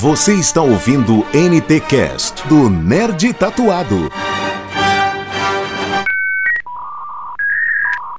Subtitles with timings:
[0.00, 4.10] Você está ouvindo NT Cast do Nerd Tatuado.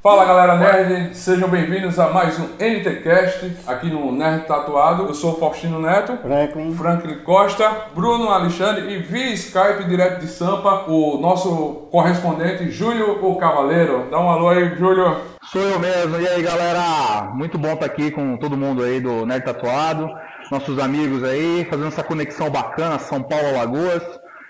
[0.04, 5.08] Fala galera nerd, sejam bem-vindos a mais um NTcast aqui no Nerd Tatuado.
[5.08, 6.76] Eu sou o Faustino Neto, Franklin.
[6.76, 13.36] Franklin Costa, Bruno Alexandre e via Skype direto de Sampa, o nosso correspondente Júlio o
[13.37, 14.05] Cavaleiro.
[14.12, 15.18] Dá um alô aí, Júlio.
[15.51, 16.20] Sou eu mesmo.
[16.20, 17.32] E aí, galera?
[17.34, 20.09] Muito bom estar aqui com todo mundo aí do Nerd Tatuado,
[20.52, 24.04] nossos amigos aí, fazendo essa conexão bacana, São Paulo, Alagoas.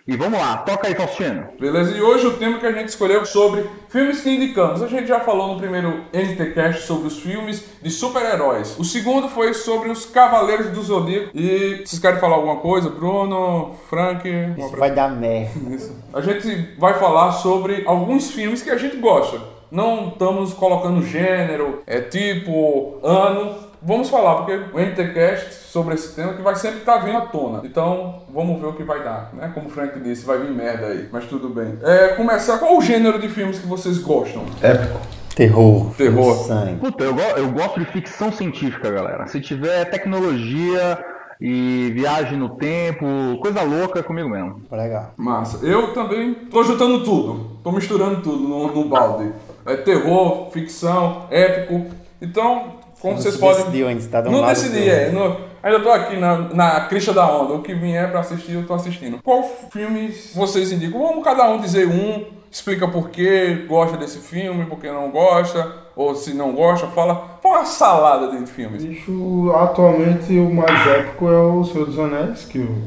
[0.07, 1.47] E vamos lá, toca aí, Faustino.
[1.59, 1.95] Beleza?
[1.95, 4.81] E hoje o tema que a gente escolheu é sobre filmes que indicamos.
[4.81, 8.75] A gente já falou no primeiro NTcast sobre os filmes de super-heróis.
[8.79, 11.29] O segundo foi sobre os Cavaleiros do Zodíaco.
[11.35, 12.89] E vocês querem falar alguma coisa?
[12.89, 14.27] Bruno, Frank?
[14.57, 15.75] Isso vai dar merda.
[15.75, 15.95] Isso.
[16.11, 19.39] A gente vai falar sobre alguns filmes que a gente gosta.
[19.69, 23.70] Não estamos colocando gênero, é tipo, ano.
[23.81, 27.61] Vamos falar, porque o NTCast sobre esse tema que vai sempre estar vindo à tona.
[27.63, 29.49] Então, vamos ver o que vai dar, né?
[29.53, 31.77] Como o Frank disse, vai vir merda aí, mas tudo bem.
[31.81, 34.43] É, começar, qual o gênero de filmes que vocês gostam?
[34.61, 34.99] Épico.
[35.35, 35.93] Terror.
[35.95, 36.35] Terror.
[36.45, 36.75] Sangue.
[36.75, 39.25] Puta, eu, go- eu gosto de ficção científica, galera.
[39.27, 41.03] Se tiver tecnologia
[41.39, 43.05] e viagem no tempo,
[43.41, 44.61] coisa louca é comigo mesmo.
[44.71, 45.11] Legal.
[45.17, 45.65] Massa.
[45.65, 49.31] Eu também tô juntando tudo, tô misturando tudo no, no balde.
[49.65, 51.85] É terror, ficção, épico.
[52.21, 53.57] Então, como Não vocês podem.
[53.57, 55.11] decidiu ainda, tá Não decidi, é.
[55.11, 57.53] não- ainda tô aqui na, na crista da onda.
[57.53, 59.19] O que vier pra assistir, eu tô assistindo.
[59.23, 61.01] Qual filme vocês indicam?
[61.01, 65.71] Vamos cada um dizer um, explica por que gosta desse filme, por que não gosta,
[65.95, 67.39] ou se não gosta, fala.
[67.41, 68.83] Fala uma salada de filmes.
[68.85, 72.77] Bicho, atualmente o mais épico é o Senhor dos Anéis, que o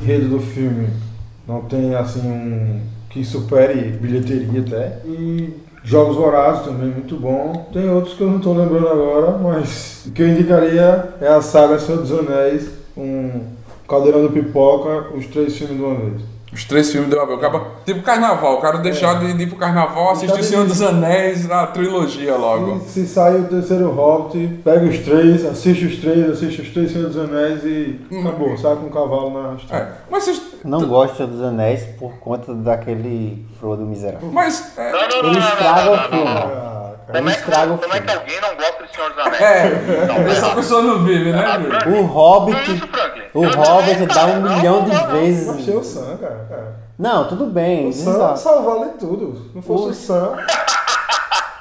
[0.00, 0.88] enredo do filme
[1.46, 4.98] não tem assim um que supere bilheteria até.
[5.04, 7.68] E Jogos Vorazes também muito bom.
[7.72, 11.40] Tem outros que eu não estou lembrando agora, mas o que eu indicaria é a
[11.40, 13.40] saga Senhor dos Anéis, um
[13.88, 16.37] Caldeirão do Pipoca, os três filmes de uma vez.
[16.52, 17.36] Os três filmes do Abel.
[17.36, 20.66] Acaba, tipo carnaval, o cara deixar de, de ir pro carnaval, assistir Deixar O Senhor
[20.66, 22.76] dos Anéis, a trilogia logo.
[22.78, 26.90] E se sai o terceiro Hobbit, pega os três, assiste os três, assiste os três
[26.90, 29.84] Senhor dos Anéis e acabou, sai com o cavalo na estrada.
[29.84, 30.42] É, mas vocês.
[30.64, 34.28] Não gosto dos anéis por conta daquele Frodo miserável.
[34.32, 34.72] Mas.
[34.76, 36.24] É, Não, não, não, Ele não, não, o não, filme.
[36.24, 36.77] não, não.
[37.10, 39.40] Como é, que, o como é que alguém não gosta de Senhor dos Anéis?
[39.40, 42.72] é, Não, essa pessoa não vive, né, Ah, O Hobbit.
[42.74, 43.22] isso, Franklin?
[43.34, 45.46] O Hobbit dá um não, milhão de não, vezes.
[45.48, 46.46] Eu achei o Sam, cara.
[46.48, 46.76] cara.
[46.98, 47.88] Não, tudo bem.
[47.88, 48.34] O Sam
[48.70, 49.36] ali tudo.
[49.48, 50.36] Se não fosse o Sam.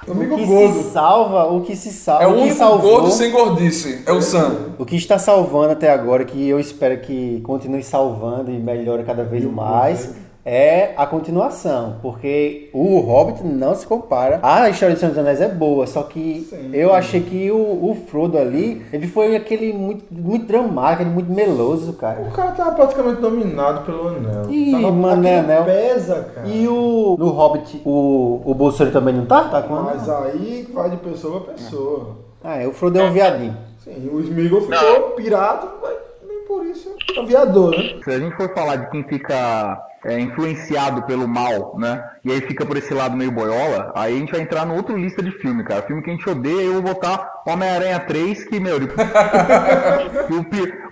[0.07, 0.74] O Amigo que gordo.
[0.74, 4.03] se salva, o que se salva, É o o que único salvou, gordo sem gordice.
[4.06, 4.56] É o Sam.
[4.80, 9.25] o que está salvando até agora, que eu espero que continue salvando e melhore cada
[9.25, 10.16] vez mais,
[10.50, 14.40] é a continuação, porque o Hobbit não se compara.
[14.41, 16.69] A história de Senhor dos Anéis é boa, só que Sim.
[16.72, 21.30] eu achei que o, o Frodo ali, ele foi aquele muito, muito dramático, ele muito
[21.30, 22.22] meloso, cara.
[22.22, 24.50] O cara tava praticamente dominado pelo anel.
[24.50, 25.66] Ih, tava, mano, é anel.
[25.66, 26.47] pesa, cara.
[26.47, 29.50] E o no Hobbit, o, o Bolsonaro também não tá?
[29.50, 32.16] Tá com Mas aí vai de pessoa a pessoa.
[32.41, 33.57] Ah, é, o Frodo é um viadinho.
[33.84, 36.06] Sim, o Smeagol ficou pirado, mas
[36.47, 38.00] por isso é aviador, né?
[38.03, 42.03] Se a gente for falar de quem fica é, influenciado pelo mal, né?
[42.24, 44.96] E aí fica por esse lado meio boiola, aí a gente vai entrar no outro
[44.96, 45.81] lista de filme, cara.
[45.84, 48.88] Filme que a gente odeia, eu vou botar Homem-Aranha 3, que, meu, ele...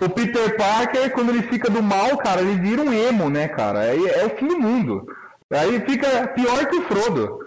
[0.01, 3.47] o, o Peter Parker, quando ele fica do mal, cara, ele vira um emo, né,
[3.47, 3.79] cara?
[3.79, 5.05] Aí é o fim do mundo.
[5.51, 7.39] Aí fica pior que o Frodo.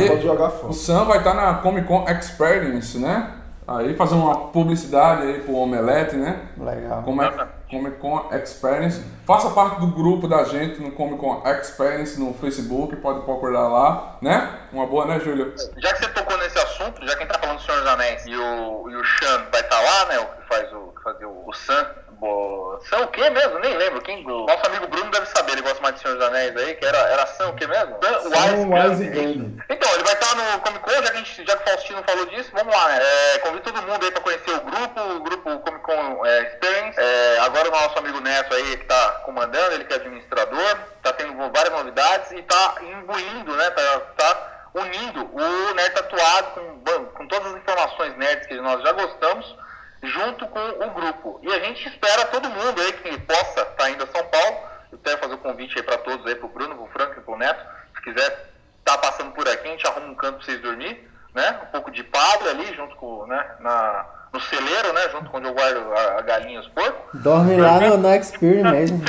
[0.00, 0.72] E- O.
[0.72, 3.43] Sam vai estar na Comic Con Experience, né?
[3.66, 6.48] Aí fazer uma publicidade aí pro Omelete, né?
[6.58, 7.02] Legal.
[7.02, 7.34] Comic,
[7.70, 9.02] Comic Con Experience.
[9.26, 14.18] Faça parte do grupo da gente no Comic Con Experience no Facebook, pode procurar lá,
[14.20, 14.58] né?
[14.70, 15.54] Uma boa, né, Júlio?
[15.78, 17.88] Já que você tocou nesse assunto, já que a gente tá falando do Senhor dos
[17.88, 20.18] Anéis e o, e o Sean vai estar lá, né?
[20.18, 21.86] O que faz o, que fazia o, o Sam.
[22.14, 22.80] Bo...
[22.88, 23.58] Sam o quê mesmo?
[23.58, 24.00] Nem lembro.
[24.02, 26.84] Quem, nosso amigo Bruno deve saber, ele gosta mais de Senhor dos Anéis aí, que
[26.84, 27.96] era, era Sam o quê mesmo?
[28.02, 29.62] Sam Sam Wise Gandhi.
[29.68, 32.02] Então, ele vai estar no Comic Con, já que, a gente, já que o Faustino
[32.02, 33.00] falou disso, vamos lá, né?
[33.02, 37.00] É, convido todo mundo aí pra conhecer o grupo, o grupo Comic Con é, Experience.
[37.00, 41.12] É, agora o nosso amigo Neto aí que tá comandando, ele que é administrador, tá
[41.12, 43.70] tendo várias novidades e tá imbuindo, né?
[43.70, 48.92] Tá, tá unindo o Nerd Tatuado com, com todas as informações nerds que nós já
[48.92, 49.56] gostamos,
[50.02, 51.03] junto com o grupo.
[51.42, 54.56] E a gente espera todo mundo aí que possa estar indo a São Paulo.
[54.92, 57.36] Eu quero fazer o convite aí para todos aí, pro Bruno, pro Frank e pro
[57.36, 57.60] Neto.
[57.96, 61.60] Se quiser estar passando por aqui, a gente arruma um canto para vocês dormir, né?
[61.62, 63.44] Um pouco de palha ali, junto com, né?
[63.60, 65.00] Na, no celeiro, né?
[65.12, 67.20] Junto com onde eu guardo a, a galinha e os porcos.
[67.22, 69.02] Dorme lá no, na Experience mesmo,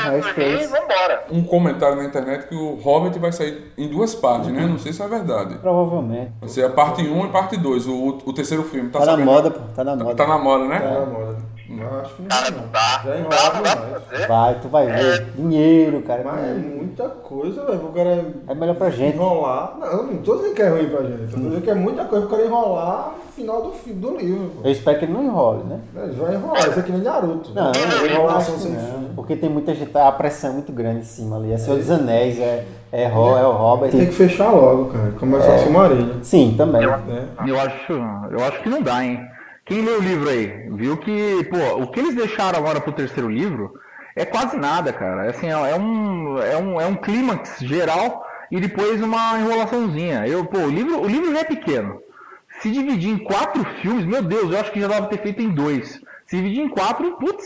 [0.63, 1.25] e vambora.
[1.31, 4.61] Um comentário na internet que o Hobbit vai sair em duas partes, né?
[4.65, 5.55] Não sei se é verdade.
[5.59, 6.31] Provavelmente.
[6.39, 8.89] Vai ser a parte 1 e parte 2, o, o terceiro filme.
[8.89, 9.59] Tá, Tá na moda, pô.
[9.75, 10.15] Tá na Tá, moda.
[10.15, 10.79] tá na moda, né?
[10.79, 11.24] Tá na moda.
[11.91, 13.01] Eu acho que não Cara, vai, não dá.
[13.03, 14.27] Já é Não dá, não dá fazer.
[14.27, 15.25] Vai, tu vai ver.
[15.35, 16.21] Dinheiro, cara.
[16.25, 17.85] Mas é muita coisa, velho.
[17.85, 19.15] O cara É melhor pra gente.
[19.15, 19.75] enrolar.
[19.79, 21.31] Não, não tô dizendo que é ruim pra gente.
[21.31, 24.51] Tô dizendo que é muita coisa pro cara enrolar no final do, do livro.
[24.55, 24.67] Pô.
[24.67, 25.79] Eu espero que ele não enrole, né?
[25.95, 26.69] Ele vai enrolar.
[26.69, 27.51] Isso aqui nem Naruto.
[27.53, 29.09] Não, Tem eu enrolação sem não, fim.
[29.15, 31.51] porque tem muita gente, a pressão é muito grande em cima ali.
[31.51, 33.91] É Senhor dos Anéis, é, é, Ro, é o Robert.
[33.91, 35.11] Tem que fechar logo, cara.
[35.19, 35.55] Começar É.
[35.55, 36.23] a Silmarillion.
[36.23, 36.85] Sim, também.
[36.85, 37.27] Né?
[37.45, 37.93] Eu acho,
[38.31, 39.19] eu acho que não dá, hein?
[39.65, 43.27] Quem leu o livro aí, viu que, pô, o que eles deixaram agora pro terceiro
[43.27, 43.73] livro
[44.15, 45.25] é quase nada, cara.
[45.25, 50.27] É Assim, é um, é um, é um clímax geral e depois uma enrolaçãozinha.
[50.27, 51.99] Eu, pô, o livro, o livro já é pequeno.
[52.61, 55.41] Se dividir em quatro filmes, meu Deus, eu acho que já dava pra ter feito
[55.41, 55.99] em dois.
[56.27, 57.43] Se dividir em quatro, putz,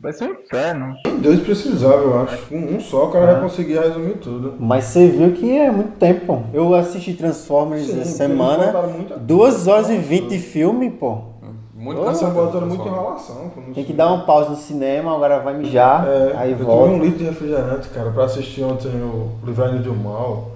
[0.00, 0.94] vai ser um inferno.
[1.18, 2.46] Dois precisava, eu acho.
[2.46, 4.54] Com um só o cara vai conseguir resumir tudo.
[4.58, 6.26] Mas você viu que é muito tempo.
[6.26, 6.42] pô.
[6.52, 8.72] Eu assisti Transformers Sim, essa semana.
[9.20, 11.37] 2 horas e 20 de filme, pô.
[11.94, 13.36] Muito estão cansativo, botando muita enrolação.
[13.54, 16.72] pô, Tem que dar uma pausa no cinema, agora vai mijar, É, aí eu tomei
[16.74, 17.04] um volta.
[17.04, 20.52] litro de refrigerante, cara, pra assistir ontem o Livraine do Mal.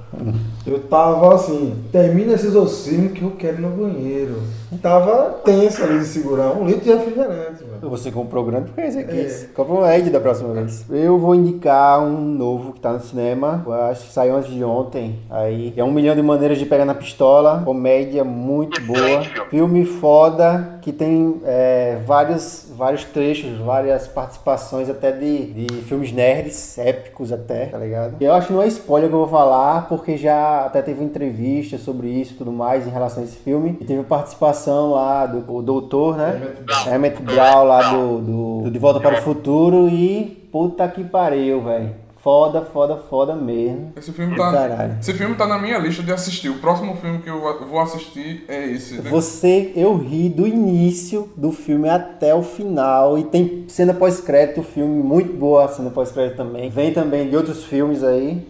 [0.67, 4.43] Eu tava assim, termina esse exorcismo que eu quero ir no banheiro.
[4.82, 7.90] Tava tenso ali de segurar um litro de refrigerante, velho.
[7.90, 9.20] Você comprou grande porque é esse aqui.
[9.20, 9.46] É.
[9.55, 10.84] Compra um Ed da próxima vez.
[10.90, 13.62] Eu vou indicar um novo que tá no cinema.
[13.67, 15.19] Eu acho que saiu antes de ontem.
[15.31, 17.62] Aí é um milhão de maneiras de pegar na pistola.
[17.64, 19.23] Comédia muito boa.
[19.50, 26.76] Filme foda que tem é, vários, vários trechos, várias participações até de, de filmes nerds,
[26.76, 28.17] épicos até, tá ligado?
[28.20, 31.79] Eu acho que não é spoiler que eu vou falar, porque já até teve entrevista
[31.79, 33.79] sobre isso e tudo mais em relação a esse filme.
[33.81, 36.55] E teve participação lá do doutor, né?
[36.93, 41.62] Emmett Brown lá do, do, do De Volta para o Futuro e puta que pariu,
[41.62, 42.01] velho.
[42.22, 43.92] Foda, foda, foda mesmo.
[43.96, 44.96] Esse filme, tá, Caralho.
[45.00, 46.50] esse filme tá na minha lista de assistir.
[46.50, 49.02] O próximo filme que eu vou assistir é esse.
[49.02, 49.10] né?
[49.10, 54.64] Você, eu ri do início do filme até o final e tem cena pós-crédito, o
[54.64, 56.70] filme muito boa, a cena pós-crédito também.
[56.70, 58.46] Vem também de outros filmes aí.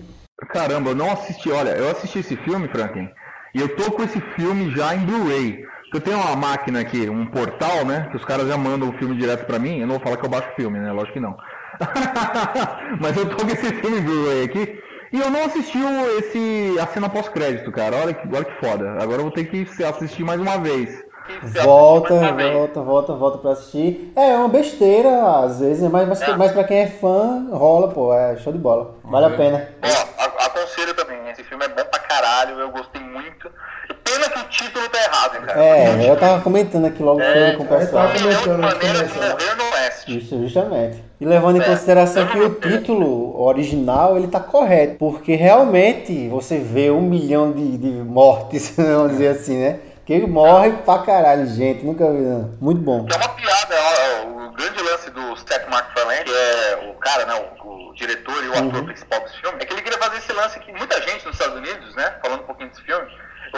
[0.50, 1.50] Caramba, eu não assisti.
[1.50, 3.08] Olha, eu assisti esse filme, Franklin,
[3.54, 5.64] e eu tô com esse filme já em Blu-ray.
[5.94, 8.08] Eu tenho uma máquina aqui, um portal, né?
[8.10, 9.78] Que os caras já mandam o filme direto pra mim.
[9.80, 10.90] Eu não vou falar que eu baixo o filme, né?
[10.90, 11.36] Lógico que não.
[13.00, 14.82] Mas eu tô com esse filme Blu-ray aqui.
[15.12, 17.96] E eu não assisti o- esse, a cena pós-crédito, cara.
[17.96, 18.92] Olha que, olha que foda.
[18.92, 21.02] Agora eu vou ter que assistir mais uma vez.
[21.62, 22.52] Volta, vez.
[22.52, 24.12] volta, volta, volta pra assistir.
[24.16, 25.08] É uma besteira,
[25.44, 26.36] às vezes, mas, mas, É.
[26.36, 28.96] mas pra quem é fã, rola, pô, é show de bola.
[29.04, 29.36] Vale a Ok.
[29.38, 29.68] pena.
[29.82, 31.18] Ó, a- aconselho também.
[31.30, 33.50] Esse filme é bom pra caralho, eu gostei muito.
[34.02, 35.60] Pena que o título tá errado, hein, cara.
[35.64, 38.08] É, eu tava comentando aqui logo É, com o pessoal.
[38.08, 40.18] tá Milhão de comentando de morrer no Oeste.
[40.18, 41.04] Isso, justamente.
[41.22, 46.90] E levando em consideração que o título original ele tá correto, porque realmente você vê
[46.90, 49.78] um milhão de, de mortes, vamos dizer assim, né?
[50.04, 52.50] Que morre pra caralho, gente, nunca vi, não.
[52.60, 53.06] Muito bom.
[53.08, 57.34] É uma piada, ó, o grande lance do Seth MacFarlane, que é o cara, né,
[57.64, 58.68] o, o diretor e o Uhum.
[58.70, 61.34] ator principal desse filme, é que ele queria fazer esse lance que muita gente nos
[61.36, 63.06] Estados Unidos, né, falando um pouquinho desse filme,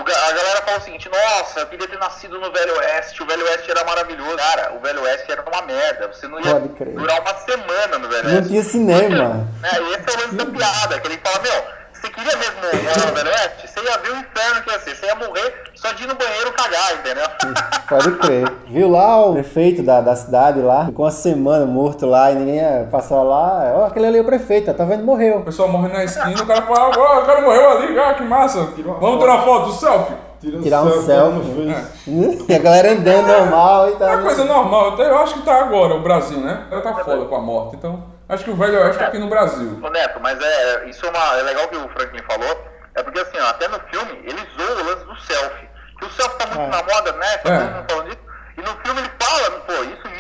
[0.01, 3.45] a galera fala o seguinte, nossa, eu queria ter nascido no Velho Oeste, o Velho
[3.45, 4.37] Oeste era maravilhoso.
[4.37, 6.55] Cara, o Velho Oeste era uma merda, você não ia
[6.95, 8.49] durar uma semana no Velho Não Oeste.
[8.49, 9.49] tinha cinema.
[9.63, 11.65] É, esse é o lance da piada, que ele fala, meu,
[12.05, 13.67] você queria mesmo morar no Velho Oeste?
[13.69, 16.15] Você ia ver o inferno que ia ser, você ia morrer só de ir no
[16.15, 17.25] banheiro cagar, entendeu?
[17.89, 18.53] Pode crer.
[18.67, 20.85] Viu lá o prefeito da, da cidade lá?
[20.87, 23.73] Ficou uma semana morto lá e ninguém ia passar lá.
[23.77, 25.03] Ó, aquele ali é o prefeito, tá vendo?
[25.03, 25.39] Morreu.
[25.39, 28.23] O pessoal morre na esquina, o cara fala, ó, o cara morreu ali, ah, que
[28.25, 28.69] massa.
[29.01, 30.15] Vamos tirar foto do selfie?
[30.41, 31.39] Tira Tirar um selfie.
[31.39, 32.45] no Face.
[32.51, 34.07] E a galera andando normal e É tá.
[34.13, 36.65] uma coisa normal, eu acho que tá agora, o Brasil, né?
[36.71, 39.29] Ela tá foda com a morte, então acho que o Velho Oeste tá aqui no
[39.29, 39.81] Brasil.
[39.83, 43.21] Ô Neto, mas é, isso é, uma, é legal que o Franklin falou, é porque
[43.21, 45.69] assim, ó, até no filme ele zoa o lance do selfie.
[45.99, 46.67] Que o selfie tá muito É.
[46.69, 47.37] na moda, né?
[47.39, 47.59] Tá É.
[47.59, 48.25] todo mundo falando disso.
[48.57, 50.15] E no filme ele fala, pô, isso em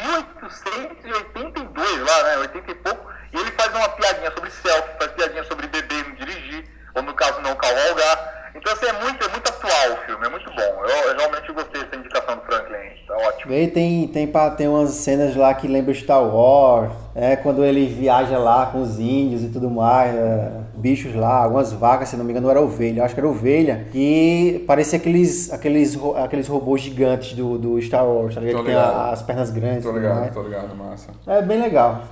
[1.02, 2.38] 1882 lá, né?
[2.38, 3.10] 80 e pouco.
[3.32, 7.02] E ele faz uma piadinha sobre selfie, faz piadinha sobre beber e não dirigir, ou
[7.02, 8.32] no caso não cavalgar.
[8.54, 10.84] Então assim, é muito, é muito atual o filme, é muito bom.
[10.86, 13.52] Eu, eu realmente gostei dessa indicação do Franklin, tá ótimo.
[13.52, 18.38] E tem, tem, tem umas cenas lá que lembram Star Wars, é, quando ele viaja
[18.38, 22.30] lá com os índios e tudo mais, é, bichos lá, algumas vacas, se não me
[22.30, 27.34] engano, era ovelha, eu acho que era ovelha, e parecia aqueles, aqueles, aqueles robôs gigantes
[27.34, 28.56] do, do Star Wars, tá ligado?
[28.58, 30.32] Tô Que tem a- as pernas grandes Tô tudo ligado, mais.
[30.34, 31.10] tô ligado, massa.
[31.26, 32.02] É bem legal.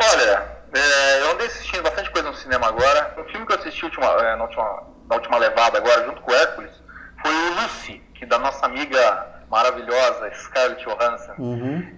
[0.00, 0.42] Olha,
[0.74, 3.14] é, eu andei assistindo bastante coisa no cinema agora.
[3.18, 6.32] Um filme que eu assisti última, é, na, última, na última levada agora, junto com
[6.32, 6.70] o Hércules,
[7.22, 11.34] foi o Lucy, que da nossa amiga maravilhosa Scarlett Johansson.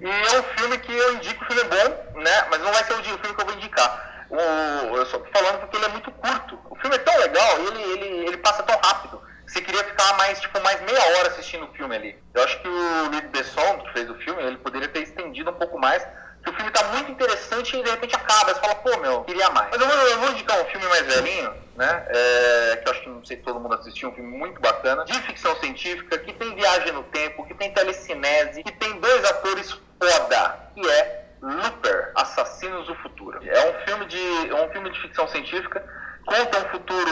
[0.01, 2.47] E é um filme que eu indico, o filme é bom, né?
[2.51, 4.27] Mas não vai ser o filme que eu vou indicar.
[4.29, 6.59] O, eu só tô falando porque ele é muito curto.
[6.71, 10.41] O filme é tão legal, ele, ele, ele passa tão rápido, você queria ficar mais,
[10.41, 12.19] tipo, mais meia hora assistindo o filme ali.
[12.35, 15.55] Eu acho que o Luiz Besson, que fez o filme, ele poderia ter estendido um
[15.55, 16.05] pouco mais,
[16.43, 18.53] que o filme tá muito interessante e de repente acaba.
[18.53, 19.69] Você fala, pô, meu, queria mais.
[19.71, 22.07] Mas eu vou, eu vou indicar um filme mais velhinho, né?
[22.09, 25.05] É, que eu acho que não sei se todo mundo assistiu, um filme muito bacana,
[25.05, 29.71] de ficção científica, que tem viagem no tempo, que tem telecinese, que tem dois atores
[30.01, 33.39] foda, que é Looper, Assassinos do Futuro.
[33.47, 35.85] É um filme de, é um filme de ficção científica,
[36.25, 37.11] conta um futuro,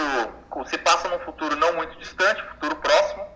[0.66, 3.34] se passa num futuro não muito distante, futuro próximo,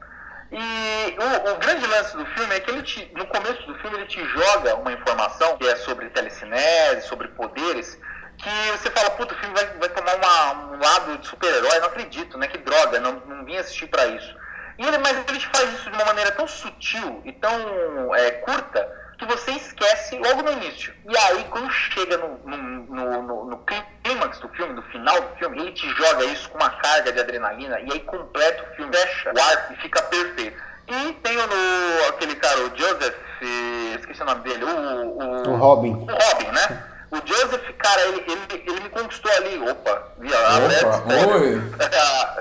[0.51, 3.99] e o, o, grande lance do filme é que ele te, no começo do filme
[3.99, 8.01] ele te joga uma informação que é sobre telecinese, sobre poderes,
[8.39, 11.89] que você fala, puta, o filme vai, vai tomar uma, um lado de super-herói, não
[11.89, 12.47] acredito, né?
[12.47, 14.35] Que droga, não, não vim assistir para isso.
[14.79, 18.31] E ele, mas ele te faz isso de uma maneira tão sutil e tão é,
[18.31, 20.95] curta que você esquece logo no início.
[21.09, 23.65] E aí, quando chega no, no, no, no, no
[24.05, 27.19] clímax do filme, no final do filme, ele te joga isso com uma carga de
[27.19, 30.57] adrenalina e aí completa o filme, fecha o arco e fica perfeito.
[30.87, 33.17] E tem o, aquele cara, o Joseph,
[33.99, 35.95] esqueci o nome dele, o, o, O Robin.
[35.95, 36.85] o Robin, né?
[37.11, 39.59] O Joseph, cara, ele, ele, ele me conquistou ali.
[39.71, 41.03] Opa, via Opa,
[41.39, 41.63] oi.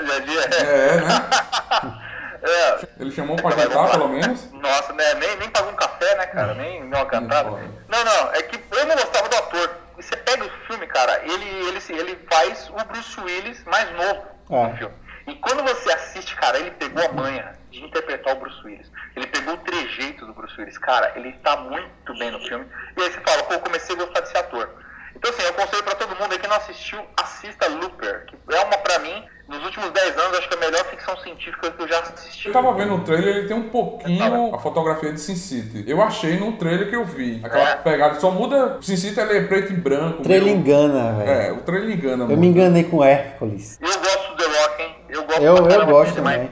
[0.05, 1.99] Já vi, É, né?
[2.43, 2.87] é.
[2.99, 4.51] Ele chamou pra jantar, pelo menos?
[4.51, 5.13] Nossa, né?
[5.15, 6.53] Nem, nem pagou um café, né, cara?
[6.53, 7.49] Nem, nem uma cantada.
[7.49, 9.69] Não, não, é que eu não gostava do ator.
[9.97, 14.23] E você pega o filme, cara, ele, ele, ele faz o Bruce Willis mais novo
[14.51, 14.67] É.
[14.67, 14.93] no filme.
[15.27, 18.89] E quando você assiste, cara, ele pegou a manha de interpretar o Bruce Willis.
[19.15, 20.77] Ele pegou o trejeito do Bruce Willis.
[20.77, 22.65] Cara, ele tá muito bem no filme.
[22.95, 24.69] E aí você fala, pô, eu comecei a gostar desse ator.
[25.15, 28.59] Então, assim, eu aconselho pra todo mundo aí que não assistiu, assista Looper, que é
[28.63, 31.81] uma, pra mim, nos últimos 10 anos, acho que é a melhor ficção científica que
[31.81, 32.46] eu já assisti.
[32.46, 35.83] Eu tava vendo o trailer, ele tem um pouquinho a fotografia de Sin City.
[35.87, 37.39] Eu achei no trailer que eu vi.
[37.43, 37.75] Aquela É.
[37.75, 38.77] pegada, só muda.
[38.81, 40.19] Sin City ele é preto e branco.
[40.19, 41.29] O trailer engana, velho.
[41.29, 42.39] É, o trailer engana Eu muito.
[42.39, 43.77] me enganei com Hércules.
[43.81, 44.95] Eu gosto do The Rock, hein?
[45.09, 46.49] Eu gosto Eu- eu gosto também.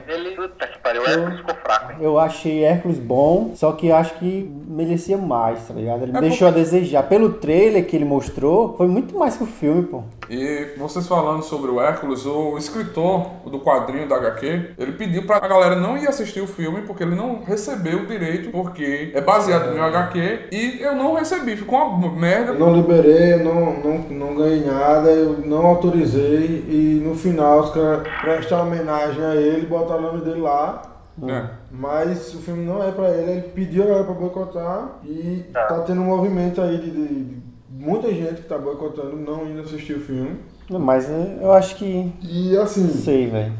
[2.00, 6.02] Eu achei Hércules bom, só que acho que merecia mais, tá ligado?
[6.02, 7.02] Ele me É deixou a desejar.
[7.04, 10.02] Pelo trailer que ele mostrou, foi muito mais que o filme, pô.
[10.28, 15.38] E vocês falando sobre o Hércules, o escritor do quadrinho da HQ, ele pediu pra
[15.38, 19.72] galera não ir assistir o filme porque ele não recebeu o direito, porque é baseado
[19.72, 21.56] no HQ e eu não recebi.
[21.56, 22.52] Ficou uma merda.
[22.52, 27.60] Eu não liberei, eu não, não, não ganhei nada, eu não autorizei e no final
[27.60, 30.82] os caras prestam homenagem a ele, botaram o nome dele lá.
[31.26, 31.44] É.
[31.78, 35.80] Mas o filme não é pra ele, ele pediu a galera pra boicotar e tá
[35.86, 37.36] tendo um movimento aí de, de- de
[37.70, 40.36] muita gente que tá boicotando, não indo assistir o filme.
[40.70, 42.12] Mas é, eu acho que.
[42.22, 43.52] E assim, sei, velho.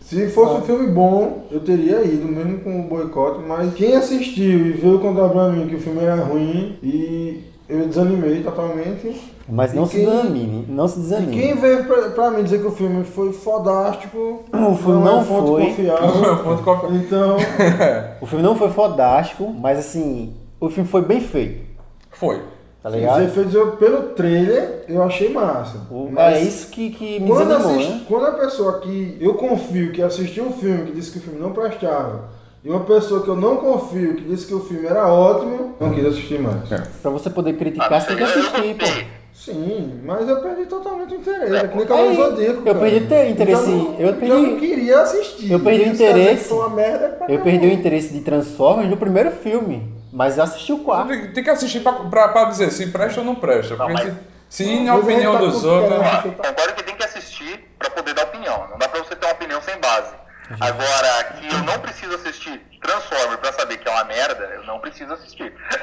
[0.00, 4.66] se fosse um filme bom, eu teria ido, mesmo com o boicote, mas quem assistiu
[4.66, 9.34] e veio contar pra mim que o filme era ruim e eu desanimei totalmente.
[9.48, 11.32] Mas não E se quem- desanime, não se E desanime.
[11.40, 15.24] quem veio pra, pra mim dizer que o filme foi fodástico, O filme não é
[15.24, 15.66] fonte foi.
[15.66, 16.58] confiável.
[16.64, 17.36] Qual- Então,
[18.20, 21.64] O filme não foi fodástico, mas assim, o filme foi bem feito,
[22.10, 22.40] Foi.
[22.82, 23.22] tá os ligado?
[23.22, 25.78] efeitos eu, pelo trailer eu achei massa.
[25.90, 28.00] O- Mas é isso que, que me quando, desanimou, assisti- né?
[28.08, 31.38] quando a pessoa que eu confio que assistiu um filme que disse que o filme
[31.38, 32.24] não prestava,
[32.64, 35.90] e uma pessoa que eu não confio que disse que o filme era ótimo, não
[35.92, 36.72] quis assistir mais.
[36.72, 36.82] É.
[37.00, 39.15] Pra você poder criticar, você tem que assistir, pô.
[39.46, 41.56] Sim, mas eu perdi totalmente o interesse.
[41.56, 42.58] É que nem Cavaleiro Aí, Zodíaco.
[42.58, 42.78] eu cara.
[42.80, 45.52] perdi o interesse- Eu, não, eu perdi- eu não queria assistir.
[45.52, 46.52] eu perdi o interesse.
[46.52, 47.44] uma merda Eu caramba.
[47.44, 51.08] perdi o interesse de Transformers no primeiro filme, mas eu assisti o quarto.
[51.08, 53.76] Tem, tem que assistir pra, pra, pra dizer se presta ou não presta.
[53.76, 54.12] Porque mas-
[54.48, 55.92] se, se na opinião tá dos outros.
[55.92, 58.66] Ó, Concordo que tem que assistir pra poder dar opinião.
[58.70, 60.12] Não dá pra você ter uma opinião sem base.
[60.60, 64.78] Agora, que eu não preciso assistir Transformer pra saber que é uma merda, eu não
[64.78, 65.52] preciso assistir.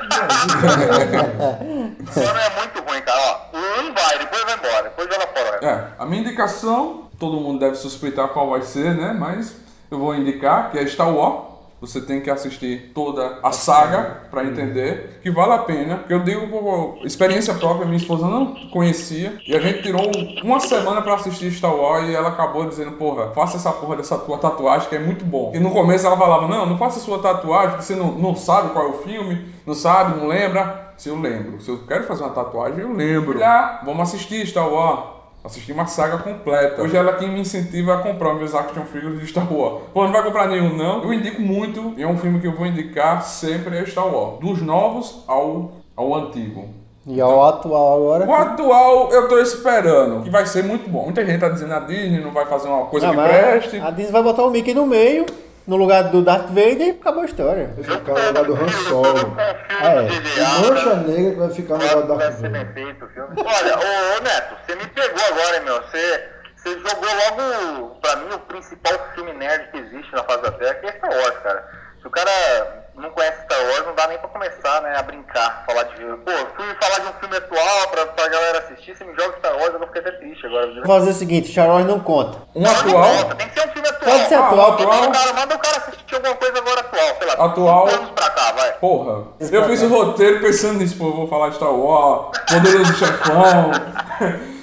[2.05, 3.19] Transformer é muito ruim, cara.
[3.19, 5.59] Ó, o um vai, depois vai embora, depois joga fora.
[5.61, 9.13] É, a minha indicação, todo mundo deve suspeitar qual vai ser, né?
[9.13, 9.55] Mas
[9.91, 11.52] eu vou indicar que é Star Wars.
[11.83, 16.05] Você tem que assistir toda a saga pra entender que vale a pena.
[16.07, 19.37] Eu digo por experiência própria, minha esposa não conhecia.
[19.45, 20.09] E a gente tirou
[20.45, 24.17] uma semana pra assistir Star Wars e ela acabou dizendo, porra, faça essa porra dessa
[24.17, 25.51] tua tatuagem que é muito bom.
[25.53, 28.69] E no começo ela falava, não, não faça sua tatuagem porque você não, não sabe
[28.69, 30.93] qual é o filme, não sabe, não lembra.
[30.95, 33.43] Se eu lembro, se eu quero fazer uma tatuagem, eu lembro.
[33.43, 35.12] Ah, vamos assistir Star Wars.
[35.43, 36.81] Assisti uma saga completa.
[36.81, 39.83] Hoje ela quem me incentiva a comprar meus action figures de Star Wars.
[39.93, 41.03] Pô, não vai comprar nenhum não.
[41.03, 41.93] Eu indico muito.
[41.97, 44.39] E é um filme que eu vou indicar sempre é Star Wars.
[44.39, 46.69] Dos novos ao, ao antigo.
[47.05, 48.25] E ao atual agora.
[48.25, 50.23] O atual eu tô esperando.
[50.23, 51.03] Que vai ser muito bom.
[51.03, 53.77] Muita gente tá dizendo a Disney não vai fazer uma coisa Ah, que preste.
[53.79, 55.25] a Disney vai botar o Mickey no meio,
[55.65, 57.73] no lugar do Darth Vader e acabou a história.
[57.77, 59.37] Vai ficar no lugar do Han Solo.
[59.39, 60.69] É.
[60.69, 62.97] Mancha Negra vai ficar no lugar do Darth Vader.
[63.37, 65.81] Olha, ô, ô, Neto, você me pegou agora, hein, meu.
[65.83, 70.51] Você, você jogou logo, pra mim, o principal filme nerd que existe na face da
[70.51, 71.69] Terra, que é Star Wars, cara.
[72.01, 75.63] Se o cara não conhece Star Wars, não dá nem pra começar, né, a brincar,
[75.65, 75.95] falar de...
[76.03, 79.37] Pô, eu fui falar de um filme atual pra, pra galera assistir, você me joga
[79.39, 80.83] Star Wars, eu vou ficar até triste agora, viu?
[80.83, 82.37] Vou fazer o seguinte, Star Wars não conta.
[82.55, 83.15] Um Não, não atual.
[83.23, 84.11] conta, tem que ser um filme atual.
[84.11, 85.11] Pode ser Ah, atual, manda atual.
[85.11, 87.33] cara- Manda o cara assistir alguma coisa agora atual, sei lá.
[87.45, 87.87] Atual.
[87.87, 88.71] anos pra cá, vai.
[88.73, 92.93] Porra, eu fiz o roteiro pensando nisso, pô, eu vou falar de Star Wars, Poderoso
[92.95, 93.71] Chefão,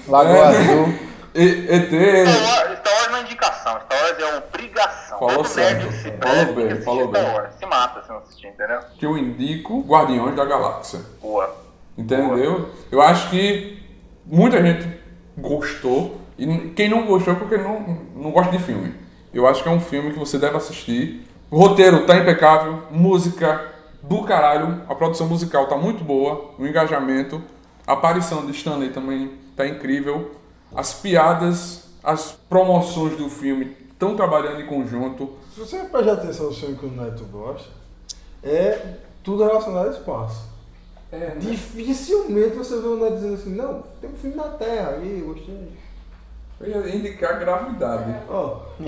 [0.08, 0.46] Lagoa É.
[0.46, 1.09] Azul.
[1.34, 1.88] E- ET.
[2.28, 5.18] Star Wars, Star não é indicação, Star Wars é obrigação.
[5.18, 5.86] Falou certo.
[5.92, 7.34] Falou bem, falou Star bem.
[7.34, 7.54] Wars.
[7.58, 8.80] Se mata se não assistir, entendeu?
[8.98, 11.00] que eu indico Guardiões da Galáxia.
[11.20, 11.54] Boa.
[11.96, 12.70] Entendeu?
[12.90, 13.82] Eu acho que
[14.26, 14.88] muita gente
[15.36, 16.20] gostou.
[16.38, 17.80] E quem não gostou é porque não,
[18.16, 18.94] não gosta de filme.
[19.32, 21.26] Eu acho que é um filme que você deve assistir.
[21.50, 23.68] O roteiro tá impecável, música
[24.02, 27.42] do caralho, a produção musical tá muito boa, o engajamento,
[27.86, 30.39] a aparição de Stanley também tá incrível.
[30.74, 35.30] As piadas, as promoções do filme estão trabalhando em conjunto.
[35.54, 37.68] Se você prestar atenção no filme que o Neto gosta,
[38.42, 38.80] é
[39.22, 40.48] tudo relacionado ao espaço.
[41.12, 45.22] É, Dificilmente você vê o Neto dizendo assim, não, tem um filme na Terra aí,
[45.26, 45.72] gostei.
[46.60, 48.14] eu ia indicar gravidade.
[48.28, 48.60] Ó,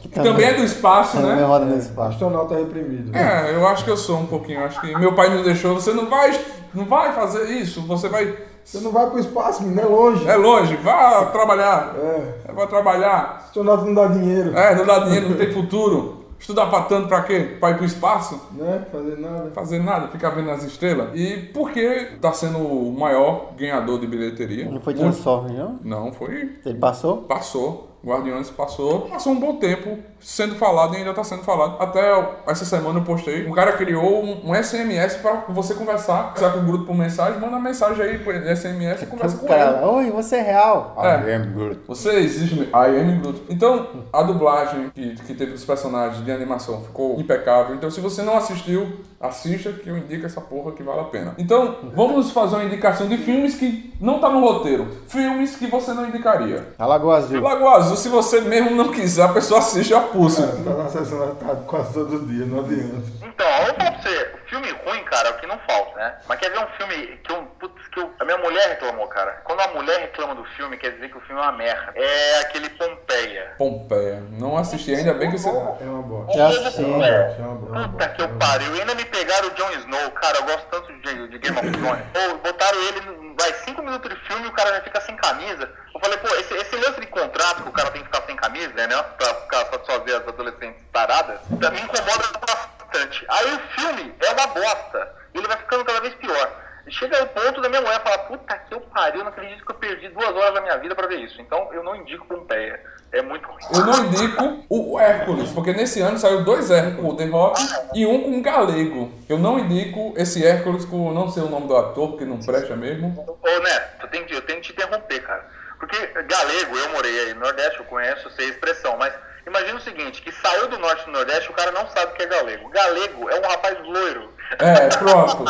[0.00, 1.44] Que também é do espaço, Também né?
[1.44, 2.10] roda no espaço.
[2.10, 3.16] astronauta reprimido.
[3.16, 4.62] É, eu acho que eu sou um pouquinho.
[4.62, 5.74] Acho que meu pai não deixou.
[5.74, 6.38] Você não vai,
[6.74, 7.80] não vai fazer isso.
[7.86, 8.36] Você vai.
[8.64, 10.26] Você não vai pro espaço, menino, é longe.
[10.28, 10.76] É longe.
[10.76, 11.94] Vá trabalhar.
[11.96, 13.42] É, Vai trabalhar.
[13.44, 16.24] astronauta não dá dinheiro, É, não dá dinheiro, não tem futuro.
[16.38, 17.56] Estudar pra tanto pra quê?
[17.60, 18.38] Pra ir pro espaço?
[18.52, 18.84] né?
[18.92, 19.50] Fazer nada.
[19.54, 21.08] Fazer nada, ficar vendo as estrelas.
[21.14, 24.64] E porque tá sendo o maior ganhador de bilheteria.
[24.70, 25.78] Não foi Muito- Transformers, não?
[25.82, 26.52] Não, foi.
[26.66, 27.18] Ele passou?
[27.22, 27.88] Passou.
[28.04, 29.02] Guardiões passou.
[29.02, 31.80] Passou um bom tempo sendo falado e ainda tá sendo falado.
[31.80, 32.00] Até
[32.46, 33.46] essa semana eu postei.
[33.46, 36.34] Um cara criou um, um SMS pra você conversar.
[36.34, 37.40] Conversar com o grupo por mensagem.
[37.40, 39.86] Manda mensagem aí por SMS e conversa com cara, ele.
[39.86, 40.94] oi, você é real.
[41.02, 41.30] É.
[41.30, 41.80] I am Groot.
[41.86, 42.60] Você existe.
[42.60, 43.42] I am Groot.
[43.48, 47.74] Então, a dublagem que, que teve dos personagens de animação ficou impecável.
[47.74, 51.34] Então, se você não assistiu, assista que eu indico essa porra que vale a pena.
[51.38, 54.86] Então, vamos fazer uma indicação de filmes que não tá no roteiro.
[55.08, 56.74] Filmes que você não indicaria.
[56.78, 57.40] A Lagoa Azul.
[57.40, 60.42] Lagoa Azul, se você mesmo não quiser, a pessoa assiste a pulso.
[60.64, 63.02] Tá na sessão da tarde quase todo dia, não adianta.
[63.22, 66.14] Então, eu vou falar pra você, filme ruim, cara, é o que não falta, né?
[66.28, 69.40] Mas quer ver um filme que eu, putz, que eu, a minha mulher reclamou, cara.
[69.44, 71.92] Quando a mulher reclama do filme, quer dizer que o filme é uma merda.
[71.94, 73.54] É aquele Pompeia.
[73.56, 74.22] Pompeia.
[74.32, 75.48] Não assisti, ainda bem que você.
[75.48, 76.36] É uma bosta.
[76.36, 76.82] Já assisti.
[76.82, 77.88] É uma bosta, é uma bosta.
[77.88, 78.76] Puta que eu pariu.
[78.76, 80.38] E ainda me pegaram o Jon Snow, cara.
[80.38, 82.04] Eu gosto tanto de, de Game of Thrones.
[82.12, 85.70] Pô, botaram ele, vai, cinco minutos de filme e o cara já fica sem camisa.
[85.94, 88.34] Eu falei, pô, esse, esse lance de contrato que o cara tem que ficar sem
[88.34, 89.02] camisa, né?
[89.16, 93.24] Pra ficar satisfazer as adolescentes taradas, pra mim incomoda bastante.
[93.28, 95.14] Aí o filme é uma bosta.
[95.32, 96.63] Ele vai ficando cada vez pior.
[96.88, 99.76] Chega ao ponto da minha mulher falar, puta que eu pariu, não acredito que eu
[99.76, 101.40] perdi duas horas da minha vida pra ver isso.
[101.40, 102.80] Então eu não indico Pompeia.
[103.10, 103.62] É muito ruim.
[103.72, 107.60] Eu não indico o Hércules, porque nesse ano saiu dois Hércules, o The Rock
[107.94, 109.12] e um com galego.
[109.28, 112.74] Eu não indico esse Hércules com não sei o nome do ator, porque não presta
[112.74, 113.38] mesmo.
[113.40, 115.46] Ô, Neto, eu tenho, que, eu tenho que te interromper, cara.
[115.78, 119.14] Porque galego, eu morei aí no Nordeste, eu conheço, sei a expressão, mas
[119.46, 122.14] imagina o seguinte, que saiu do Norte e do Nordeste, o cara não sabe o
[122.16, 122.68] que é galego.
[122.70, 124.33] Galego é um rapaz loiro.
[124.58, 125.44] É, pronto.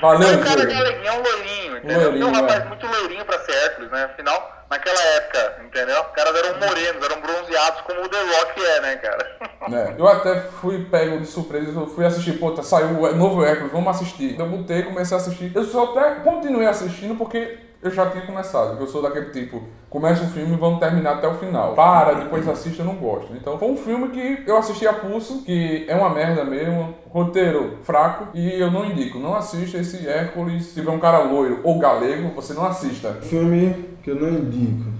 [0.00, 0.72] Valeu, é um cara Diego.
[0.72, 2.10] galeguinho, é um loirinho, entendeu?
[2.10, 2.64] Loirinho, é um rapaz é.
[2.64, 4.04] muito loirinho pra ser Hércules, né?
[4.04, 6.00] Afinal, naquela época, entendeu?
[6.02, 9.36] Os caras eram morenos, eram bronzeados como o The Rock é, né, cara?
[9.72, 13.44] É, eu até fui pego de surpresa, eu fui assistir, pô, tá, saiu o novo
[13.44, 14.38] Hércules, vamos assistir.
[14.38, 15.52] Eu botei, comecei a assistir.
[15.54, 18.80] Eu só até continuei assistindo porque eu já tinha começado.
[18.80, 21.74] Eu sou daquele tipo, começa um filme e vamos terminar até o final.
[21.74, 23.34] Para, depois assiste, eu não gosto.
[23.34, 27.78] Então foi um filme que eu assisti a pulso, que é uma merda mesmo, roteiro
[27.82, 29.18] fraco, e eu não indico.
[29.18, 30.64] Não assista esse Hércules.
[30.64, 33.12] Se tiver um cara loiro ou galego, você não assista.
[33.20, 34.90] Filme que eu não indico.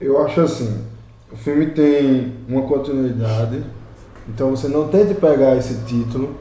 [0.00, 0.84] Eu acho assim,
[1.30, 3.62] o filme tem uma continuidade,
[4.28, 6.34] então você não tente pegar esse título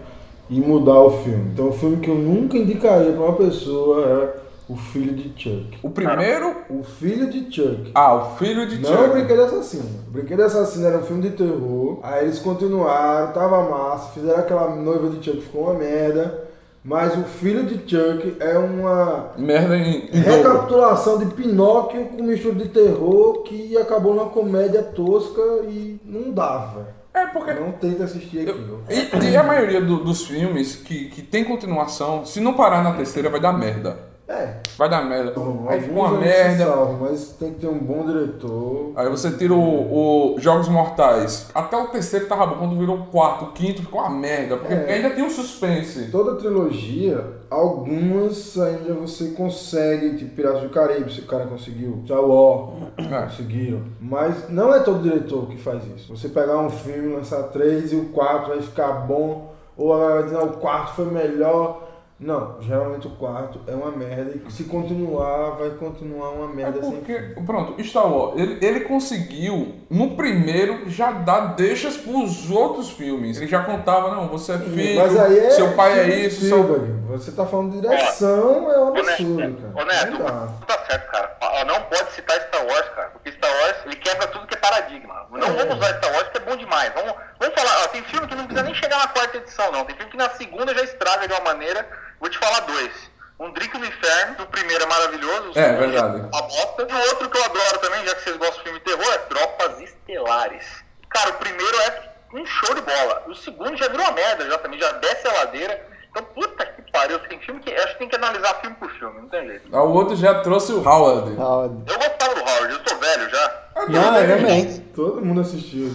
[0.49, 1.51] e mudar o filme.
[1.53, 5.77] Então o filme que eu nunca indicaria para uma pessoa é O Filho de Chuck.
[5.83, 6.55] O primeiro.
[6.69, 7.91] O Filho de Chuck.
[7.93, 9.09] Ah, o filho de Não é o Chuck.
[9.13, 9.83] Brinquedo Assassino.
[10.07, 11.99] O Brinquedo Assassino era um filme de terror.
[12.03, 16.49] Aí eles continuaram, tava massa, fizeram aquela noiva de Chuck, ficou uma merda.
[16.83, 22.69] Mas o filho de Chuck é uma Merda em, recapitulação de Pinóquio com mistura de
[22.69, 26.87] terror que acabou numa comédia tosca e não dava.
[27.13, 28.79] É porque Não tenta assistir aquilo.
[28.89, 32.93] E, e a maioria do- dos filmes que, que tem continuação, se não parar na
[32.93, 34.09] terceira, vai dar merda.
[34.31, 34.53] É.
[34.77, 35.31] Vai dar merda.
[35.31, 36.65] Fica uma merda.
[36.99, 38.93] mas tem que ter um bom diretor.
[38.95, 41.49] Aí você tira o, o Jogos Mortais.
[41.53, 44.57] Até o terceiro tava bom, quando virou o quarto, o quinto ficou uma merda.
[44.57, 44.93] Porque É.
[44.93, 46.09] ainda tem um suspense.
[46.11, 52.01] Toda trilogia, algumas ainda você consegue, tipo Piratas do Caribe, se o cara conseguiu.
[52.05, 53.21] Star Wars, É.
[53.23, 53.81] conseguiram.
[53.99, 56.15] Mas não é todo diretor que faz isso.
[56.15, 60.13] Você pegar um filme, lançar três e o quarto vai ficar bom, ou a galera
[60.21, 61.87] vai dizer, não, o quarto foi melhor.
[62.21, 66.83] Não, geralmente o quarto é uma merda e se continuar, vai continuar uma É merda
[66.83, 67.45] sem porque, fim.
[67.45, 73.37] pronto, Star Wars, ele, ele conseguiu, no primeiro, já dar deixas pros outros filmes.
[73.37, 77.01] Ele já contava, não, você é filho, Mas aí é seu pai é isso, seu...
[77.11, 79.73] Você tá falando de direção, é um absurdo, cara.
[79.75, 81.65] Ô Neto, tá certo, cara.
[81.65, 83.09] Não pode citar Star Wars, cara.
[83.09, 85.25] Porque Star Wars, ele quebra tudo que é paradigma.
[85.31, 86.91] Não vamos usar Star Wars, que é bom demais.
[86.93, 89.83] Vamos, vamos falar, ó, tem filme que não precisa nem chegar na quarta edição, não.
[89.85, 91.85] Tem filme que na segunda já estraga de uma maneira.
[92.21, 92.91] Vou te falar dois.
[93.39, 95.49] Um Drink no Inferno, que o primeiro é maravilhoso.
[95.49, 96.17] o É, verdade.
[96.19, 96.87] é Uma bosta.
[96.87, 99.13] E o outro que eu adoro também, já que vocês gostam de filme de terror,
[99.13, 100.65] é Tropas Estelares.
[101.09, 103.23] Cara, o primeiro é um show de bola.
[103.27, 105.87] O segundo já virou uma merda, já também, já desce a ladeira.
[106.11, 107.17] Então, puta que pariu.
[107.19, 107.73] Tem filme que.
[107.73, 109.69] Acho que tem que analisar filme por filme, não tem jeito.
[109.75, 111.35] Ah, O outro já trouxe o Howard.
[111.41, 111.91] Howard.
[111.91, 113.61] Eu gostava do Howard, eu sou velho já.
[113.87, 114.79] Não, eu também.
[114.95, 115.87] Todo mundo assistiu.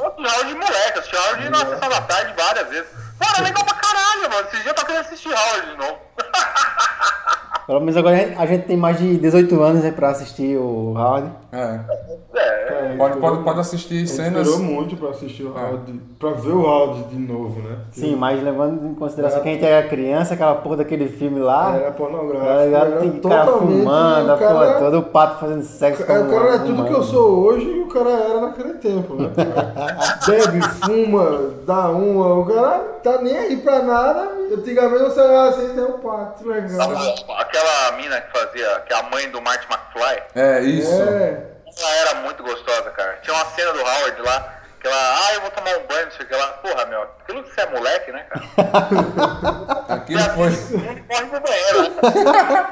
[0.00, 3.03] Eu assisti Howard de moleque, assisti Howard na sessão da tarde várias vezes.
[3.20, 4.46] Cara, é legal pra caralho, mano.
[4.48, 5.94] Esses dias eu tô querendo assistir Howard de novo.
[7.66, 11.30] Pelo menos agora a gente- tem mais de 18 anos né, pra assistir o Howard.
[11.50, 11.80] É.
[12.34, 14.46] É, Cara, Pode, esperou- pode, pode assistir ele cenas.
[14.46, 17.78] esperou muito pra assistir o Howard, pra ver o Howard de novo, né?
[17.92, 21.74] Sim, mas levando em consideração que a gente era criança, aquela porra daquele filme lá.
[21.76, 22.44] Era pornográfico.
[22.46, 22.86] Tá ligado?
[22.92, 26.04] era Tem cara totalmente- fumando, a o cara- porra toda, o pato fazendo sexo É,
[26.04, 26.88] o cara é tudo humano.
[26.88, 29.30] que eu sou hoje e o cara era naquele tempo, né?
[30.26, 34.32] Bebe, fuma, dá uma, o cara tá nem aí pra nada.
[34.52, 36.90] Antigamente você olhava assim, tem um pato, legal.
[36.90, 40.90] Aquela- Aquela mina que fazia, que é a mãe do Marty McFly, É, isso.
[40.90, 41.42] É,
[41.78, 43.18] ela era muito gostosa, cara.
[43.22, 46.12] Tinha uma cena do Howard lá, que ela, ah, eu vou tomar um banho, não
[46.12, 46.46] sei o que lá.
[46.48, 48.44] Porra, meu, aquilo que você é moleque, né, cara?
[49.94, 50.50] Aquilo foi.
[51.08, 52.66] Corre pro banheiro, né?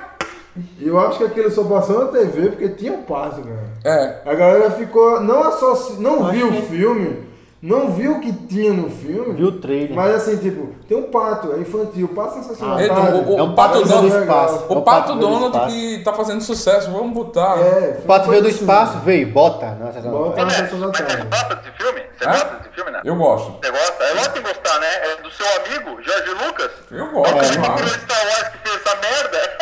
[0.80, 3.72] eu acho que aquele só passou na TV porque tinha um pato, cara.
[3.84, 4.22] É.
[4.30, 5.94] A galera ficou, não associ...
[6.00, 7.31] não viu o filme,
[7.62, 9.34] não viu o que tinha no filme.
[9.34, 9.94] Viu o trailer.
[9.94, 12.80] Mas assim, tipo, tem um pato, é infantil, pato sensacional.
[12.80, 14.64] Eita, o- o- É um Pato do espaço.
[14.68, 17.58] É O um Pato Donald que tá fazendo sucesso, vamos botar.
[17.60, 20.52] É, O pato veio do espaço, veio, bota da Bota tarde.
[20.52, 21.28] na sessão da Mas você tarde.
[21.28, 22.02] gosta desse filme?
[22.18, 22.30] Você Hã?
[22.32, 23.00] gosta desse filme, né?
[23.04, 23.52] Eu gosto.
[23.62, 24.04] Você gosta?
[24.04, 24.86] É lógico que gostar, né?
[24.86, 26.70] É do seu amigo, Jorge Lucas.
[26.90, 29.52] Eu gosto, É o criou Star Wars que fez essa merda.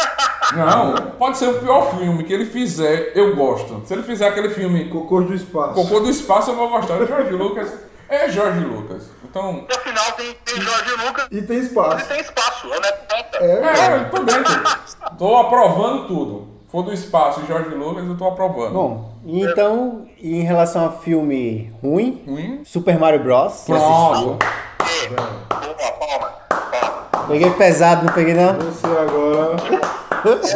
[0.56, 3.82] Não, pode ser o pior filme que ele fizer, eu gosto.
[3.86, 5.74] Se ele fizer aquele filme Cocô do espaço.
[5.74, 6.94] Cocô do Espaço, eu vou gostar.
[7.00, 7.68] É Jorge Lucas.
[8.11, 9.05] É Jorge Lucas.
[9.25, 9.64] Então.
[9.68, 12.09] E afinal tem, tem Jorge Lucas E tem e espaço.
[12.09, 12.66] tem espaço.
[12.66, 13.38] É o Neto Penta.
[13.44, 14.81] É, É, tô dentro.
[15.16, 16.49] Tô aprovando tudo.
[16.70, 18.73] For do espaço e Jorge Lucas, eu tô aprovando.
[18.73, 22.61] Bom, e então, em relação a filme ruim, Ruim?
[22.64, 23.64] Super Mario Bros.
[23.66, 24.38] Pronto.
[24.85, 26.33] E, boa, palma,
[27.11, 27.27] palma.
[27.29, 28.55] Peguei pesado, não peguei não.
[28.55, 29.57] Você agora.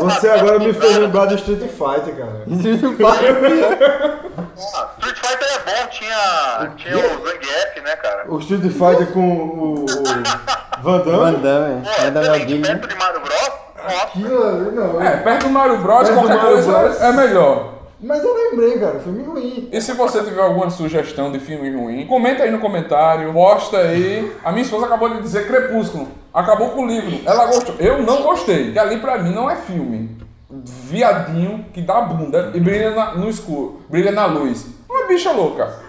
[0.04, 2.44] Você agora me fez lembrar do Street Fighter, cara.
[4.74, 8.24] Ah, Street Fighter é bom, tinha, tinha o Zangief, né, cara?
[8.28, 9.86] O Street Fighter com o, o
[10.82, 11.06] Van Damme.
[11.16, 13.64] Van Damme, Pô, Van Damme é o perto de Mario Bros.
[13.84, 15.02] Nossa, Aquilo ali, não.
[15.02, 17.00] É, perto do Mario Bros, Perto qualquer Mario coisa Bros.
[17.00, 17.74] é melhor.
[18.00, 18.98] Mas eu lembrei, cara.
[19.00, 19.68] Filme ruim.
[19.72, 24.30] E se você tiver alguma sugestão de filme ruim, comenta aí no comentário, posta aí.
[24.44, 26.08] A minha esposa acabou de dizer Crepúsculo.
[26.32, 27.20] Acabou com o livro.
[27.24, 27.74] Ela gostou.
[27.78, 28.72] Eu não gostei.
[28.72, 30.18] Que ali pra mim não é filme.
[30.64, 34.66] Viadinho que dá bunda e brilha na- no escuro, brilha na luz.
[34.88, 35.82] Uma bicha louca.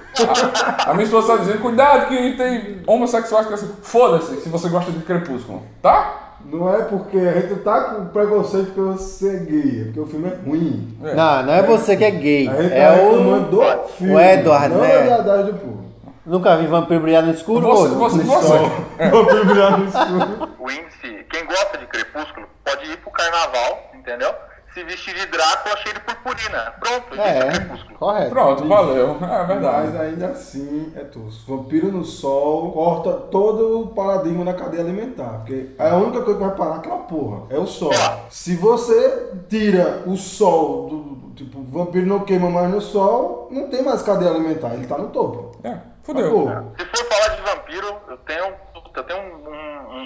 [0.87, 4.69] A, a minha esposa tá dizendo, cuidado que tem homossexuais que assim, foda-se se você
[4.69, 6.21] gosta de Crepúsculo, tá?
[6.45, 10.05] Não é porque a gente tá com preconceito que você é gay, é porque o
[10.05, 10.97] filme é ruim.
[11.01, 12.45] Não, não é você que é gay.
[12.45, 13.61] Tá É reclamando o.
[13.83, 14.13] do filme.
[14.13, 14.87] o Edward, não né?
[14.99, 15.85] da verdade do povo.
[16.25, 17.67] Nunca vi vampiro brilhar no escuro?
[17.67, 18.47] Você, ou você, no você.
[18.47, 18.71] sol?
[19.11, 20.49] Vamos brilhar no escuro.
[20.59, 24.31] o índice, quem gosta de Crepúsculo pode ir pro carnaval, entendeu?
[24.75, 26.73] Se vestir de Drácula cheio de purpurina.
[26.81, 28.29] Pronto, isso é É, correto.
[28.29, 29.17] Pronto, valeu.
[29.23, 29.87] É verdade.
[29.87, 31.55] Mas ainda assim é tosco.
[31.55, 35.39] Vampiro no sol corta todo o paradigma da cadeia alimentar.
[35.39, 37.43] Porque a única coisa que vai parar é aquela porra.
[37.49, 37.93] É o sol.
[38.29, 41.15] Se você tira o sol do.
[41.35, 44.73] Tipo, o vampiro não queima mais no sol, não tem mais cadeia alimentar.
[44.73, 45.57] Ele tá no topo.
[45.63, 45.77] É.
[46.07, 46.49] Acabou.
[46.77, 48.53] Se for falar de vampiro, eu tenho,
[48.95, 49.49] eu tenho um,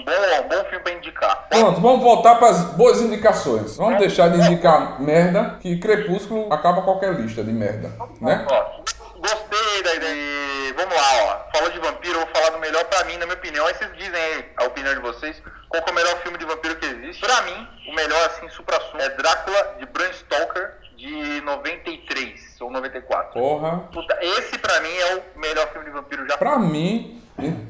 [0.00, 1.46] um- bom, um bom filme pra indicar.
[1.48, 3.76] Pronto, vamos voltar para as boas indicações.
[3.76, 8.46] Vamos deixar de indicar merda, que Crepúsculo acaba qualquer lista de merda, né?
[8.50, 8.82] Ó,
[9.18, 10.74] gostei da ideia.
[10.76, 11.56] Vamos lá, ó.
[11.56, 13.66] Falou de vampiro, eu vou falar do melhor pra mim, na minha opinião.
[13.66, 15.42] Aí vocês dizem aí a opinião de vocês.
[15.68, 17.20] qual que é o melhor filme de vampiro que existe?
[17.20, 23.32] Pra mim, o melhor, assim, supra-sumo, é Drácula, de Bram Stoker, de 93 ou 94.
[23.40, 23.78] Porra.
[23.92, 27.19] Puta, esse pra mim é o melhor filme de vampiro já Pra mim,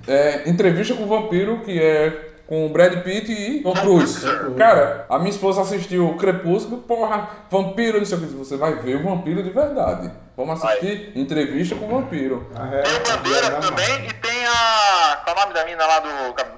[0.08, 4.26] é, entrevista com o vampiro, que é com o Brad Pitt e Tom Cruise.
[4.58, 8.26] Cara, a minha esposa assistiu o Crepúsculo, porra, vampiro, não sei o que.
[8.34, 10.10] Você vai ver o vampiro de verdade.
[10.36, 12.50] Vamos assistir entrevista com o vampiro.
[12.56, 15.20] A Tem o Bandeira também e tem a.
[15.22, 16.08] Qual é o nome da mina lá do,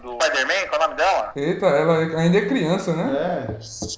[0.02, 0.68] do Spider-Man?
[0.70, 1.32] Qual é o nome dela?
[1.36, 3.12] Eita, ela ainda é criança, né?
[3.12, 3.52] É.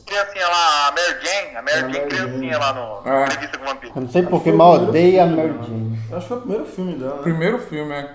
[0.06, 1.56] Criancinha lá, a Mary Jane.
[1.56, 3.24] A Mary A Jane, Mary criancinha lá no Ah.
[3.26, 3.92] Entrevista com o Vampiro.
[3.94, 5.54] Eu não sei porque, mas odeia a Mary.
[5.62, 5.98] Jane.
[6.12, 7.14] Acho que foi o primeiro filme dela.
[7.16, 7.22] né?
[7.22, 8.10] Primeiro filme, é.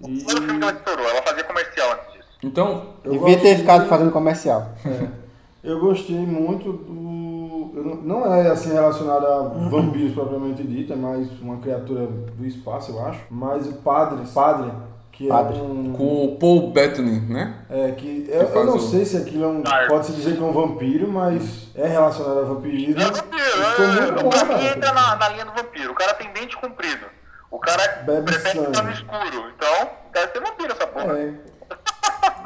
[0.00, 2.28] O primeiro filme que ela estourou, ela fazia comercial antes disso.
[2.42, 4.68] Então, Eu Devia ter ficado de- fazendo comercial.
[5.64, 7.72] Eu gostei muito do.
[7.82, 12.92] não- Não é assim relacionado a vampiros propriamente dito, é mais uma criatura do espaço,
[12.92, 13.20] eu acho.
[13.30, 14.70] Mas o padre, padre,
[15.10, 15.58] que Padre.
[15.58, 15.92] é um.
[15.96, 17.54] com o Paul Bettany, né?
[17.70, 19.62] É, que eu, eu não o- sei se aquilo é um.
[19.88, 23.00] Pode-se dizer que é um vampiro, mas é relacionado a vampirismo.
[23.00, 24.76] É vampiro, Ficou muito é, bom, mim cara.
[24.76, 25.92] entra na, na linha do vampiro.
[25.92, 27.06] O cara tem dente comprido.
[27.54, 28.66] O cara Bebe prefere sangue.
[28.66, 29.52] ficar no escuro.
[29.56, 31.18] Então, deve ser vampiro essa porra.
[31.18, 31.32] É.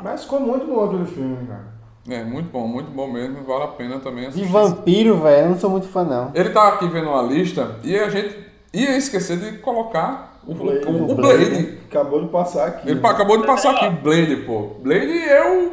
[0.03, 1.79] Mas ficou muito bom aquele filme, cara.
[2.11, 3.42] É, muito bom, muito bom mesmo.
[3.44, 4.49] Vale a pena também De assistir.
[4.51, 6.31] vampiro, velho, eu não sou muito fã, não.
[6.35, 8.38] Ele tá aqui vendo uma lista e a gente
[8.73, 10.87] ia esquecer de colocar o, Blade.
[10.87, 11.44] o- o Blade.
[11.47, 11.79] Blade.
[11.90, 12.88] Acabou de passar aqui.
[12.90, 13.09] Ele né?
[13.09, 14.77] acabou de passar aqui, Blade, pô.
[14.81, 15.73] Blade é o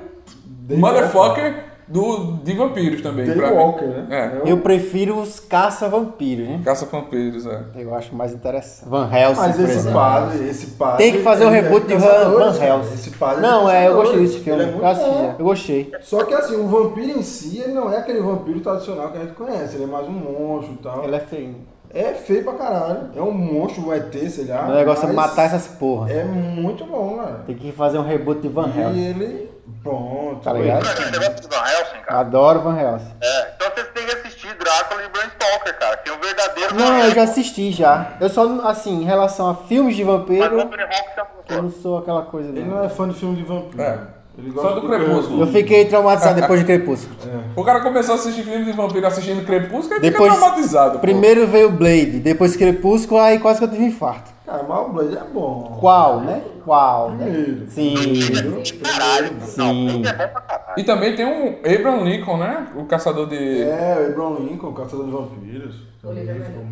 [0.78, 3.26] motherfucker do, de vampiros também.
[3.32, 3.88] pra mim.
[3.88, 4.08] Né?
[4.46, 4.52] É.
[4.52, 6.62] Eu prefiro os caça-vampiros, né?
[6.66, 7.62] Caça-vampiros, é.
[7.76, 8.90] Eu acho mais interessante.
[8.90, 9.94] Van Helsing, Mas esse exemplo.
[10.00, 10.98] padre, esse padre.
[10.98, 12.64] Tem que fazer o ele é reboot de Van, Van.
[12.66, 12.94] Helsing.
[12.94, 14.64] Esse padre Não, de é, eu gostei desse filme.
[14.64, 15.92] É muito eu assisti, eu gostei.
[16.02, 19.22] Só que assim, o vampiro em si, ele não é aquele vampiro tradicional que a
[19.22, 19.76] gente conhece.
[19.76, 21.04] Ele é mais um monstro e tal.
[21.04, 21.56] Ele é feio.
[21.94, 23.10] É feio pra caralho.
[23.16, 24.68] É um monstro, um ET, sei lá.
[24.68, 26.12] O negócio é matar essas porra.
[26.12, 27.44] É muito bom, cara.
[27.46, 29.00] Tem que fazer um reboot de Van E Helsing.
[29.02, 29.55] ele.
[29.84, 30.42] Pronto.
[30.44, 30.86] Tá ligado?
[30.86, 32.20] Você gosta do Van Helsing, cara?
[32.20, 33.12] Adoro Van Helsing.
[33.22, 35.98] É, então vocês têm que assistir Drácula e Bram Stoker, cara.
[35.98, 38.14] Que é o verdadeiro Van Não, eu já assisti já.
[38.20, 42.24] Eu só, assim, em relação a filmes de vampiro, é eu um não sou aquela
[42.24, 42.84] coisa Ele não.
[42.84, 43.82] é fã de filme de vampiro.
[43.82, 44.00] É.
[44.38, 45.42] Ele Só do de Crepúsculo.
[45.44, 47.16] Eu fiquei traumatizado depois de Crepúsculo.
[47.56, 50.94] O cara começou a assistir filme de vampiro assistindo Crepúsculo e Depois, fica traumatizado.
[50.96, 51.00] pô.
[51.00, 54.35] primeiro veio Blade, depois Crepúsculo, aí quase que eu tive infarto.
[54.56, 55.78] Cara, mas o Blade é bom.
[55.80, 56.42] Qual, né?
[56.64, 57.12] Qual?
[57.12, 57.26] né?
[57.26, 57.70] Primeiro.
[57.70, 58.80] Sim.
[58.82, 60.04] Caralho, não, Sim.
[60.06, 60.74] é bom pra caralho.
[60.78, 62.68] E também tem um Abraham Lincoln, né?
[62.76, 63.64] O caçador de.
[63.64, 65.76] É, o Abraham Lincoln, Caçador de Vampiros.
[66.04, 66.68] É bom.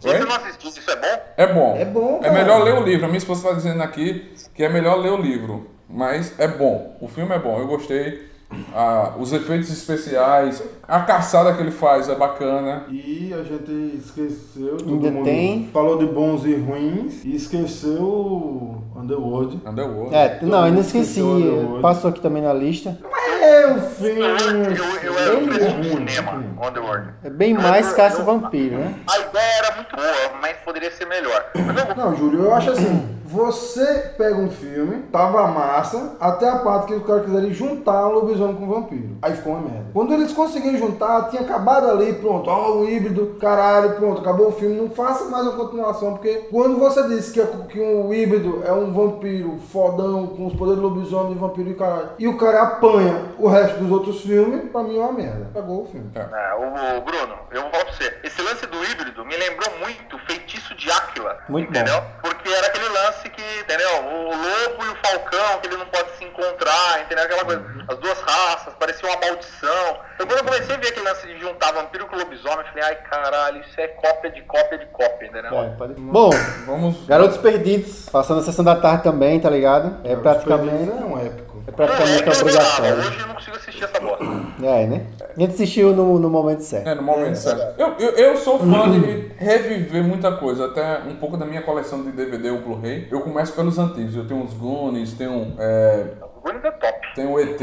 [0.00, 1.22] você não assistiu, isso é bom?
[1.36, 1.76] É bom.
[1.76, 3.04] É bom, É melhor ler o livro.
[3.04, 5.68] A minha esposa está dizendo aqui que é melhor ler o livro.
[5.88, 6.96] Mas é bom.
[7.00, 7.58] O filme é bom.
[7.58, 8.29] Eu gostei.
[8.74, 12.84] Ah, os efeitos especiais, a caçada que ele faz é bacana.
[12.90, 15.68] E a gente esqueceu, todo Ainda mundo tem?
[15.72, 19.60] falou de bons e ruins e esqueceu o Underworld.
[19.64, 20.14] Underworld.
[20.14, 21.22] É, não, eu não esqueci.
[21.22, 21.82] O Underworld.
[21.82, 22.98] Passou aqui também na lista.
[23.42, 24.20] É um filme.
[24.20, 26.68] Eu, eu era um ruim, de cinema, ruim.
[26.68, 27.08] Underworld.
[27.22, 28.94] É bem mais caça-vampiro, né?
[29.08, 31.46] A ideia era muito boa, mas poderia ser melhor.
[31.54, 36.56] Mas eu Não, Júlio, eu acho assim, você pega um filme, tava massa, até a
[36.56, 39.16] parte que os caras quiserem juntar o lobisomem com o vampiro.
[39.22, 39.90] Aí ficou uma merda.
[39.92, 44.52] Quando eles conseguiram juntar, tinha acabado ali, pronto, ó, o híbrido, caralho, pronto, acabou o
[44.52, 44.74] filme.
[44.74, 48.92] Não faça mais uma continuação, porque quando você disse que, que um híbrido é um
[48.92, 53.26] vampiro fodão, com os poderes do lobisomem, de vampiro e caralho, e o cara apanha
[53.38, 55.48] o resto dos outros filmes, pra mim é uma merda.
[55.50, 56.10] Acabou o filme.
[56.14, 58.12] É, o, o Bruno, eu vou pra você.
[58.24, 61.38] Esse lance do híbrido me lembrou muito o feitiço de Áquila.
[61.48, 62.02] Muito entendeu?
[62.22, 63.88] Porque era aquele lance que, entendeu?
[64.04, 67.24] O lobo e o falcão, que ele não pode se encontrar, entendeu?
[67.24, 67.64] Aquela coisa.
[67.88, 69.98] As duas raças, parecia uma maldição.
[70.14, 72.84] Então quando eu comecei a ver aquele lance de juntar vampiro com lobisomem, eu falei,
[72.84, 75.58] ai caralho, isso é cópia de cópia de cópia, entendeu?
[75.58, 75.94] É, pode...
[75.94, 76.30] Bom,
[76.66, 77.06] Vamos.
[77.06, 79.96] Garotos Perdidos, passando a sessão da tarde também, tá ligado?
[80.04, 81.62] É praticamente, É um épico.
[81.66, 82.40] é praticamente é eu adorava.
[82.42, 82.98] obrigatório.
[82.98, 84.24] Hoje eu não consigo assistir essa bosta.
[84.62, 85.06] É, né?
[85.36, 86.86] A gente assistiu no, no momento certo.
[86.88, 87.80] É, no momento certo.
[87.80, 92.02] Eu, eu, eu sou fã de reviver muita coisa, até um pouco da minha coleção
[92.02, 93.08] de DVD, o Blu-ray.
[93.10, 94.14] Eu começo pelos antigos.
[94.14, 97.14] Eu tenho uns Goonies, tenho, é, O Goonies é top.
[97.16, 97.60] tenho o ET.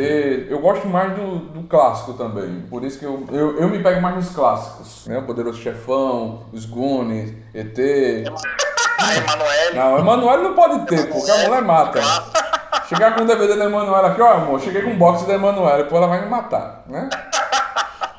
[0.50, 2.62] Eu gosto mais do, do clássico também.
[2.70, 5.08] Por isso que eu, eu, eu me pego mais nos clássicos.
[5.08, 5.18] Né?
[5.18, 7.78] O Poderoso Chefão, os Goonies, ET.
[9.00, 9.76] A Emanuele.
[9.76, 12.02] Não, o Emanuele não pode ter, porque a mulher mata.
[12.90, 15.86] Chegar com o DVD da Emanuele aqui, ó amor, cheguei com um box da Emanuele,
[15.86, 17.10] pô, ela vai me matar, né?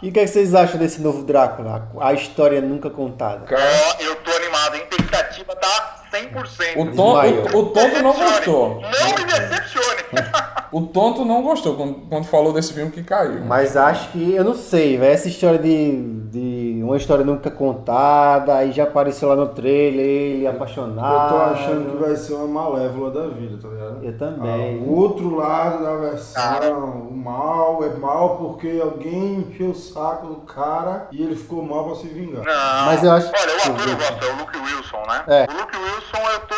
[0.03, 1.89] E o que, é que vocês acham desse novo Drácula?
[2.01, 3.45] A história nunca contada.
[3.51, 6.77] Ó, eu tô animado, a expectativa tá 100%.
[6.77, 7.47] O, Desmaiou.
[7.55, 8.81] o, o tonto não gostou.
[8.81, 10.03] Não me decepcione.
[10.71, 13.41] O tonto não gostou quando, quando falou desse filme que caiu.
[13.45, 15.97] Mas acho que, eu não sei, velho, essa história de,
[16.31, 21.33] de uma história nunca contada, aí já apareceu lá no trailer, ele apaixonado.
[21.35, 24.05] Eu tô achando que vai ser uma malévola da vida, tá ligado?
[24.05, 24.81] Eu também.
[24.81, 30.27] Ah, o outro lado da versão, o mal é mal porque alguém encheu o saco
[30.29, 32.45] do cara e ele ficou mal pra se vingar.
[32.45, 32.87] Não.
[32.87, 35.25] Mas eu acho- Olha, o ator eu gosto, é o Luke Wilson, né?
[35.29, 35.47] É.
[35.51, 36.55] O Luke Wilson eu tô.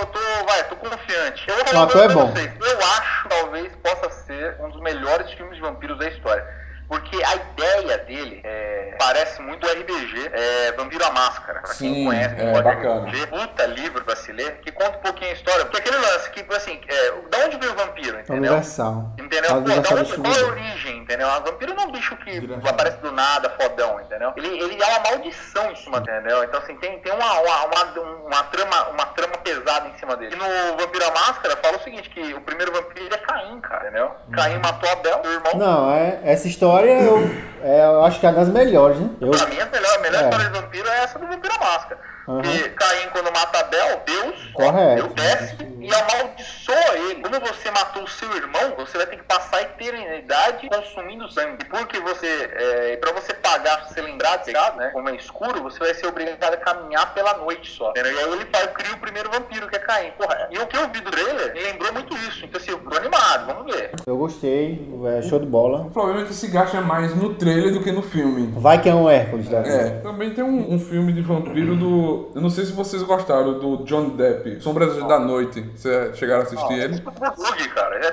[0.00, 0.18] eu tô.
[0.46, 1.44] Vai, tô confiante.
[1.48, 2.26] Eu vou O falar ator é pra bom.
[2.32, 2.50] vocês.
[2.60, 6.44] Eu acho talvez possa ser um dos melhores filmes de vampiros da história.
[6.88, 11.60] Porque a ideia dele é, parece muito o RBG, é, Vampiro à Máscara.
[11.60, 13.08] Pra Sim, quem conhece, é, gosta de bacana.
[13.08, 15.64] RPG, puta livro pra se ler, que conta um pouquinho a história.
[15.64, 18.52] Porque aquele lance que, assim, é, da onde veio o vampiro, entendeu?
[18.52, 19.12] universal.
[19.18, 19.50] Entendeu?
[19.54, 21.28] Pô, da onde, qual é a origem, entendeu?
[21.28, 22.70] A vampiro não é um bicho que Direção.
[22.70, 24.32] aparece do nada, fodão, entendeu?
[24.36, 26.44] Ele, ele é uma maldição em cima entendeu?
[26.44, 30.34] Então, assim, tem, tem uma, uma, uma, uma trama, uma trama pesada em cima dele.
[30.34, 33.88] E no Vampiro à Máscara, fala o seguinte, que o primeiro vampiro é Caim, cara,
[33.88, 34.10] entendeu?
[34.32, 35.52] Caim matou Abel, seu irmão.
[35.56, 37.30] Não, é, essa história eu,
[37.62, 39.08] é, eu acho que é das melhores, né?
[39.20, 40.24] Eu, Pra mim, a melhor, a melhor É.
[40.24, 41.98] história de vampiro é essa do Vampiro Máscara.
[42.24, 45.02] Porque Caim, quando mata Abel, Deus, Correto.
[45.02, 47.22] Deus desce e amaldiçoa ele.
[47.22, 51.58] Como você matou o seu irmão, você vai ter que passar a eternidade consumindo sangue.
[51.60, 54.90] E porque você, é, pra você pagar, se lembrar de pecado, né?
[54.92, 57.90] Como é escuro, você vai ser obrigado a caminhar pela noite só.
[57.90, 58.12] entendeu?
[58.12, 60.10] E aí ele faz, cria o primeiro vampiro, que é Caim.
[60.12, 62.44] Porra, e o que eu vi do trailer me lembrou muito isso.
[62.44, 63.92] Então, assim, eu tô animado, vamos ver.
[64.06, 65.82] eu gostei, é show de bola.
[65.82, 68.52] O problema é que se gasta mais no trailer do que no filme.
[68.56, 69.58] Vai que é um Hércules vida.
[69.68, 72.13] É, também tem um, um filme de vampiro do.
[72.34, 75.60] Eu não sei se vocês gostaram, do John Depp, Sombras da Noite.
[75.76, 77.00] Vocês chegaram a assistir ele?
[77.00, 77.96] Bug, cara.
[77.96, 78.12] É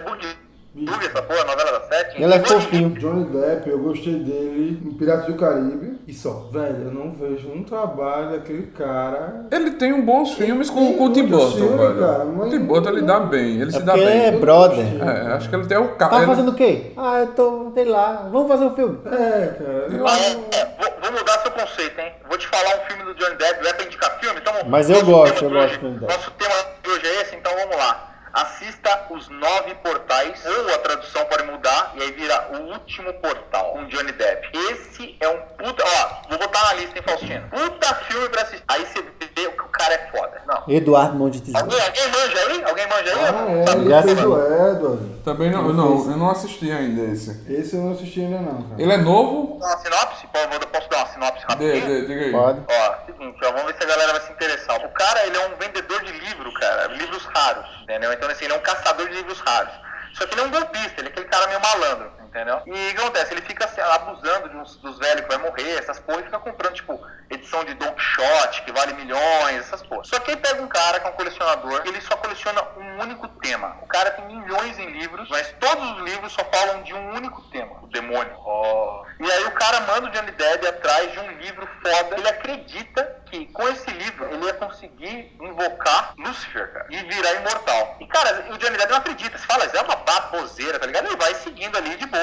[0.74, 2.22] essa porra, novela da sete.
[2.22, 2.90] Ele é fofinho.
[2.92, 6.48] Johnny Depp, eu gostei dele em Piratas do Caribe e só.
[6.52, 9.48] Velho, eu não vejo um trabalho daquele cara.
[9.52, 12.00] Ele tem um bons filmes com o muitos Burton, velho.
[12.00, 14.40] cara, O mas- Tim Burton ele dá bem, ele É se dá porque é bem.
[14.40, 14.86] brother.
[15.04, 16.12] É, acho que ele tem o cara.
[16.20, 16.94] Tá fazendo o quê?
[16.96, 18.98] Ah, eu tô, sei lá, vamos fazer um filme.
[19.06, 19.88] É, cara.
[19.90, 22.14] É, é, vou, vou mudar seu conceito, hein?
[22.30, 24.54] Vou te falar um filme do Johnny Depp, não é pra indicar filme, então...
[24.68, 26.14] Mas eu gosto, eu gosto do Johnny Depp.
[26.14, 26.32] Nosso
[30.46, 34.50] ou a tradução pode mudar, e aí vira O Último Portal, com Johnny Depp.
[34.72, 35.84] Esse é um puta...
[35.86, 37.48] Ó, vou botar na lista, hein, Faustino?
[37.50, 38.64] Puta filme pra assistir.
[38.68, 40.42] Aí você vê que o cara é foda.
[40.48, 40.64] Não.
[40.68, 41.64] Eduardo Mão de Tesoura.
[41.66, 42.64] Alguém, alguém manja aí?
[42.64, 43.20] Alguém manja aí?
[43.26, 45.22] Ah, é, Tá Já fez o.
[45.24, 47.30] Também não, eu não, eu não assisti ainda esse.
[47.52, 48.82] Esse eu não assisti ainda não, cara.
[48.82, 49.56] Ele é novo?
[49.58, 50.28] Uma sinopse?
[50.28, 51.86] Pô, vou- Posso dar uma sinopse Dê, rapidinho?
[51.88, 52.32] dê, diga aí.
[52.32, 52.60] Pode.
[52.70, 54.86] Ó, seguinte, ó, vamos ver se a galera vai se interessar.
[54.86, 58.12] O cara, ele é um vendedor de livro, cara, livros raros, entendeu?
[58.14, 59.74] Então, assim, ele é um caçador de livros raros.
[60.14, 62.62] Só que ele é um golpista, ele é aquele cara meio malandro, entendeu?
[62.66, 63.34] E o que acontece?
[63.34, 66.40] Ele fica assim, abusando de uns, dos velhos que vai morrer, essas porra, e fica
[66.40, 70.04] comprando, tipo, edição de Don Quixote, que vale milhões, essas porra.
[70.06, 73.28] Só que aí pega um cara que é um colecionador, ele só coleciona um único
[73.28, 73.78] tema.
[73.82, 77.42] O cara tem milhões em livros, mas todos os livros só falam de um único
[77.50, 78.34] tema, o demônio.
[78.38, 79.06] Ó.
[79.20, 82.16] E aí o cara manda o Johnny Depp atrás de um livro foda.
[82.18, 87.98] Ele acredita que com esse livro ele ia conseguir invocar Lúcifer, cara, e virar imortal.
[88.00, 89.38] E cara, o Johnny Depp não acredita.
[89.38, 91.06] Você fala, isso é uma baboseira, tá ligado?
[91.08, 92.21] Ele vai seguindo ali de boa.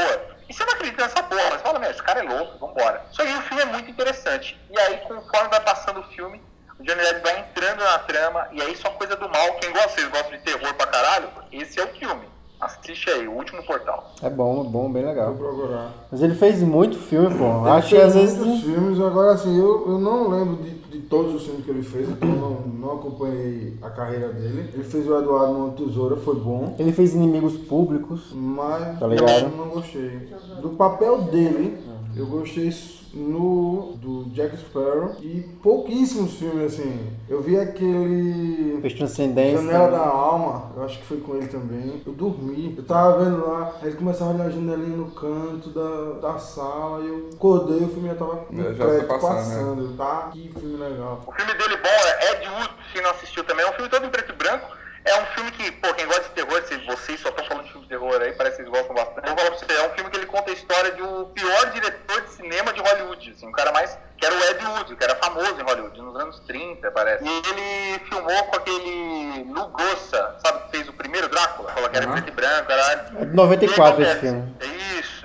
[0.49, 3.05] E você não acredita nessa porra, mas fala, meu, esse cara é louco, vambora.
[3.13, 4.59] Só que o filme é muito interessante.
[4.71, 6.43] E aí, conforme vai passando o filme,
[6.79, 9.55] o Johnny Depp vai entrando na trama, e aí só coisa do mal.
[9.61, 12.29] Quem gosta, vocês gostam de terror pra caralho, esse é o filme.
[12.61, 14.13] Assiste aí, o último portal.
[14.21, 15.35] É bom, é bom, bem Vou legal.
[15.35, 15.93] procurar.
[16.11, 17.45] Mas ele fez muito filme, pô.
[17.61, 18.37] Ele Acho que às vezes.
[18.39, 21.83] muitos filmes, agora assim, eu, eu não lembro de, de todos os filmes que ele
[21.83, 24.71] fez, então não, não acompanhei a carreira dele.
[24.75, 26.75] Ele fez o Eduardo de Tesoura, foi bom.
[26.81, 28.33] Ele fez inimigos públicos.
[28.35, 29.45] Mas Tá ligado?
[29.45, 30.29] eu não gostei.
[30.61, 31.79] Do papel dele,
[32.17, 32.71] eu gostei
[33.15, 37.07] no do Jack Sparrow e pouquíssimos filmes assim.
[37.29, 39.63] Eu vi aquele Fez Transcendência.
[39.63, 42.03] Janela da Alma, eu acho que foi com ele também.
[42.07, 45.71] Eu dormi, eu tava vendo lá, aí ele começava a olhar a janelinha no canto
[45.71, 49.19] da, da sala e eu acordei, o filme já tava no É, já crédito tá
[49.19, 49.97] passando, passando.
[49.97, 51.21] Tá, que filme legal.
[51.27, 53.65] O filme dele bom é Ed Wood, se não assistiu também.
[53.65, 54.78] É um filme todo em preto e branco.
[55.09, 57.71] É um filme que, pô, quem gosta de terror, se vocês só estão falando de
[57.73, 59.27] filme de terror aí, parece que vocês gostam bastante.
[59.29, 61.71] Eu vou falar pra você, é um filme que ele conta a história do pior
[61.71, 63.99] diretor de cinema de Hollywood, assim, um cara mais.
[64.19, 67.25] que era o Ed Wood, que era famoso em Hollywood, nos anos 30, parece.
[67.25, 71.71] E ele filmou com aquele Lu Gossa, sabe, que fez o primeiro Drácula?
[71.73, 72.13] Falou que era Uhum.
[72.15, 73.01] preto e branco, caralho.
[73.21, 74.57] É de 94 E esse filme.
[74.61, 74.78] É isso.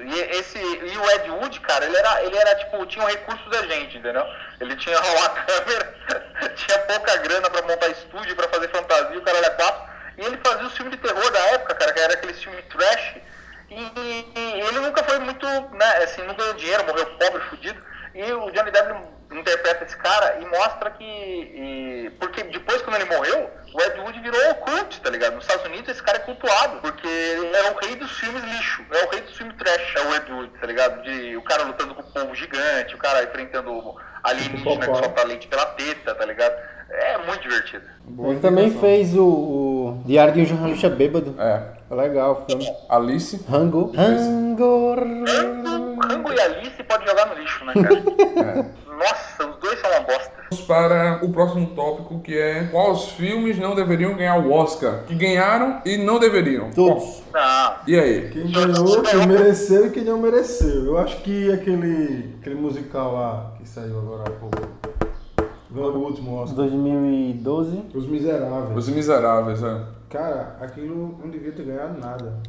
[0.06, 3.50] E esse e o Ed Wood, cara, ele era, ele era tipo, tinha um recurso
[3.50, 4.26] da gente, entendeu?
[4.60, 5.96] Ele tinha uma câmera,
[6.56, 9.94] tinha pouca grana pra montar estúdio, pra fazer fantasia, o cara era quatro.
[10.18, 13.16] E ele fazia os filmes de terror da época, cara, que era aquele filme trash.
[13.70, 17.84] E, e- e ele nunca foi muito, né, assim, não ganhou dinheiro, morreu pobre, fudido.
[18.14, 18.94] E o Johnny Depp
[19.40, 21.04] interpreta esse cara e mostra que.
[21.04, 25.34] e- porque depois, quando ele morreu, o Ed Wood virou o cult, tá ligado?
[25.36, 28.86] nos Estados Unidos esse cara é cultuado, porque ele é o rei dos filmes lixo,
[28.92, 31.02] é o rei dos filmes trash, é o Ed Wood, tá ligado?
[31.04, 35.48] De, o cara lutando com o povo gigante, o cara enfrentando alienígena que solta leite
[35.48, 36.56] pela teta, tá ligado?
[36.90, 37.84] É muito divertido.
[38.20, 41.36] Ele também fez o, o Diário de um Jornalista Bêbado.
[41.40, 41.74] É.
[41.94, 42.66] Legal o filme.
[42.90, 43.44] Alice.
[43.50, 43.92] Rango.
[43.96, 44.96] Rango.
[46.04, 48.66] Rango, e Alice pode jogar no lixo, né, cara?
[48.98, 50.32] Nossa, os dois são uma bosta.
[50.50, 55.04] Vamos para o próximo tópico que é quais filmes não deveriam ganhar o Oscar?
[55.08, 56.70] Que ganharam e não deveriam.
[56.72, 57.24] Todos.
[57.34, 57.76] Não.
[57.88, 58.30] E aí?
[58.30, 60.86] Quem ganhou, quem mereceu e quem não mereceu.
[60.86, 64.62] Eu acho que aquele, aquele musical lá que saiu agora há pouco.
[65.72, 66.56] Ganhou o último Oscar.
[66.58, 67.86] 2012.
[67.96, 68.78] Os Miseráveis.
[68.78, 69.82] Os Miseráveis, é.
[70.10, 72.40] Cara, aquilo não devia ter ganhado nada.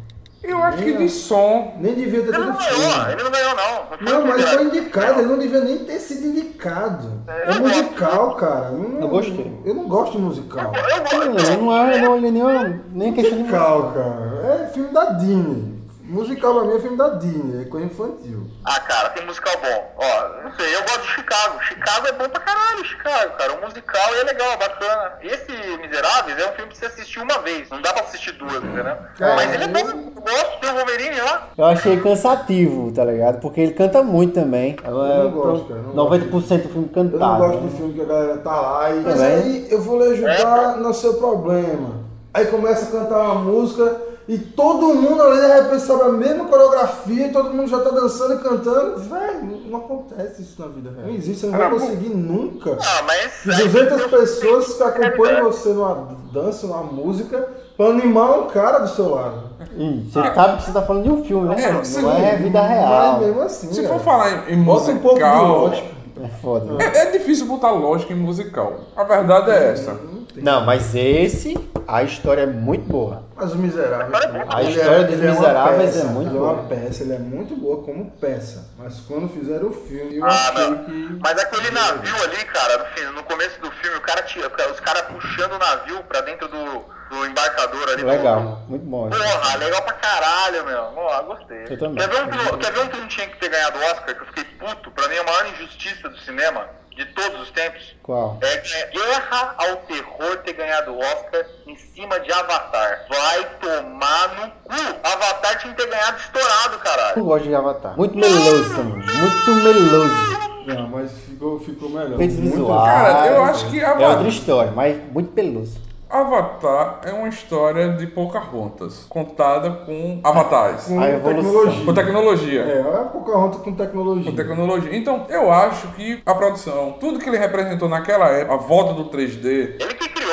[0.44, 1.74] Eu acho que de som.
[1.80, 3.84] Nem devia ter Ele não ganhou, ele não ganhou, não.
[4.00, 7.22] Não, mas foi indicado, ele não devia nem ter sido indicado.
[7.26, 8.66] É musical, cara.
[8.72, 9.60] Eu, não, Eu gostei.
[9.64, 10.72] Eu não gosto de musical.
[10.74, 11.50] Eu gosto.
[11.50, 14.62] Eu não, eu não olhei nem, nem a questão de Musical, cara.
[14.62, 15.73] É filme da Disney.
[16.14, 18.46] Musical pra mim é filme da Disney, é coisa infantil.
[18.64, 19.94] Ah, cara, tem musical bom.
[19.98, 21.60] Ó, não sei, eu gosto de Chicago.
[21.64, 23.52] Chicago é bom pra caralho, Chicago, cara.
[23.54, 25.12] O musical é legal, é bacana.
[25.22, 27.68] Esse Miseráveis é um filme que você assistiu uma vez.
[27.68, 28.96] Não dá pra assistir duas, entendeu?
[29.18, 29.80] Cara, Mas ele é bom.
[29.80, 31.48] Eu gosto, tem o Wolverine lá.
[31.58, 33.40] Eu achei cansativo, tá ligado?
[33.40, 34.76] Porque ele canta muito também.
[34.84, 37.38] É, não gosto, cara, não 90% do filme Eu não cantado.
[37.38, 37.68] gosto né?
[37.70, 39.00] de filme que a galera tá lá e.
[39.00, 42.04] Mas aí eu vou lhe ajudar no seu problema.
[42.32, 46.46] Aí começa a cantar uma música e todo mundo ali de repente sabe a mesma
[46.46, 48.98] coreografia e todo mundo já tá dançando e cantando.
[49.00, 51.06] Véi, não, não acontece isso na vida real.
[51.08, 52.78] Não existe, você não vai conseguir nunca.
[52.80, 53.42] Ah, mas.
[53.44, 59.10] 200 pessoas que acompanham você numa dança, numa música, pra animar um cara do seu
[59.10, 59.50] lado.
[59.76, 61.62] Ih, você sabe que você tá falando de um filme, né?
[61.62, 63.12] É, não sim, é vida real.
[63.12, 63.72] Mas mesmo assim.
[63.74, 63.94] Se cara.
[63.94, 65.58] for falar em, em Bota um pouco de musical.
[65.58, 65.94] lógica.
[66.22, 66.82] É foda.
[66.82, 68.72] É, é difícil botar lógica em musical.
[68.96, 69.98] A verdade é essa.
[70.42, 71.54] Não, mas esse,
[71.86, 73.22] a história é muito boa.
[73.36, 74.14] Mas o Miserável.
[74.48, 76.52] A ele história dos ele uma Miseráveis peça, é muito ele é boa.
[76.52, 78.68] uma peça, ele é muito boa como peça.
[78.78, 80.84] Mas quando fizeram o filme, eu Ah, achei não.
[80.84, 81.18] que.
[81.22, 84.80] Mas aquele navio ali, cara, no, fim, no começo do filme, o cara tira, os
[84.80, 86.64] caras puxando o navio pra dentro do,
[87.10, 88.02] do embarcador ali.
[88.02, 89.10] do- Legal, muito bom.
[89.10, 90.82] Porra, legal pra caralho, meu.
[90.96, 91.64] Ó, gostei.
[91.68, 91.96] Eu também.
[91.96, 93.82] Quer ver, um que, não- quer ver um que não tinha que ter ganhado o
[93.82, 94.90] Oscar, que eu fiquei puto?
[94.92, 96.66] Pra mim é a maior injustiça do cinema,
[96.96, 97.94] de todos os tempos.
[98.02, 98.38] Qual?
[98.40, 103.06] É que é Guerra ao Terror ter ganhado o Oscar em cima de Avatar.
[103.08, 104.96] Vai tomar no cu.
[105.02, 107.24] Avatar tinha que ter ganhado estourado, Eu caralho.
[107.24, 107.96] gosto de Avatar.
[107.96, 108.92] Muito meloso também.
[109.06, 110.44] Muito meloso.
[110.66, 112.12] Não, mas ficou, ficou melhor.
[112.14, 112.84] Efeitos Muito- visuais.
[112.92, 115.83] Cara, eu acho que É Avatar- outra história, mas muito peloso.
[116.18, 120.84] Avatar é uma história de Pocahontas, contada com avatares.
[120.84, 121.42] Com A evolução.
[121.42, 121.84] tecnologia.
[121.84, 122.60] Com tecnologia.
[122.62, 124.30] É, é Pocahontas com tecnologia.
[124.30, 124.96] Com tecnologia.
[124.96, 129.06] Então, eu acho que a produção, tudo que ele representou naquela época, a volta do
[129.10, 129.44] 3D,
[129.80, 130.30] Ele que criou.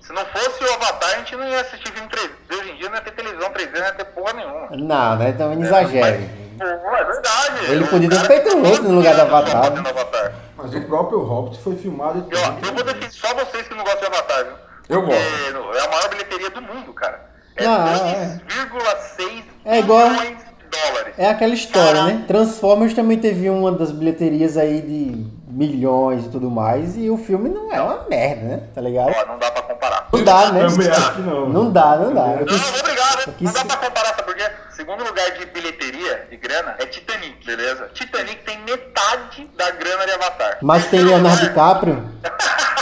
[0.00, 2.60] Se não fosse o Avatar, a gente não ia assistir filme 3D.
[2.60, 4.68] Hoje em dia não ia ter televisão 3D, não ia ter porra nenhuma.
[4.70, 5.32] Não, né?
[5.32, 6.30] Também não exagere.
[6.56, 7.64] Pô, é verdade.
[7.72, 9.90] Ele O podia ter feito tem outro no lugar do Avatar, né?
[9.90, 10.32] Avatar.
[10.56, 12.66] Mas o próprio Hobbit foi filmado e E, tudo.
[12.68, 14.65] eu vou defender só vocês que não gostam de Avatar, viu?
[14.88, 15.20] Eu gosto.
[15.20, 17.26] É a maior bilheteria do mundo, cara.
[17.56, 18.40] É Ah, é.
[18.46, 21.14] 2,6 É igual- bilhões de dólares.
[21.18, 22.24] É aquela história, né?
[22.28, 27.48] Transformers também teve uma das bilheterias aí de milhões e tudo mais, e o filme
[27.48, 28.62] não é uma merda, né?
[28.74, 29.10] Tá ligado?
[29.16, 30.08] Ó, não dá pra comparar.
[30.12, 30.64] Não dá, né?
[30.66, 31.48] Acho que não.
[31.48, 32.20] Não dá, não dá.
[32.32, 33.20] Eu Não, quis- obrigado.
[33.26, 34.50] eu quis- Não dá pra comparar, sabe por quê?
[34.72, 37.88] Segundo lugar de bilheteria, de grana, é Titanic, beleza?
[37.94, 40.58] Titanic tem metade da grana de Avatar.
[40.60, 42.04] Mas tem Leonardo DiCaprio.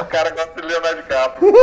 [0.00, 1.52] O cara gosta de Leonardo DiCaprio.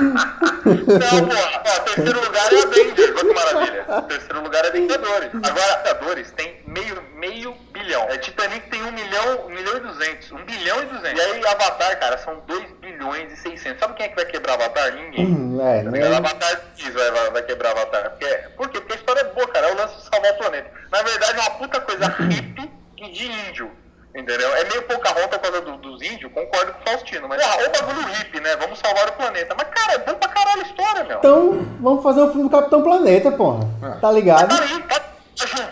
[0.00, 1.34] Não, pô.
[1.66, 3.84] Ó, terceiro lugar é Avengers, olha que maravilha.
[4.08, 5.30] Terceiro lugar é Vingadores.
[5.34, 8.02] Agora, Vingadores tem meio, meio bilhão.
[8.08, 10.30] É, Titanic tem um milhão, um milhão e duzentos.
[10.32, 11.18] Um bilhão e duzentos.
[11.18, 13.80] E aí, Avatar, cara, são dois bilhões e seiscentos.
[13.80, 14.92] Sabe quem é que vai quebrar Avatar?
[14.92, 15.26] Ninguém.
[15.26, 16.16] Hum, é, né?
[16.16, 18.10] Avatar diz vai, vai, vai quebrar Avatar.
[18.10, 18.26] Porque,
[18.56, 18.80] por quê?
[18.80, 19.68] Porque a história é boa, cara.
[19.68, 20.70] É o lance de salvar o planeta.
[20.90, 23.70] Na verdade, é uma puta coisa hippie e de índio.
[24.12, 24.52] Entendeu?
[24.56, 27.28] É meio Pocahontas por causa do- dos índios, concordo com o Faustino.
[27.28, 28.56] Mas, porra, o bagulho hippie, né?
[28.56, 29.54] Vamos salvar o planeta.
[29.56, 31.18] Mas, cara, é bom pra caralho a história, meu.
[31.18, 33.68] Então, vamos fazer o filme do Capitão Planeta, porra.
[34.00, 34.48] Tá ligado?
[34.48, 35.00] Tá aí, tá,
[35.36, 35.70] tá junto.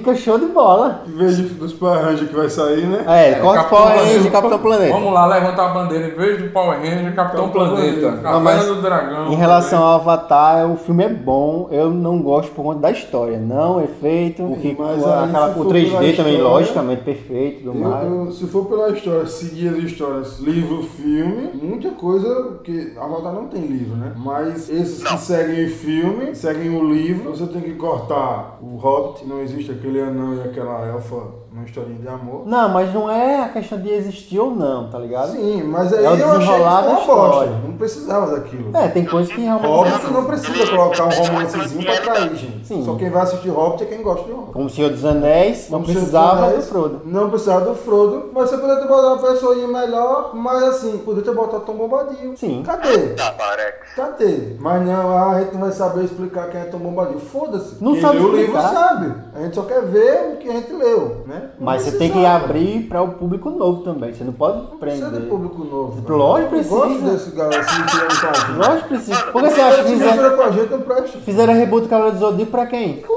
[0.00, 1.02] Fica show de bola.
[1.06, 3.04] Em vez de- dos Power Rangers que vai sair, né?
[3.06, 4.30] É, corta o Capitão Power Ranger, Planeta.
[4.30, 4.92] Capitão Planeta.
[4.94, 8.00] Vamos lá levantar a bandeira em vez do Power Ranger, Capitão Capitão Planeta.
[8.00, 8.28] Planeta.
[8.28, 9.32] A Não, mas do Dragão.
[9.32, 11.68] Em relação ao Avatar, o filme é bom.
[11.70, 14.42] Eu não gosto por conta da história, não efeito.
[14.42, 17.78] Porque Mas o- aí, aquela- o for 3D pela também, história, logicamente, perfeito e tudo
[17.84, 23.34] Eu- eu- se for pela história, seguir as histórias, livro, filme, muita coisa que Avatar
[23.34, 24.12] não tem livro, né?
[24.16, 29.26] Mas esses que seguem o filme, seguem o livro, você tem que cortar o Hobbit,
[29.26, 32.46] não existe aquele anão e aquela elfa numa historinha de amor.
[32.46, 35.32] Não, mas não é a questão de existir ou não, tá ligado?
[35.32, 37.00] Sim, mas aí É o eu achei que uma bosta.
[37.00, 37.50] história.
[37.64, 38.76] Não precisava daquilo.
[38.76, 39.66] É, tem coisas que realmente.
[39.70, 42.66] Hobbit não precisa colocar um romancezinho pra atrair, gente.
[42.66, 42.84] Sim.
[42.84, 44.52] Só quem vai assistir Hobbit é quem gosta de Hobbit.
[44.52, 47.00] Como o Senhor dos Anéis, não Como precisava do Anéis, Frodo.
[47.04, 51.30] Não precisava do Frodo, mas você poderia ter botado uma pessoinha melhor, mas assim, poderia
[51.32, 52.36] ter botado Tom Bombadil.
[52.36, 52.62] Sim.
[52.64, 52.98] Cadê?
[53.14, 53.94] Tá, Parex.
[53.96, 54.56] Cadê?
[54.60, 57.18] Mas não, ah, a gente não vai saber explicar quem é Tom Bombadil.
[57.18, 57.82] Foda-se.
[57.82, 58.72] Não Quem sabe leu o livro explicar.
[58.72, 59.14] sabe.
[59.34, 61.39] A gente só quer ver o que a gente leu, né?
[61.58, 64.12] Não Mas você tem que abrir para o público novo também.
[64.12, 65.28] Você não pode Precisa de prender.
[65.30, 66.02] público novo.
[66.12, 67.10] Lógico, Eu gosto precisa.
[67.12, 68.52] desse galera se misturando com a gente.
[68.58, 69.22] Lógico que precisa.
[69.32, 71.18] Por que você acha que fizeram, com a gente, não presta.
[71.18, 72.94] fizeram reboot do Cavaleiro do Zodíaco pra quem?
[72.96, 73.08] Pra,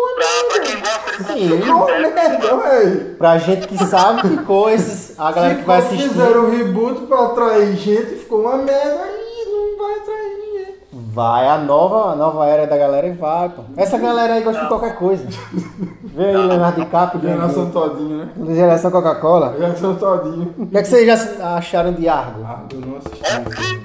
[0.49, 3.15] pra quem gosta de Sim.
[3.17, 5.19] Pra gente que sabe, ficou esses.
[5.19, 6.09] A galera que vai assistir.
[6.09, 9.12] Fizeram um reboot pra atrair gente, ficou uma merda
[11.13, 13.61] Vai a nova, a nova era da galera e vai, pô.
[13.77, 15.27] Essa galera aí gosta de qualquer coisa.
[16.03, 18.55] Vê aí Leonardo DiCaprio, Geração de- todinha, né?
[18.55, 19.53] geração Coca-Cola.
[19.59, 20.47] Geração todinha.
[20.57, 21.05] O que, é que vocês
[21.37, 22.43] já acharam de Argo?
[22.43, 23.83] Ah, eu não assisti.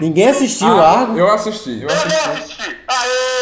[0.00, 1.18] Ninguém assistiu Ah, Argo?
[1.18, 2.24] eu assisti, eu Eu assisti.
[2.28, 2.76] vou assistir.
[2.88, 3.33] Aê!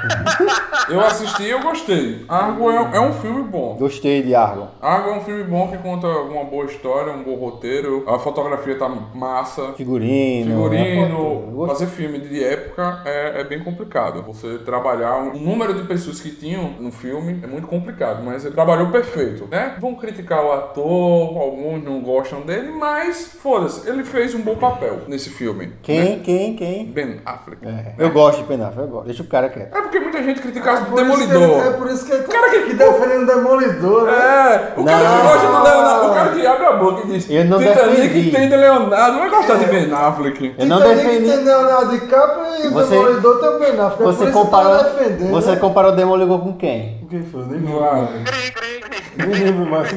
[0.88, 2.24] Eu assisti e eu gostei.
[2.28, 3.76] Argo é, é um filme bom.
[3.78, 4.66] Gostei de Argo.
[4.80, 8.02] Argo é um filme bom que conta uma boa história, um bom roteiro.
[8.08, 9.72] A fotografia tá massa.
[9.74, 10.50] Figurino.
[10.64, 11.86] Figurino, Eu gostei.
[11.86, 14.22] fazer filme de época é, é bem complicado.
[14.24, 18.44] Você trabalhar um- o número de pessoas que tinham no filme é muito complicado, mas
[18.44, 19.76] ele trabalhou perfeito, né?
[19.78, 25.02] Vão criticar o ator, alguns não gostam dele, mas foda-se, ele fez um bom papel
[25.06, 25.72] nesse filme.
[25.82, 26.20] Quem, né?
[26.24, 26.86] quem, quem?
[26.86, 27.64] Ben Affleck.
[27.64, 29.06] É, Eu gosto de Penaf, eu gosto.
[29.06, 29.76] Deixa o cara quieto.
[29.76, 31.66] É porque muita gente critica o Por isso que ele- Demolidor.
[31.66, 34.12] É por isso que ele tá Cara que- que defendendo o Demolidor, né?
[34.12, 35.16] É, o cara Não.
[35.16, 37.96] que gosta do Leonardo, o cara que abre a boca e diz Eu não Titanic
[38.00, 38.30] defendi.
[38.30, 40.54] tem de Leonardo, vai gostar de Ben Affleck.
[40.58, 41.30] Eu não Titanic defendi.
[41.30, 43.90] tem Leonardo DiCaprio e o Você- Demolidor também, não.
[43.90, 45.30] Fica por Você isso comparou, que tá defendendo.
[45.32, 46.99] você comparou o Demolidor com quem?
[47.10, 47.44] Quem foi?
[47.46, 48.24] Nem Ah, lembro.
[48.24, 49.26] Cri.
[49.26, 49.88] Nem lembro mais.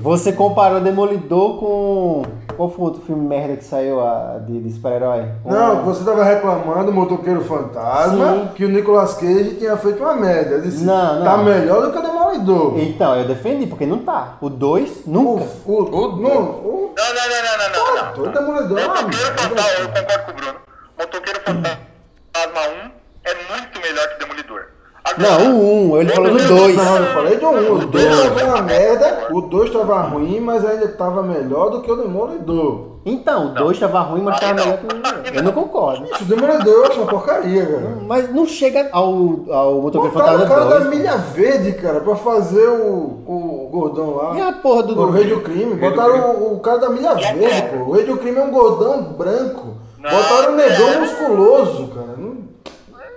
[0.00, 2.22] Você comparou o Demolidor com.
[2.56, 5.24] Qual foi o outro filme merda que saiu ah, de, de super-herói?
[5.44, 8.50] Não, você tava reclamando, Motoqueiro Fantasma, Sim.
[8.54, 10.56] que o Nicolas Cage tinha feito uma merda.
[10.56, 11.24] Eu disse, Não, não.
[11.24, 12.78] tá melhor do que o Demolidor.
[12.78, 14.36] Então, eu defendi, porque não tá.
[14.40, 15.44] O 2, nunca.
[15.66, 18.22] O, o, não, o, Não, não, não, não, não, não, não.
[18.24, 19.42] o Demolidor é uma Motoqueiro merda.
[19.42, 20.58] Fantasma, eu concordo com o Bruno.
[20.98, 22.90] Motoqueiro Fantasma 1
[23.24, 24.62] é muito melhor que Demolidor.
[25.01, 26.76] Agora, Não, o 1, ele falou do 2.
[26.76, 27.72] Não, eu falei do 1.
[27.72, 31.90] O 2 tava uma merda, o 2 tava ruim, mas ainda tava melhor do que
[31.90, 32.92] o Demolidor.
[33.04, 35.34] Então, o 2 tava ruim, mas tava melhor que o Demolidor.
[35.34, 36.06] Eu não concordo.
[36.20, 37.98] O Demolidor eu acho uma porcaria, cara.
[38.06, 39.08] Mas não chega ao,
[39.50, 40.96] ao Motoqueiro Botaram o Fantasma cara da 2.
[40.96, 44.36] Milha Verde, cara, pra fazer o, o gordão lá.
[44.36, 45.00] E a porra do.
[45.00, 45.74] O Rei do Crime.
[45.74, 47.90] Botaram o, o cara da Milha Verde, pô.
[47.90, 49.82] O Rei do Crime é um gordão branco.
[50.02, 50.68] Botaram um é.
[50.68, 52.11] negão musculoso, cara.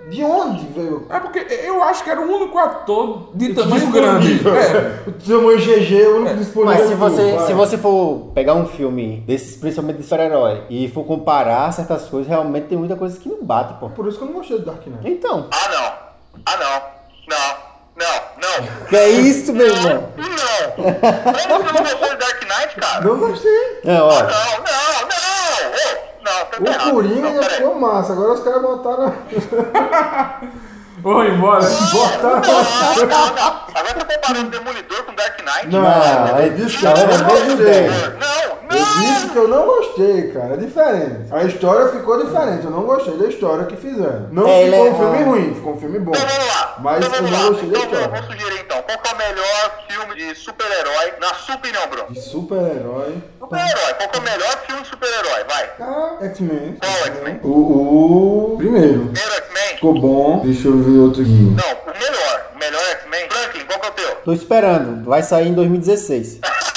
[0.06, 1.06] Não- De onde veio?
[1.10, 4.40] É porque eu acho que era o único ator de tamanho grande.
[4.48, 5.08] É.
[5.08, 6.74] O tamanho GG é o único disponível.
[6.78, 7.46] Mas se do você, vai.
[7.46, 12.28] se você for pegar um filme desses, principalmente de super-herói, e for comparar certas coisas,
[12.28, 13.88] realmente tem muita coisa que não bate, pô.
[13.90, 15.08] Por isso que eu não gostei do Dark Knight.
[15.08, 16.40] Então, Ah, não.
[16.46, 16.96] Ah, não.
[17.28, 17.66] Não.
[17.98, 18.26] Não.
[18.38, 18.86] Não.
[18.88, 20.08] que é isso, meu irmão?
[20.16, 20.72] Não.
[20.76, 20.94] Como
[21.34, 23.00] você não gostou de Dark Knight, cara?
[23.04, 23.80] Não gostei.
[23.84, 24.22] Não, Não, olha.
[24.22, 25.06] não, não.
[25.06, 25.06] Ô,
[26.26, 26.90] não, tá O errado.
[26.90, 28.12] Coringa Não, ficou massa.
[28.12, 29.14] Agora os caras botaram.
[30.98, 31.60] Vou embora.
[31.92, 32.40] botaram.
[32.40, 33.66] Não, não, não.
[33.74, 35.68] Agora tá comparando Demolidor com Dark Knight?
[35.68, 37.90] Não, Não, é disse que não, eu é não ideia.
[37.90, 38.35] Não, Eu não.
[38.84, 40.54] Disse que eu não gostei, cara.
[40.54, 41.32] É diferente.
[41.32, 42.64] A história ficou diferente.
[42.64, 44.28] Eu não gostei da história que fizeram.
[44.32, 46.12] Não É, ficou é- um filme ruim, ficou um filme bom.
[46.14, 46.76] Então vamos lá.
[46.80, 47.48] Mas então eu vamos não lá.
[47.50, 48.22] gostei da Então vou, história.
[48.22, 48.82] vou sugerir então.
[48.82, 52.06] Qual que é o melhor filme de super-herói, na sua opinião, Bruno?
[52.10, 53.14] De super-herói.
[53.40, 53.94] Super-herói.
[53.98, 55.44] Qual que é o melhor filme de super-herói?
[55.48, 55.70] Vai.
[55.80, 56.76] Ah, X-Men.
[56.80, 57.40] Qual X-Men?
[57.42, 59.00] O, o primeiro.
[59.06, 59.74] Primeiro X-Men?
[59.76, 60.40] Ficou bom.
[60.44, 61.30] Deixa eu ver outro aqui.
[61.32, 62.46] Não, o melhor.
[62.54, 63.28] O melhor X-Men.
[63.28, 64.16] Franklin, qual que é o teu?
[64.24, 66.40] Tô esperando, vai sair em 2016.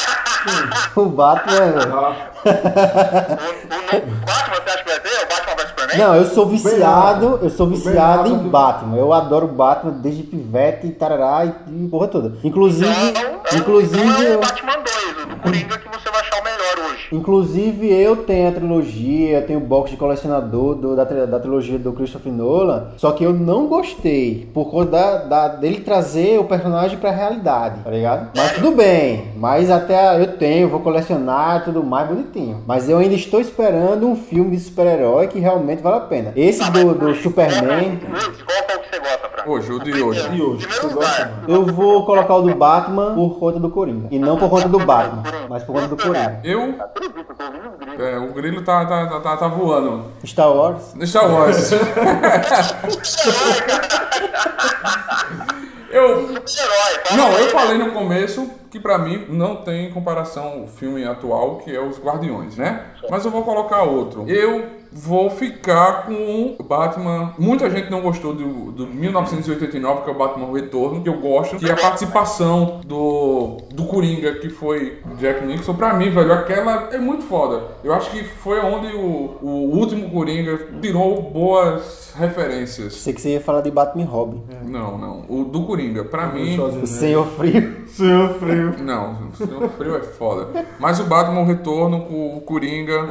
[0.96, 1.56] o Batman.
[1.94, 2.16] Ah,
[2.46, 5.10] O, o, Batman, você acha que vai ter?
[5.10, 5.98] O Batman vs Superman?
[5.98, 8.50] Não, eu sou viciado, eu sou viciado em.
[8.50, 8.98] Batman.
[8.98, 12.38] Eu adoro Batman desde pivete e tarará e, e porra toda.
[12.44, 16.22] Inclusive, Então, então, inclusive, então é o Batman 2, o do Coringa que você vai
[16.22, 17.08] achar o melhor hoje.
[17.12, 21.80] inclusive eu tenho a trilogia, eu tenho o box de colecionador do- da, da trilogia
[21.80, 26.44] do Christopher Nolan, só que eu não gostei por causa da, da- dele trazer o
[26.44, 28.30] personagem pra realidade, tá ligado?
[28.36, 32.64] Mas tudo bem, mas até eu tenho, vou colecionar e tudo mais bonitinho.
[32.68, 36.34] Mas eu ainda estou esperando um filme de super-herói que realmente vale a pena.
[36.36, 37.98] Esse Ah, do, do Superman.
[38.00, 39.52] Qual, é o que você gosta, Fran?
[39.52, 40.20] Hoje, o de hoje.
[40.22, 40.26] E?
[40.58, 41.44] Primeiro lugar.
[41.48, 44.08] Eu vou colocar o do Batman por conta do Coringa.
[44.12, 46.40] E não por conta do Batman, mas por conta do Coringa.
[46.44, 46.76] Eu.
[47.98, 50.06] É, o grilo tá, tá, tá, tá, tá voando.
[50.26, 50.94] Star Wars.
[51.04, 51.72] Star Wars.
[55.92, 56.28] eu,
[57.16, 57.52] Não, eu né?
[57.52, 62.00] falei no começo que pra mim não tem comparação o filme atual, que é Os
[62.00, 62.86] Guardiões, né?
[63.10, 64.26] Mas eu vou colocar outro.
[64.28, 67.34] Eu vou ficar com o Batman.
[67.38, 71.58] Muita gente não gostou do, do 1989, que é o Batman Retorno, que eu gosto,
[71.58, 75.74] que é a participação do, do Coringa, que foi Jack Nixon.
[75.76, 77.64] Pra mim, velho, aquela é muito foda.
[77.84, 82.94] Eu acho que foi onde o, o último Coringa tirou boas referências.
[82.96, 84.44] Sei que você ia falar de Batman e Robin.
[84.64, 85.26] Não, não.
[85.30, 86.60] O do Coringa, pra mim.
[86.60, 87.88] O Senhor Frio.
[87.88, 88.59] Senhor Frio.
[88.84, 90.66] Não, o Senhor Frio é foda.
[90.80, 93.10] Mas o Batman o Retorno com o Coringa,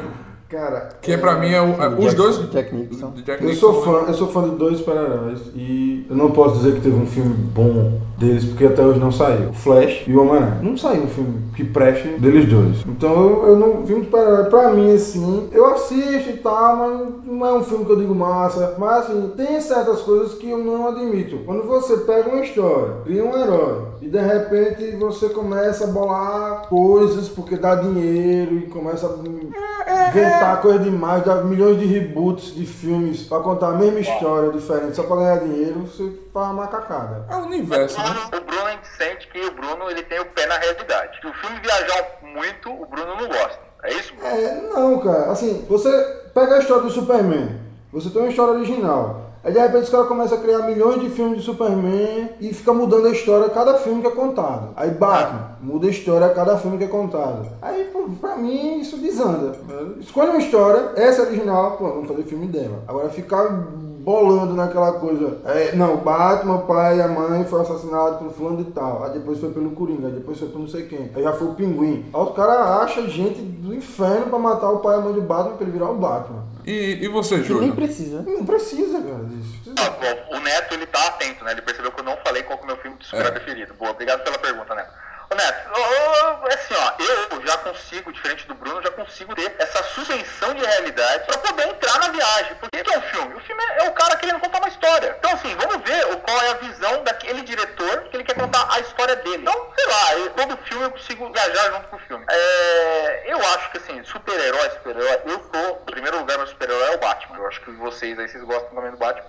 [0.49, 2.37] Cara, que é pra mim é o, é- os Jack- dois.
[2.51, 6.15] Jack de Jack Eu Nicholson, sou fã, eu sou fã de dois super-heróis e eu
[6.15, 9.49] não posso dizer que teve um filme bom deles porque até hoje não saiu.
[9.49, 10.59] O Flash e o Homem-Aranha.
[10.61, 12.83] Não saiu um filme que preste deles dois.
[12.87, 17.09] Então eu, eu não filme de super-herói pra mim assim, eu assisto e tal, mas
[17.25, 18.75] não é um filme que eu digo massa.
[18.77, 21.39] Mas assim, tem certas coisas que eu não admito.
[21.45, 26.67] Quando você pega uma história, cria um herói e de repente você começa a bolar
[26.67, 32.65] coisas porque dá dinheiro e começa a inventar coisa demais, dar milhões de reboots de
[32.65, 37.25] filmes pra contar a mesma história diferente só pra ganhar dinheiro, você faz uma macacada.
[37.29, 38.08] É o universo, né?
[38.09, 41.19] O Bruno, a gente sente que o Bruno ele tem o pé na realidade.
[41.19, 43.59] Se o filme viajar muito, o Bruno não gosta.
[43.83, 44.13] É isso?
[44.15, 44.35] Bruno?
[44.35, 45.31] É, não, cara.
[45.31, 45.89] Assim, você
[46.33, 47.59] pega a história do Superman,
[47.91, 49.29] você tem uma história original.
[49.41, 52.73] Aí de repente os caras começam a criar milhões de filmes de Superman e fica
[52.73, 54.73] mudando a história a cada filme que é contado.
[54.75, 57.47] Aí Batman, muda a história a cada filme que é contado.
[57.61, 59.55] Aí, pô, pra mim, isso desanda.
[60.01, 62.83] Escolhe uma história, essa é original, pô, vamos fazer filme dela.
[62.85, 63.65] Agora ficar
[63.99, 65.37] bolando naquela coisa.
[65.45, 69.03] É, não, Batman, o pai e a mãe foi assassinado por fulano de tal.
[69.03, 71.11] Aí depois foi pelo Coringa, aí depois foi por não sei quem.
[71.15, 72.05] Aí já foi o Pinguim.
[72.13, 75.21] Aí os caras acham gente do inferno pra matar o pai e a mãe do
[75.21, 76.43] Batman pra ele virar o Batman.
[76.65, 77.75] E, e você, Que nem Júlio?
[77.75, 78.21] precisa.
[78.21, 79.73] Não precisa, cara, disso.
[79.77, 81.51] Ah, bom, o Neto, ele tá atento, né?
[81.51, 83.31] Ele percebeu que eu não falei qual que é o meu filme de super É.
[83.31, 83.73] preferido.
[83.79, 84.89] Boa, obrigado pela pergunta, Neto.
[85.35, 86.93] Neto, ô, assim, ó,
[87.37, 91.67] eu já consigo, diferente do Bruno, já consigo ter essa suspensão de realidade pra poder
[91.67, 92.55] entrar na viagem.
[92.55, 93.35] Por que que é um filme?
[93.35, 95.15] O filme é, é o cara querendo contar uma história.
[95.19, 98.79] Então, assim, vamos ver qual é a visão daquele diretor que ele quer contar a
[98.79, 99.37] história dele.
[99.43, 102.25] Então, sei lá, eu- todo filme eu consigo viajar junto com o filme.
[102.27, 106.95] É, eu acho que, assim, super-herói, super-herói, eu tô, em primeiro lugar, meu super-herói é
[106.95, 107.37] o Batman.
[107.37, 109.27] Eu acho que vocês aí, vocês gostam também do Batman.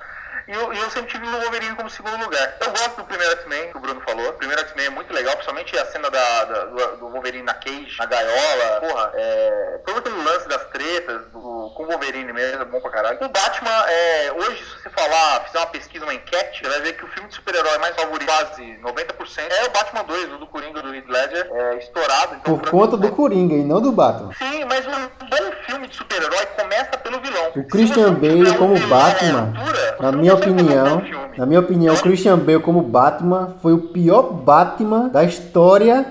[0.49, 2.57] E eu, eu sempre tive o Wolverine como segundo lugar.
[2.61, 4.29] Eu gosto do primeiro X-Men, que o Bruno falou.
[4.31, 7.97] O primeiro X-Men é muito legal, principalmente a cena da, da- do, Wolverine na cage,
[7.99, 8.81] na gaiola.
[8.81, 12.91] Porra, é, todo aquele lance das tretas do, com o Wolverine mesmo é bom pra
[12.91, 13.19] caralho.
[13.21, 16.93] O Batman, é, hoje, se você falar, fizer uma pesquisa, uma enquete, você vai ver
[16.95, 20.47] que o filme de super-herói mais favorito, quase 90%, é o Batman 2, o do
[20.47, 22.37] Coringa do Heath Ledger, é, estourado.
[22.37, 24.33] Então, Por conta mim, do Coringa e não do Batman.
[24.39, 27.51] Sim, mas um bom filme de super-herói começa pelo vilão.
[27.57, 29.53] O Christian Bale como Batman,
[30.01, 31.03] na minha opinião,
[31.37, 36.07] na minha opinião, o Christian Bale como Batman foi o pior Batman da história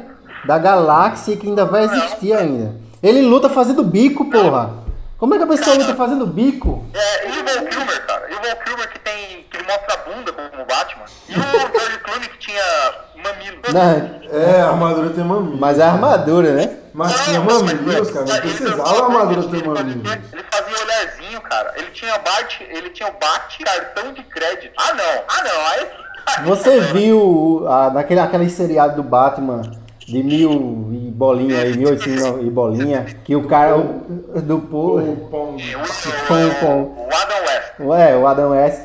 [0.46, 2.76] da galáxia que ainda vai existir ainda.
[3.02, 4.72] Ele luta fazendo bico, porra.
[5.18, 6.86] Como é que a pessoa luta fazendo bico?
[6.94, 8.28] É, e Kilmer, cara.
[8.28, 8.99] Kilmer
[9.70, 11.06] mostra a bunda como Batman.
[11.28, 11.42] E o
[11.80, 12.64] George Clooney que tinha
[13.24, 13.58] mamilo.
[13.74, 15.58] Não, É, a armadura tem mamilo.
[15.58, 16.76] mas é a armadura, né?
[16.94, 18.26] Mas tinha mas- mamilos, cara.
[18.26, 20.04] Não ele- precisava a armadura ter mamilo.
[20.34, 21.74] Ele fazia olharzinho, cara.
[21.78, 24.74] Ele tinha Bart, ele tinha o Bart cartão de crédito.
[24.78, 25.88] Ah não, ah não, aí.
[26.46, 29.62] Você viu a, naquele aquele seriado do Batman
[30.10, 35.00] de mil e bolinha aí, mil oitocentos e bolinha, que o cara o- do povo.
[35.12, 35.58] O, Pom,
[36.60, 36.82] pom.
[36.82, 37.80] o, o Adam West.
[37.80, 38.80] Ué, o Adam West.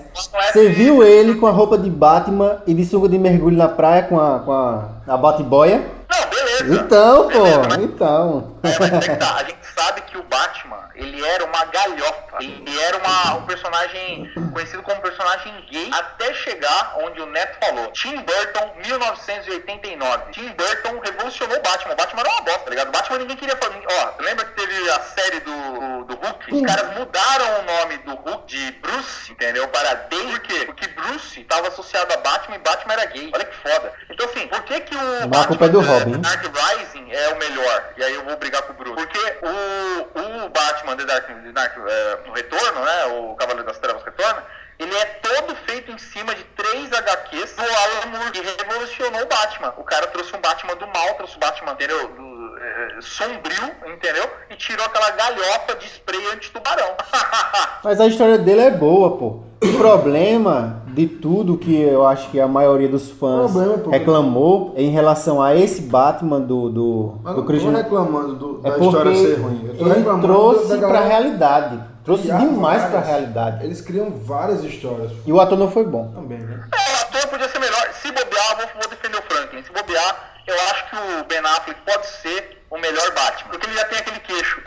[0.53, 4.03] Você viu ele com a roupa de Batman e de sunga de mergulho na praia
[4.03, 5.83] com a, com a, a bate-boia?
[6.11, 6.75] Não, beleza.
[6.85, 8.45] Então, Beleza, pô, mas- então.
[8.63, 12.24] É, mas é tá, a gente sabe que o Batman, ele era uma galhofa.
[12.41, 17.91] Ele era uma, um personagem conhecido como personagem gay até chegar onde o Neto falou.
[17.93, 20.33] Tim Burton, 1989.
[20.33, 21.93] Tim Burton revolucionou o Batman.
[21.93, 22.89] O Batman era uma bosta, tá ligado?
[22.89, 23.83] O Batman ninguém queria fazer.
[23.87, 26.55] Ó, lembra que teve a série do, do Hulk?
[26.55, 29.69] Os caras mudaram o nome do Hulk de Bruce, entendeu?
[29.69, 30.25] Para Dave.
[30.25, 30.65] Por quê?
[30.67, 33.31] Porque Bruce estava associado a Batman e Batman era gay.
[33.33, 33.93] Olha que foda.
[34.11, 36.21] Então, assim, por que que o Mas a culpa é do Robin.
[36.21, 37.93] Dark Rising é o melhor.
[37.97, 38.97] E aí eu vou brigar com o Bruno.
[38.97, 41.77] Porque o, o Batman The Dark, The Dark
[42.25, 43.21] é, no Retorno, né?
[43.31, 44.43] O Cavaleiro das Trevas Retorna.
[44.79, 49.27] Ele é todo feito em cima de três HQs do Alan Moore, que revolucionou o
[49.27, 49.73] Batman.
[49.79, 52.09] O cara trouxe um Batman do mal, trouxe o Batman, entendeu?
[52.09, 54.29] Do, é, sombrio, entendeu?
[54.51, 56.89] E tirou aquela galhofa de spray anti-tubarão.
[57.85, 59.45] Mas a história dele é boa, pô.
[59.63, 63.91] O problema de tudo que eu acho que a maioria dos fãs Problema, pô.
[63.91, 68.61] reclamou em relação a esse Batman do, do, Mas do não tô Christian reclamando do-
[68.65, 69.61] É da porque história ser ruim.
[69.69, 71.94] Eu tô ele reclamando trouxe da pra galera realidade.
[72.05, 72.91] Trouxe criar demais várias.
[72.91, 73.65] pra realidade.
[73.65, 76.13] Eles criam várias histórias E o ator não foi bom.
[76.15, 76.65] também, né?
[76.73, 77.89] É, o ator podia ser melhor.
[77.95, 79.63] se bobear, eu vou, vou defender o Franklin.
[79.63, 83.51] Se bobear, eu acho que o Ben Affleck pode ser o melhor Batman.
[83.53, 84.61] Porque ele já tem aquele queixo.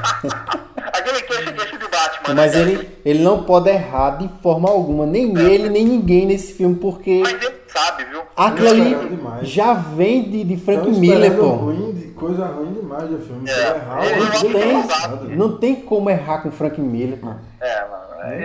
[0.93, 2.33] aquele queixo é queixo de Batman.
[2.35, 6.53] Mas né, ele, ele não pode errar de forma alguma, nem ele, nem ninguém nesse
[6.53, 8.18] filme, porque Mas ele sabe, viu?
[8.47, 11.47] Aquilo ali já vem de, de Frank Miller, pô.
[11.49, 13.49] Ruim, de- coisa ruim demais do filme.
[13.49, 14.59] É, errar, ele- ele ter sabe.
[14.69, 15.29] errado.
[15.35, 17.29] Não tem como errar com Frank Miller, pô.
[17.61, 17.99] É, mano.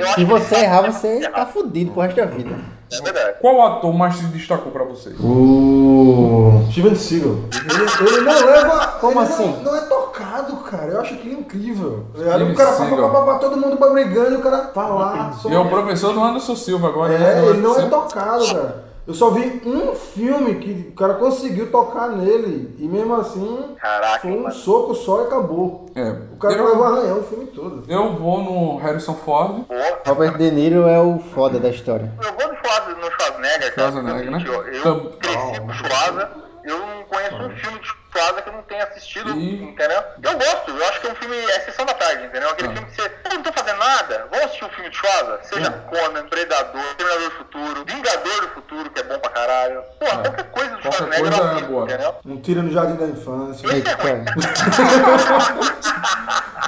[0.07, 1.31] Se que você ele errar, você errar.
[1.33, 2.55] tá fudido pro resto da vida.
[2.93, 3.39] É verdade.
[3.41, 5.17] Qual ator mais se destacou pra vocês?
[5.19, 7.33] O Steven Seagal.
[7.53, 8.87] Ele, ele não leva.
[9.01, 9.47] Como ele assim?
[9.65, 10.93] Não, não é tocado, cara.
[10.93, 12.05] Eu acho aquilo incrível.
[12.15, 13.11] Steven o cara pá, pá, Seagal.
[13.11, 15.33] pá, pá, todo mundo brigando e o cara tá lá.
[15.45, 17.19] E é o professor do Anderson Silva agora.
[17.19, 17.39] né?
[17.39, 18.84] É, Do ele não é tocado, cara.
[19.07, 22.75] Eu só vi um filme que o cara conseguiu tocar nele.
[22.79, 24.55] E mesmo assim, Caraca, foi um mano.
[24.55, 25.87] soco só e acabou.
[25.95, 27.85] É, O cara eu- arranhão o filme todo.
[27.87, 29.65] Eu vou no Harrison Ford.
[30.07, 32.11] Robert De Niro é o foda da história.
[32.23, 33.93] Eu vou no Schwarzenegger, no Schwarzenegger, cara.
[33.93, 34.45] Schwarzenegger, né?
[34.47, 34.55] Eu,
[34.95, 36.31] eu cresci com o Schwarza,
[36.65, 40.01] eu não conheço um filme de Schwarza que eu não tenha assistido, E- entendeu?
[40.23, 42.49] Eu gosto, eu acho que é um filme, é sessão da tarde, entendeu?
[42.51, 42.73] Aquele Ah.
[42.73, 45.41] filme que você, pô, não tô fazendo nada, vamos assistir um filme de Schwarza?
[45.43, 49.83] Seja Conan, Predador, Terminador do Futuro, Vingador do Futuro, que é bom pra caralho.
[49.99, 51.85] Pô, qualquer coisa do Schwarzenegger eu é assisto, boa.
[51.85, 52.15] entendeu?
[52.25, 53.67] Um tiro no jardim da infância.
[53.67, 54.25] Esse é ruim.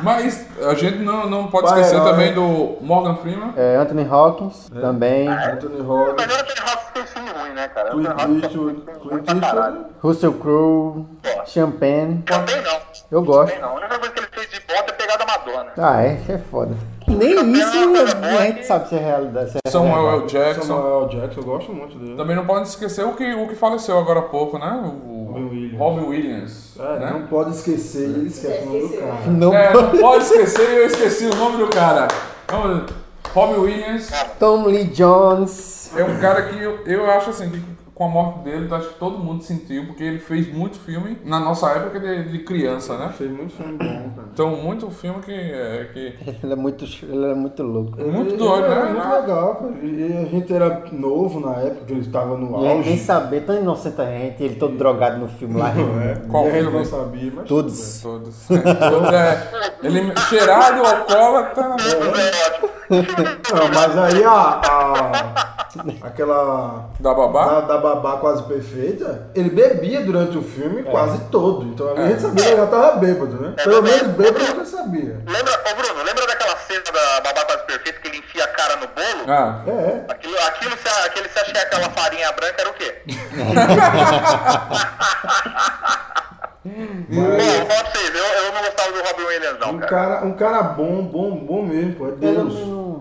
[0.03, 2.11] Mas a gente não, não pode Pai esquecer herói.
[2.11, 3.55] também do Morgan Freeman.
[3.57, 5.27] É, Anthony Hawkins também.
[5.29, 6.33] Anthony Mas Hawkins.
[6.33, 7.91] era aquele Rock fez filme ruim, né, cara?
[7.91, 8.81] Clint Anthony Eastwood.
[8.83, 9.29] Clint.
[9.43, 9.87] Eastwood.
[10.03, 11.07] Russell Crowe,
[11.45, 12.23] Champagne.
[12.25, 12.81] Também não.
[13.11, 13.53] Eu gosto.
[13.53, 13.71] Também não.
[13.71, 15.73] A única coisa que ele fez de bom é pegar da Madonna.
[15.77, 16.77] Ah, é, é foda.
[17.07, 17.77] Nem isso
[18.23, 19.51] a gente sabe se é realidade.
[19.53, 20.27] Se é Samuel L.
[20.27, 20.63] Jackson.
[20.63, 22.17] Samuel Jackson, eu gosto muito dele.
[22.17, 24.73] Também não pode esquecer o que, o que faleceu agora há pouco, né?
[24.83, 25.79] O Robin Williams.
[25.79, 26.75] Robin Williams.
[26.79, 27.11] É, né?
[27.13, 29.15] não pode esquecer, ele esquece o nome do cara.
[29.27, 32.09] Não É, não pode esquecer, eu esqueci o nome do cara.
[32.49, 32.93] Vamos,
[33.33, 35.91] Robin Williams Tom Lee Jones.
[35.97, 38.99] é um cara que eu, eu acho assim, que com a morte dele, acho que
[38.99, 43.09] todo mundo sentiu, porque ele fez muito filme na nossa época de, de criança, né?
[43.17, 44.29] Fez muito filme bom, cara.
[44.35, 45.33] Então, muito filme que.
[45.33, 47.97] é, que Ele é muito, ele é muito louco.
[47.99, 48.81] muito Ele- doido, ele né?
[48.83, 49.75] era muito legal, cara.
[49.83, 52.99] E a gente era novo na época que ele estava no E aí nem auge.
[52.99, 55.73] saber, tão inocente a gente, ele todo drogado no filme lá.
[56.07, 56.71] É, Qual e filme?
[56.79, 58.01] não sabia, mas Todos.
[58.03, 58.45] Todos.
[58.47, 59.51] Todos é.
[59.83, 61.65] Ele cheirado, alcoólatra.
[61.65, 63.37] É ótimo.
[63.57, 65.66] Não, mas aí a, a-
[66.03, 67.47] aquela Da babá.
[67.47, 71.65] da, da babá quase perfeita, ele bebia durante o filme quase todo.
[71.67, 73.55] Então a gente sabia que ele já tava bêbado, né?
[73.63, 75.21] Pelo menos bêbado a gente já sabia.
[75.27, 78.77] Lembra, ô Bruno, lembra daquela cena da Babá Quase Perfeita que ele enfia a cara
[78.77, 79.25] no bolo?
[79.29, 82.75] Ah, É, Aquilo, aquilo, você, aquele você acha que é aquela farinha branca era o
[82.75, 82.95] quê?
[86.67, 89.79] Bom, eu vou falar pra vocês, eu, eu não gostava do Robin Williams não, um
[89.79, 89.89] cara.
[89.91, 92.09] cara, um cara bom, bom, bom mesmo, pô.
[92.09, 92.55] É Deus.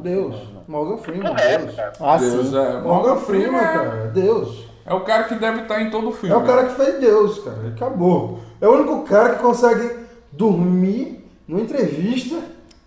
[0.04, 0.36] Deus.
[0.68, 1.76] Morgan Freeman, resto, Deus.
[1.76, 1.92] cara.
[2.00, 2.58] Ah, Deus, sim.
[2.58, 2.82] é.
[2.82, 4.12] Morgan Freeman, é- cara.
[4.14, 4.66] Deus.
[4.86, 6.36] É o cara que deve estar em todo o filme.
[6.36, 7.68] É o cara que fez Deus, cara.
[7.76, 8.40] Acabou.
[8.62, 9.96] É o único cara que consegue
[10.32, 12.36] dormir numa entrevista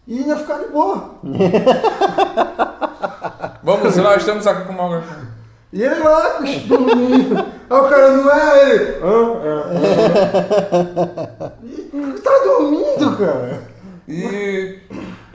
[0.07, 1.15] e ainda ficar de boa.
[3.63, 5.29] Vamos lá, estamos aqui com o Morgan Freeman.
[5.73, 7.37] E ele lá, dormindo.
[7.69, 8.97] Aí o cara não é ele.
[9.03, 11.53] Ah, é, é.
[11.63, 13.63] E tá dormindo, cara.
[14.09, 14.79] E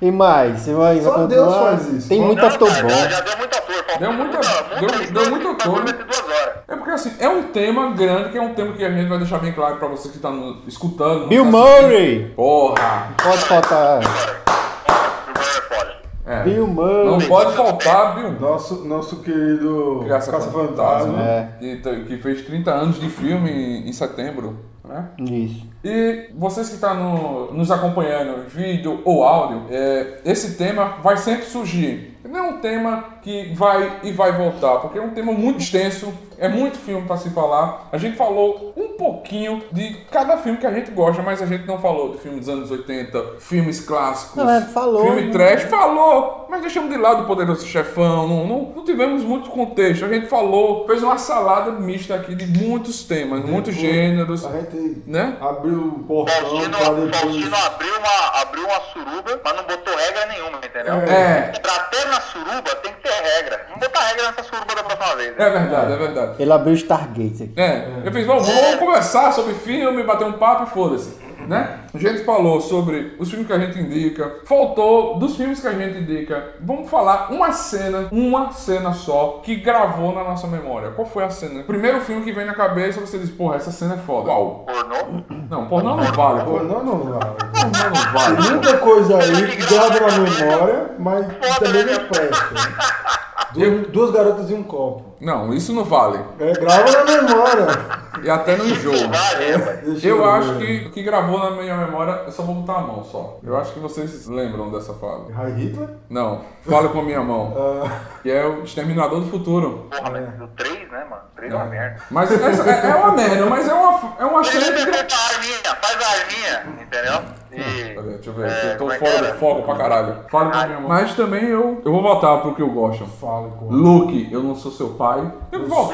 [0.03, 0.59] Quem mais?
[0.59, 1.27] Você vai, vai Só continuar?
[1.27, 2.09] Deus faz isso.
[2.09, 2.89] Tem Não, muito Não, cara.
[2.89, 3.75] Já, já deu muito ator.
[3.79, 4.41] faltou Deu muito- muita-
[4.81, 6.53] deu- muita- deu vai duas horas.
[6.67, 9.17] é porque assim, é um tema grande, que é um tema que a gente vai
[9.17, 11.27] deixar bem claro pra você que tá no- escutando.
[11.29, 11.51] Bill tá.
[11.51, 12.33] Murray!
[12.35, 13.07] Porra!
[13.23, 13.99] Pode faltar.
[14.01, 15.92] Agora é foda.
[16.25, 16.43] É.
[16.43, 17.27] Bill Não Murray.
[17.27, 21.13] pode faltar Bill Nosso, nosso querido Caça Caça-Fantasma.
[21.17, 21.49] Fantasma, É.
[21.59, 24.57] que, t- que fez 30 anos de filme em, em setembro,
[24.87, 25.09] né?
[25.19, 25.65] Isso.
[25.83, 32.17] E vocês que estão nos acompanhando, vídeo ou áudio, é, esse tema vai sempre surgir.
[32.23, 36.13] Não é um tema que vai e vai voltar, porque é um tema muito extenso,
[36.37, 37.87] é muito filme para se falar.
[37.91, 41.65] A gente falou um pouquinho de cada filme que a gente gosta, mas a gente
[41.65, 45.31] não falou de filmes dos anos 80, filmes clássicos, Não, é, falou, filme né?
[45.31, 50.05] trash, falou, mas deixamos de lado o Poderoso Chefão, não, não, não tivemos muito contexto.
[50.05, 55.01] A gente falou, fez uma salada mista aqui de muitos temas, muitos gêneros, A gente
[55.07, 55.37] né?
[55.39, 57.53] abriu o portão Faustino, pra depois.
[57.53, 60.93] Abriu, uma, abriu uma suruba, mas não botou regra nenhuma, entendeu?
[60.95, 61.53] É.
[61.61, 63.65] Pra ter na suruba tem que ter regra.
[63.69, 65.37] Não botar regra nessa suruba da próxima vez.
[65.37, 65.47] né?
[65.47, 66.35] É verdade, é verdade.
[66.39, 67.53] Ele abriu o Stargate aqui.
[67.57, 71.22] É, eu fiz, vamos, vamos conversar sobre filme, bater um papo e foda-se.
[71.47, 71.79] Né?
[71.93, 75.73] A gente falou sobre os filmes que a gente indica, faltou dos filmes que a
[75.73, 76.55] gente indica.
[76.59, 80.91] Vamos falar uma cena, uma cena só, que gravou na nossa memória.
[80.91, 81.63] Qual foi a cena?
[81.63, 84.25] Primeiro filme que vem na cabeça, você diz, porra, essa cena é foda.
[84.25, 84.65] Qual?
[84.65, 85.23] Pornô?
[85.49, 86.63] Não, pornô não vale, pô.
[86.63, 87.35] não, não vale.
[87.35, 88.37] Pornô não vale.
[88.37, 91.25] Tem muita coisa aí que grava na memória, mas
[91.59, 93.13] também não presta.
[93.53, 95.12] Duas, duas garotas e um copo.
[95.23, 96.19] Não, isso não vale.
[96.39, 98.03] É, grava na memória.
[98.23, 98.91] E até no enjoo.
[99.09, 99.79] Vale, rapaz.
[99.81, 102.81] Deixa Eu acho que o que gravou na minha memória, eu só vou botar a
[102.81, 103.39] mão só.
[103.43, 105.25] Eu acho que vocês lembram dessa fala.
[105.37, 105.89] Heil Hitler?
[106.09, 107.53] Não, fala com a minha mão.
[107.57, 109.87] Ah, Que é o Exterminador do Futuro.
[109.89, 111.21] Porra, mas o 3, né, mano?
[111.33, 112.01] O 3 é uma merda.
[112.11, 114.91] Mas essa- é, é uma merda, mas é uma, é uma Ele cena que.
[114.93, 117.43] faz a arminha, faz a arminha, entendeu?
[117.51, 117.93] E...
[117.93, 118.09] Cadê?
[118.13, 119.33] Deixa eu ver, É, eu tô como é que fora era?
[119.33, 120.15] do foco pra caralho.
[120.31, 120.89] Fala com a minha mão.
[120.89, 123.05] Mas também eu, eu vou voltar pro que eu gosto.
[123.05, 125.31] fala com Luke, eu não sou seu pai.
[125.51, 125.93] Eu não sou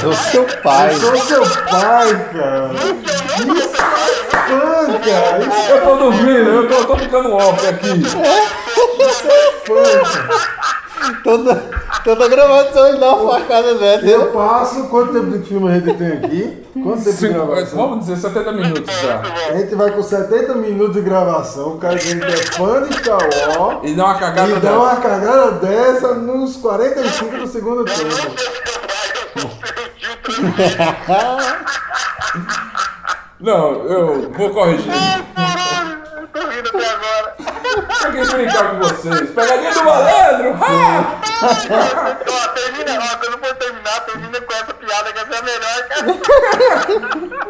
[0.00, 0.94] Sou seu pai.
[0.94, 2.70] Eu sou seu pai, cara.
[4.30, 5.44] Fã, cara.
[5.44, 7.88] Isso Eu tô dormindo, eu tô, eu tô ficando off aqui.
[7.88, 9.82] é fã,
[10.26, 10.79] cara.
[11.24, 11.54] Toda,
[12.04, 14.06] toda gravação ele dá uma facada dessa.
[14.06, 14.84] Eu passo.
[14.88, 16.62] Quanto tempo de filme a gente tem aqui?
[16.82, 17.78] Quanto tempo de gravação?
[17.78, 19.20] vamos dizer 70 minutos já.
[19.50, 21.74] A gente vai com 70 minutos de gravação.
[21.74, 23.18] O cara que é fã de Star
[23.58, 23.78] Wars.
[23.82, 24.76] E dá uma cagada E dá dessa.
[24.76, 28.10] uma cagada dessa nos 45 do segundo tempo.
[33.40, 34.92] Não, eu vou corrigir.
[35.34, 37.34] Caralho, eu tô rindo até agora.
[38.00, 39.30] Pra que brincar com vocês?
[39.30, 40.56] Pegadinha do malandro!
[40.60, 41.20] Ah!
[41.42, 45.88] Ó, termina, ó, quando for terminar, termina com essa piada que essa é a melhor,
[45.88, 46.06] cara.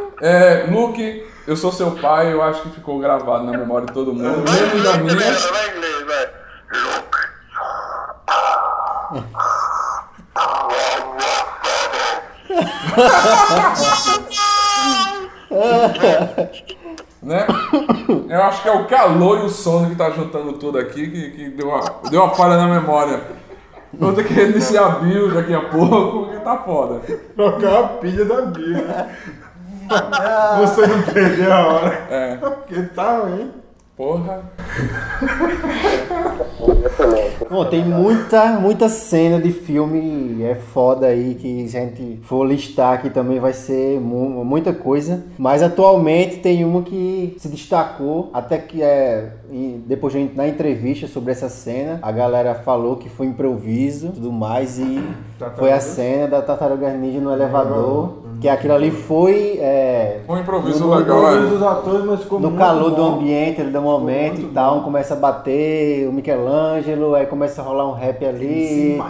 [0.22, 4.12] É, Luke, eu sou seu pai, eu acho que ficou gravado na memória de todo
[4.12, 5.16] mundo, menos da minha.
[5.16, 6.28] Vai em inglês, vai.
[15.50, 16.79] Look.
[17.22, 17.46] Né?
[18.28, 21.30] Eu acho que é o calor e o sono que tá juntando tudo aqui que,
[21.30, 23.20] que deu, uma, deu uma falha na memória.
[23.92, 27.00] Vou ter que reiniciar a build daqui a pouco, porque tá foda.
[27.34, 29.08] Trocar a pilha da Bíblia.
[30.60, 32.06] Você não perdeu a hora.
[32.08, 33.50] É, Porque tá ruim.
[34.00, 34.40] Porra.
[37.50, 42.44] Bom, tem muita, muita cena de filme é foda aí que se a gente for
[42.46, 45.24] listar aqui também vai ser mu- muita coisa.
[45.36, 49.32] Mas atualmente tem uma que se destacou, até que é
[49.86, 54.32] depois gente na entrevista sobre essa cena, a galera falou que foi improviso e tudo
[54.32, 55.02] mais e
[55.58, 60.86] foi a cena da Tartaruga Ninja no elevador, que aquilo ali foi é, Um improviso
[60.86, 61.48] No- legal, Talvez é.
[61.48, 63.14] dos atores, mas ficou no calor do bom.
[63.16, 64.82] ambiente, ali do momento e tal, bom.
[64.84, 69.00] começa a bater o Michelangelo, aí começa a rolar um rap ali.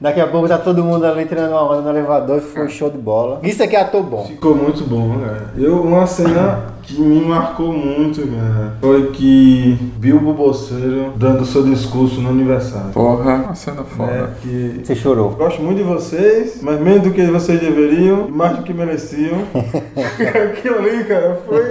[0.00, 2.90] Daqui a pouco tá todo mundo ali tirando uma onda no elevador e foi show
[2.90, 3.40] de bola.
[3.42, 4.24] Isso aqui é ator bom.
[4.24, 5.50] Ficou muito bom, cara.
[5.56, 12.20] Eu, uma cena que me marcou muito, cara, foi que Bilbo Bolseiro dando seu discurso
[12.20, 12.92] no aniversário.
[12.92, 14.12] Porra, uma cena foda.
[14.12, 14.34] Né?
[14.42, 15.30] Que Você chorou.
[15.30, 19.38] Gosto muito de vocês, mas menos do que vocês deveriam mais do que mereciam.
[20.52, 21.66] Aquilo ali, cara, foi,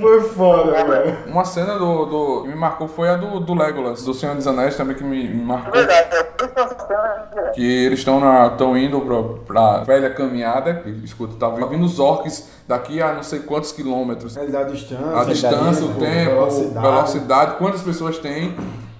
[0.00, 1.18] foi foda, cara.
[1.26, 4.46] Uma cena do, do que me marcou foi a do, do Legolas, do Senhor dos
[4.46, 5.72] Anéis também que me, me marcou.
[5.72, 10.82] Verdade, é que é Que eles estão estão indo pra, pra velha caminhada.
[10.84, 14.34] E, escuta, tá vindo os orcs daqui a não sei quantos quilômetros.
[14.34, 16.86] Dá distância, A distância, o tempo, velocidade.
[16.86, 17.56] velocidade.
[17.56, 18.54] quantas pessoas tem.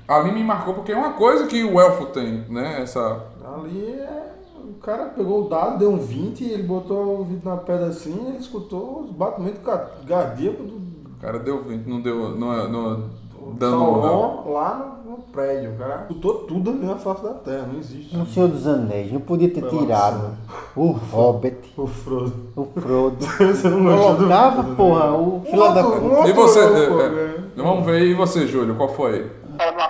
[0.08, 2.80] Ali me marcou porque é uma coisa que o elfo tem, né?
[2.82, 3.20] Essa.
[3.54, 4.24] Ali é.
[4.64, 8.26] O cara pegou o dado, deu um 20, ele botou o vidro na pedra assim,
[8.28, 12.36] ele escutou os batimentos ca- cardíacos do O cara deu 20, não deu.
[12.38, 13.10] Não, não,
[13.54, 13.76] dando.
[13.76, 15.72] um Sauron lá no, no prédio.
[15.72, 18.16] O cara escutou tudo ali na face da terra, não existe.
[18.16, 20.36] O Senhor dos Anéis, não podia ter tirado
[20.76, 22.32] o Hobbit, O Frodo.
[22.54, 23.16] o Frodo.
[23.38, 24.76] Você não Colocava, Frodo, né?
[24.76, 25.86] porra, o fila da...
[25.86, 26.60] um E você.
[26.60, 27.34] é, né?
[27.56, 29.30] vamos ver, e você, Júlio, qual foi?
[29.74, 29.87] uma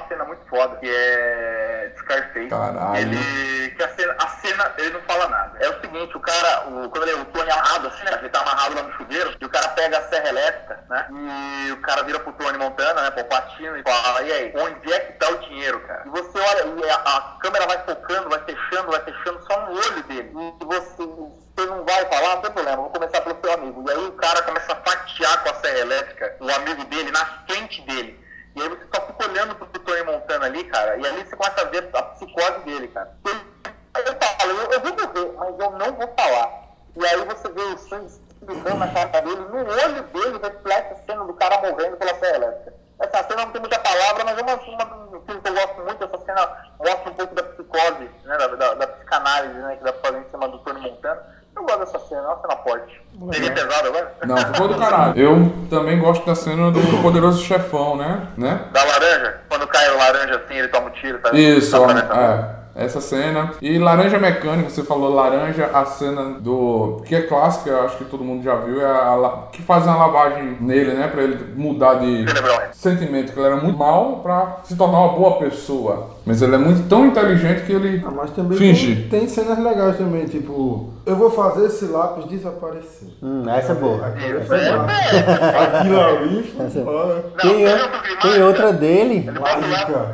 [0.48, 2.48] foda, que é Scarface.
[2.48, 2.96] Caralho.
[2.98, 3.70] Ele.
[3.70, 5.58] Que a cena, a cena, ele não fala nada.
[5.60, 8.18] É o seguinte, o cara, o, quando ele, o Tony amarrado assim, né?
[8.18, 11.06] Ele tá amarrado lá no chuveiro, e o cara pega a serra elétrica, né?
[11.10, 13.10] E o cara vira pro Tony Montana, né?
[13.10, 16.02] Pro Patino e fala, e aí, onde é que tá o dinheiro, cara?
[16.06, 20.02] E você olha, a, a câmera vai focando, vai fechando, vai fechando só no olho
[20.04, 20.32] dele.
[20.60, 21.08] E você.
[21.58, 23.84] Você não vai falar, não tem problema, vou começar pelo seu amigo.
[23.84, 27.24] E aí o cara começa a fatiar com a serra elétrica o amigo dele na
[27.48, 28.27] frente dele.
[28.58, 31.60] E aí você só fica olhando pro Tony Montana ali, cara, e ali você começa
[31.60, 33.12] a ver a psicose dele, cara.
[33.24, 33.40] Ele-
[33.96, 36.50] ele fala, eu, eu vou morrer, mas eu não vou falar.
[36.96, 40.96] E aí você vê o sangue espirrando na cara dele, no olho dele reflete a
[41.06, 42.74] cena do cara morrendo pela serra elétrica.
[43.00, 45.80] Essa cena não tem muita palavra, mas é uma, uma um filme que eu gosto
[45.82, 46.04] muito.
[46.04, 46.48] Essa cena
[46.80, 50.24] mostra um pouco da psicose, né, da, da, da psicanálise né, que dá pra fazer
[50.26, 51.22] em cima do Tony Montana.
[51.56, 53.02] Eu gosto dessa cena, é uma cena forte.
[53.30, 54.14] Peguei pesado agora?
[54.26, 55.18] Não, ficou do caralho.
[55.20, 55.36] Eu
[55.68, 58.26] também gosto da cena do poderoso chefão, né?
[58.36, 58.60] né?
[58.72, 61.30] Da laranja, quando cai o laranja assim, ele toma um tiro, tá?
[61.32, 62.57] Isso, Tá é.
[62.88, 63.52] Essa cena.
[63.62, 67.02] E Laranja Mecânica, você falou Laranja, a cena do.
[67.06, 69.84] que é clássica, eu acho que todo mundo já viu, é a, la- que faz
[69.84, 71.08] uma lavagem nele, né?
[71.08, 72.24] Pra ele mudar de
[72.72, 76.08] sentimento, que ele era muito mal pra se tornar uma boa pessoa.
[76.26, 79.06] Mas ele é muito tão inteligente que ele Ah, mas também finge.
[79.08, 83.08] tem, tem cenas legais também, tipo, eu vou fazer esse lápis desaparecer.
[83.22, 84.06] Hum, essa é boa.
[84.06, 85.78] Aquilo é é.
[85.78, 87.24] Aquilo ali foi foda.
[87.42, 87.64] Não, Tem,
[88.32, 90.12] tem outra dele, Mágica.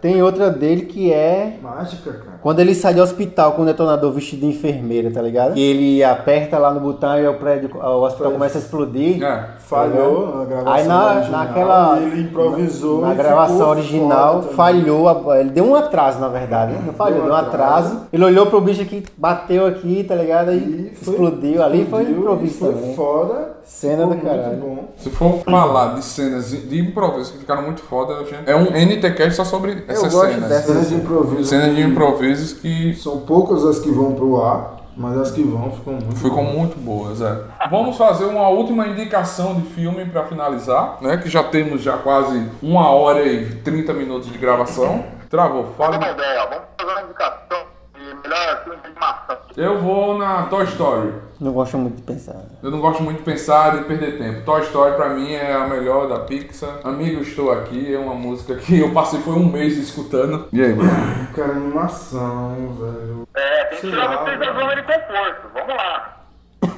[0.00, 2.38] Tem outra dele que é Mágica, cara.
[2.42, 5.56] quando ele sai do hospital com o detonador vestido de enfermeira, tá ligado?
[5.56, 9.22] E ele aperta lá no botão e o prédio, o hospital começa a explodir.
[9.22, 9.46] É.
[9.58, 11.98] Falhou na gravação Aí na, original, naquela.
[12.00, 15.34] ele improvisou Na e gravação original, falhou.
[15.34, 16.72] ele deu um atraso, na verdade.
[16.72, 16.82] né?
[16.86, 18.02] Não falhou, deu um atraso.
[18.12, 20.52] Ele olhou pro bicho aqui, bateu aqui, tá ligado?
[20.52, 21.62] E, E foi- explodiu.
[21.62, 22.94] Ali foi improviso Foi também.
[22.94, 23.55] foda.
[23.66, 24.56] Cena do caralho.
[24.58, 24.88] Bom.
[24.96, 28.48] Se for falar de cenas de improviso que ficaram muito foda, a gente...
[28.48, 30.48] é um NTCast só sobre essas cenas.
[30.48, 30.66] dessas.
[30.66, 31.44] Cenas de improviso.
[31.44, 35.72] Cenas de improvisos que São poucas as que vão pro ar, mas as que vão
[35.72, 36.54] ficam muito ficam boas.
[36.56, 37.42] muito boas, é.
[37.68, 41.16] Vamos fazer uma última indicação de filme pra finalizar, né?
[41.16, 45.04] Que já temos já quase uma hora e 30 minutos de gravação.
[45.28, 49.36] Travou, Fala vamos fazer uma indicação de melhor filme de animação.
[49.56, 51.25] Eu vou na Toy Story.
[51.38, 52.36] Não gosto muito de pensar.
[52.62, 54.42] Eu não gosto muito de pensar e perder tempo.
[54.46, 56.80] Toy Story pra mim é a melhor da Pixar.
[56.82, 60.46] Amigo, estou aqui é uma música que eu passei foi um mês escutando.
[60.50, 60.90] E aí, mano?
[61.34, 63.28] Cara, animação, velho.
[63.36, 65.48] É, tem que tirar vocês da zona de conforto.
[65.52, 66.20] Vamos lá.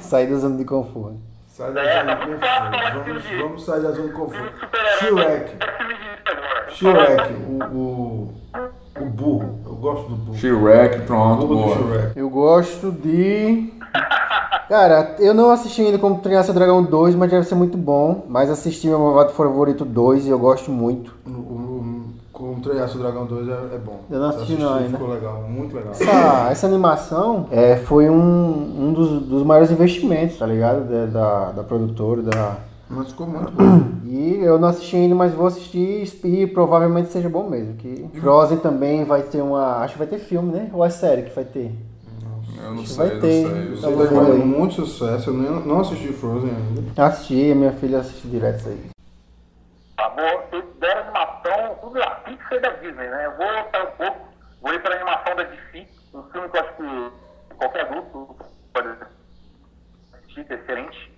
[0.01, 1.19] Sair da zona de conforto.
[1.47, 3.39] Sai da É, zona tá de conforto.
[3.43, 4.53] Vamos, sair da zona de conforto.
[4.99, 5.57] Shrek.
[5.57, 6.69] Terror.
[6.71, 8.35] Shrek, o, o,
[9.01, 9.61] o burro.
[9.67, 10.37] Eu gosto do burro.
[10.39, 11.77] Shrek, O pronto, burro do boa.
[12.01, 12.19] Shrek.
[12.19, 13.73] Eu gosto de.
[14.69, 18.25] Cara, eu não assisti ainda como Treinar Seu Dragão 2, mas deve ser muito bom.
[18.29, 21.15] Mas assisti meu malvado favorito 2 e eu gosto muito.
[21.27, 24.01] O, o, como treinar o Dragão 2 é, é bom.
[24.11, 24.91] Eu não assisti não ainda.
[24.91, 25.93] Ficou legal, muito legal.
[25.93, 30.85] Essa, essa animação é, foi um, um dos, dos maiores investimentos, tá ligado?
[30.85, 32.21] Da, da, da produtora.
[32.21, 32.57] Da...
[32.91, 33.99] Mas ficou muito bom.
[34.09, 37.75] E eu não assisti ainda, mas vou assistir e provavelmente seja bom mesmo.
[37.75, 39.83] Que Frozen também vai ter uma.
[39.83, 40.71] Acho que vai ter filme, né?
[40.73, 41.75] Ou é série que vai ter?
[42.63, 43.29] Eu não Acho que sei, vai não ter.
[43.33, 43.45] sei.
[43.45, 45.31] Eu Eu sei que vai fazer muito sucesso.
[45.31, 47.03] Eu nem- não assisti Frozen ainda.
[47.07, 48.91] Assisti, minha filha assiste direto isso aí.
[49.97, 53.27] Tá bom, vocês deram animação, tudo da Pixar e da Disney, né?
[53.27, 54.29] Eu vou voltar um pouco,
[54.63, 58.37] vou ir pra animação da DC, um filme que eu acho que qualquer adulto
[58.73, 58.89] pode
[60.13, 61.13] assistir, que é excelente,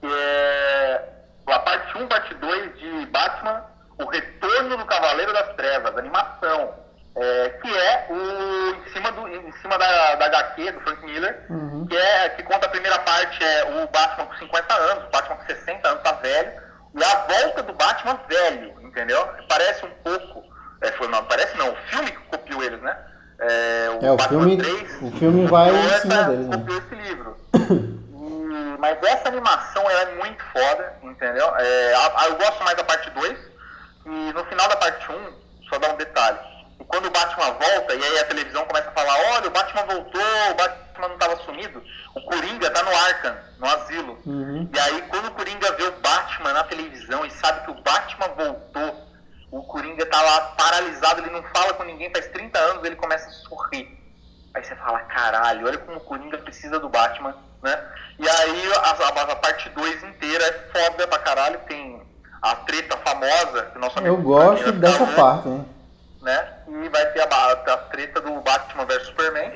[0.00, 1.08] que é
[1.46, 3.64] a parte 1, parte 2 de Batman,
[3.98, 6.70] O Retorno do Cavaleiro das Trevas, animação,
[7.16, 11.40] é, que é o em cima, do, em cima da, da HQ do Frank Miller,
[11.88, 15.36] que, é, que conta a primeira parte, é o Batman com 50 anos, o Batman
[15.36, 16.52] com 60 anos, tá velho,
[16.94, 19.28] e a volta do Batman velho, entendeu?
[19.48, 20.44] Parece um pouco,
[20.82, 22.96] é, foi, não, parece não, o filme que copiou eles, né?
[23.40, 26.56] É, É, o Batman filme- 3, o filme vai em cima deles, né?
[26.58, 27.36] copiou esse livro.
[27.54, 31.46] E- mas essa animação ela é muito foda, entendeu?
[31.56, 33.38] É, a- a- eu gosto mais da parte 2.
[34.06, 35.32] E no final da parte 1,
[35.68, 36.38] só dá um detalhe.
[36.80, 39.82] E quando o Batman volta, e aí a televisão começa a falar, olha, o Batman
[39.84, 41.82] voltou, o Batman não estava sumido,
[42.14, 44.18] o Coringa tá no Arkham, no asilo.
[44.72, 48.28] E aí quando o Coringa vê o Batman na televisão e sabe que o Batman
[48.28, 49.06] voltou,
[49.50, 53.28] o Coringa tá lá paralisado, ele não fala com ninguém, faz 30 anos, ele começa
[53.28, 53.98] a sorrir.
[54.54, 57.78] Aí você fala, caralho, olha como o Coringa precisa do Batman, né?
[58.18, 62.02] E aí a, a- a parte 2 inteira é foda pra caralho, tem
[62.42, 65.64] a treta famosa que o nosso Eu gosto dessa parte, né?
[66.22, 66.48] Né?
[66.68, 69.50] E vai ter a, a treta do Batman vs Superman.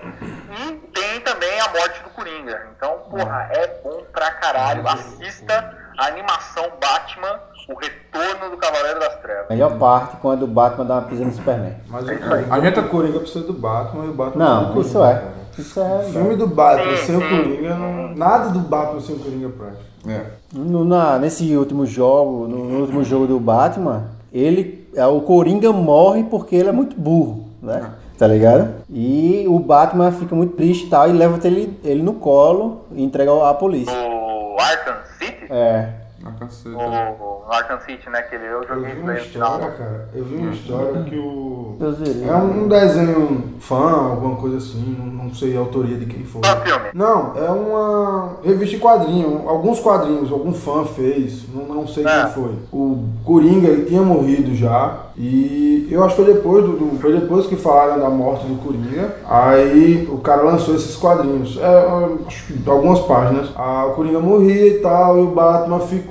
[0.56, 2.68] E tem também a morte do Coringa.
[2.76, 4.86] Então, porra, é bom pra caralho.
[4.88, 9.46] Assista a animação Batman, o retorno do Cavaleiro das Trevas.
[9.50, 11.74] Melhor parte quando o Batman dá uma pisa no Superman.
[11.88, 14.72] Mas É Coringa, A gente- Coringa precisa do Batman e o Batman precisa do Não,
[14.72, 14.86] Coringa.
[14.88, 15.22] isso é.
[15.58, 15.82] Isso é.
[16.08, 19.82] O filme do Batman sem o Coringa, não, nada do Batman sem o Coringa prático.
[20.08, 20.24] É.
[20.52, 24.83] No, na, nesse último jogo, no, no último jogo do Batman, ele.
[24.96, 27.90] É, O Coringa morre porque ele é muito burro, né?
[28.16, 28.74] Tá ligado?
[28.88, 33.02] E o Batman fica muito triste e tal, e leva ele, ele no colo e
[33.02, 33.92] entrega à polícia.
[33.92, 36.03] O Arkham City, É.
[36.24, 36.74] Na caceta.
[36.76, 38.22] o, o Arkham City, né?
[38.22, 40.08] Que ele, eu Eu joguei vi isso uma história, cara.
[40.14, 41.76] Eu vi uma história que o.
[41.78, 42.28] Eu.
[42.28, 46.40] É um desenho fã, alguma coisa assim, não, não sei a autoria de quem foi.
[46.44, 46.88] Só filme.
[46.94, 52.24] Não, é uma revista de quadrinho, alguns quadrinhos, algum fã fez, não, não sei Ah.
[52.32, 52.54] quem foi.
[52.72, 57.12] O Coringa, ele tinha morrido já, e eu acho que foi depois, do, do- foi
[57.18, 61.86] depois que falaram da morte do Coringa, aí o cara lançou esses quadrinhos, é,
[62.26, 63.48] acho que algumas páginas.
[63.56, 66.04] Ah, o Coringa morria e tal, e o Batman ficou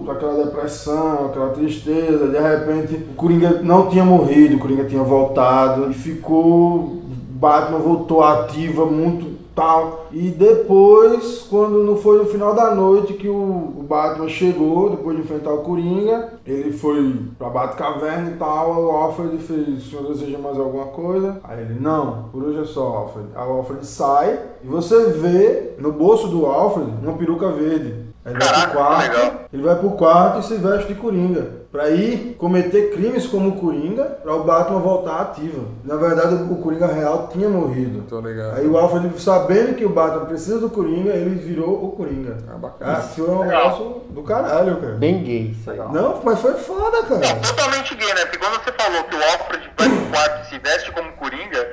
[0.00, 2.28] ficou aquela depressão, aquela tristeza.
[2.28, 7.02] De repente, o Coringa não tinha morrido, o Coringa tinha voltado e ficou.
[7.36, 10.06] Batman voltou ativa muito tal.
[10.12, 15.22] E depois, quando não foi no final da noite que o, Batman chegou, depois de
[15.22, 18.84] enfrentar o Coringa, ele foi pra Batcaverna e tal.
[18.84, 21.40] O Alfred fez: O senhor deseja mais alguma coisa?
[21.44, 23.28] Aí ele: Não, por hoje é só, Alfred.
[23.34, 28.04] Aí o Alfred sai e você vê no bolso do Alfred uma peruca verde.
[28.24, 29.32] Aí ele vai Caraca, pro quarto, legal.
[29.52, 31.63] ele vai pro quarto e se veste de Coringa.
[31.74, 35.64] Pra ir cometer crimes como o Coringa, pra o Batman voltar ativa.
[35.84, 38.02] Na verdade, o Coringa real tinha morrido.
[38.08, 38.58] Tô ligado.
[38.58, 42.36] Aí o Alfred, sabendo que o Batman precisa do Coringa, ele virou o Coringa.
[42.48, 42.92] Ah, bacana.
[42.92, 44.92] Ah, foi um negócio do caralho, cara.
[44.94, 45.78] Bem gay isso aí.
[45.78, 47.34] Não, mas foi foda, cara.
[47.40, 48.20] totalmente gay, né?
[48.26, 49.70] Porque quando você falou que o Alfred
[50.14, 51.68] quarto e se veste como Coringa,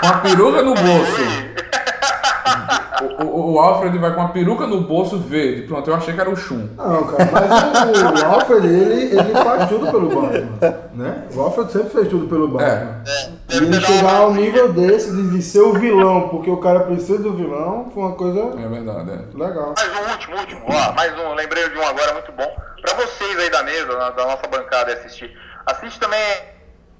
[0.00, 1.47] Com a peruca no bolso.
[3.20, 5.62] O, o- o Alfred vai com a peruca no bolso verde.
[5.68, 6.68] Pronto, eu achei que era o Shun.
[6.76, 11.24] Não, cara, mas o, o Alfred, ele, ele faz tudo pelo Batman, né?
[11.34, 13.02] O Alfred sempre fez tudo pelo Batman.
[13.50, 17.18] E ele chegar ao nível desse, de, de ser o vilão, porque o cara precisa
[17.18, 19.38] do vilão, foi uma coisa É verdade, é.
[19.38, 19.74] legal.
[19.76, 22.48] mais um último, último, ó, mais um, lembrei de um agora muito bom.
[22.82, 25.30] Pra vocês aí da mesa, na- da nossa bancada assistir.
[25.66, 26.20] Assiste também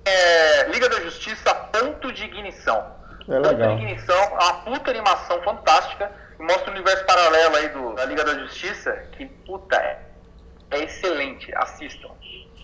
[0.05, 2.83] é, Liga da Justiça Ponto de Ignição.
[3.29, 3.71] É legal.
[3.71, 7.95] Ponto de Ignição é uma puta animação fantástica que mostra o universo paralelo aí do,
[7.95, 9.99] da Liga da Justiça, que puta é,
[10.71, 12.09] é excelente, assistam.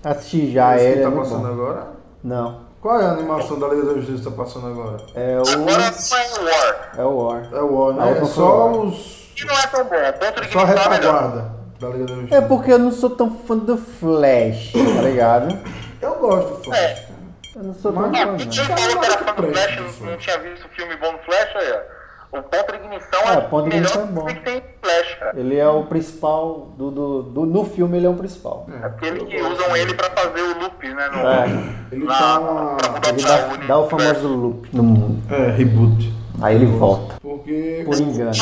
[0.02, 1.52] Assisti já Esse que ele, é tá muito passando bom.
[1.52, 1.86] agora?
[2.22, 2.64] Não.
[2.80, 4.98] Qual é a animação da Liga da Justiça que tá passando agora?
[5.14, 5.60] É Agora o.
[5.60, 7.48] não é War, É o War.
[7.52, 8.18] É o War, né?
[8.18, 8.84] É só falando.
[8.88, 9.32] os.
[9.34, 10.88] que não é tão bom, Ponto de Só é melhor.
[10.90, 12.34] retaguarda da Liga da Justiça.
[12.36, 15.58] É porque eu não sou tão fã do Flash, tá ligado?
[16.02, 16.78] Eu gosto do Flash.
[16.78, 17.13] É.
[17.56, 18.36] Eu não sou tão Mas- fã, É, não.
[18.36, 20.00] quem falou que era fã do Flash Flash.
[20.00, 22.04] não, não tinha visto filme bom do Flash, aí, ó.
[22.36, 24.24] O Ponto de Ignição É, é, o Ponto de Ignição é bom.
[24.26, 25.38] que tem Flash, cara.
[25.38, 28.66] Ele é o principal do, do, do- No filme ele é o principal.
[28.82, 31.08] É Aquele que usam ele pra fazer o loop, né?
[31.12, 31.74] No, É.
[31.92, 32.40] Ele na- tá.
[32.40, 35.22] mudar Ele dá, dá o famoso loop no mundo.
[35.32, 36.12] É, reboot.
[36.42, 37.14] Aí ele volta.
[37.22, 37.82] Porque.
[37.86, 38.32] Por engano.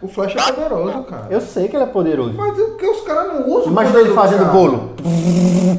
[0.00, 1.26] O Flash é poderoso, cara.
[1.28, 2.32] Eu sei que ele é poderoso.
[2.32, 3.70] Mas é porque os caras não usam.
[3.70, 4.52] Imagina ele do fazendo cara.
[4.52, 4.94] bolo.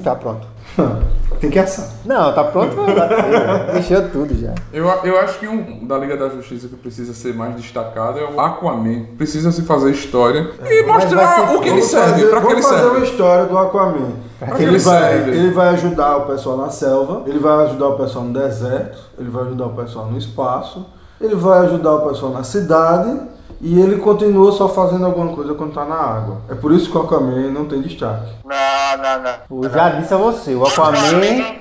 [0.04, 0.46] Tá pronto.
[1.42, 1.88] Tem que assar.
[2.06, 3.74] Não, tá pronto pra bater.
[3.74, 4.54] Mexeu tudo já.
[4.72, 8.24] Eu, eu acho que um da Liga da Justiça que precisa ser mais destacado é
[8.24, 9.06] o Aquaman.
[9.18, 12.42] Precisa se fazer história e Mas vai mostrar ser- o que ele serve, fazer, pra
[12.42, 13.06] que ele vamos fazer uma serve.
[13.08, 14.12] história do Aquaman.
[14.40, 15.32] que Ele ele vai, serve?
[15.32, 19.30] ele vai ajudar o pessoal na selva, ele vai ajudar o pessoal no deserto, ele
[19.30, 20.86] vai ajudar o pessoal no espaço,
[21.20, 23.20] ele vai ajudar o pessoal na cidade
[23.62, 26.38] e ele continua só fazendo alguma coisa quando tá na água.
[26.50, 28.32] É por isso que o Aquaman não tem destaque.
[28.44, 29.64] Não, não, não.
[29.64, 30.98] Eu já disse a você, o Aquaman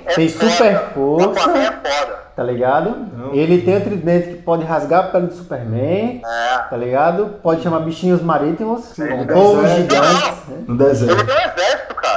[0.06, 0.50] é tem foda.
[0.50, 2.18] super O Aquaman é força, foda.
[2.34, 2.94] tá ligado?
[3.32, 6.58] Ele tem o tridente que pode rasgar a pele do Superman, É.
[6.70, 7.26] tá ligado?
[7.42, 9.76] Pode chamar bichinhos marítimos, no ou deserto.
[9.76, 10.48] gigantes.
[10.48, 10.64] né?
[10.66, 11.26] No deserto.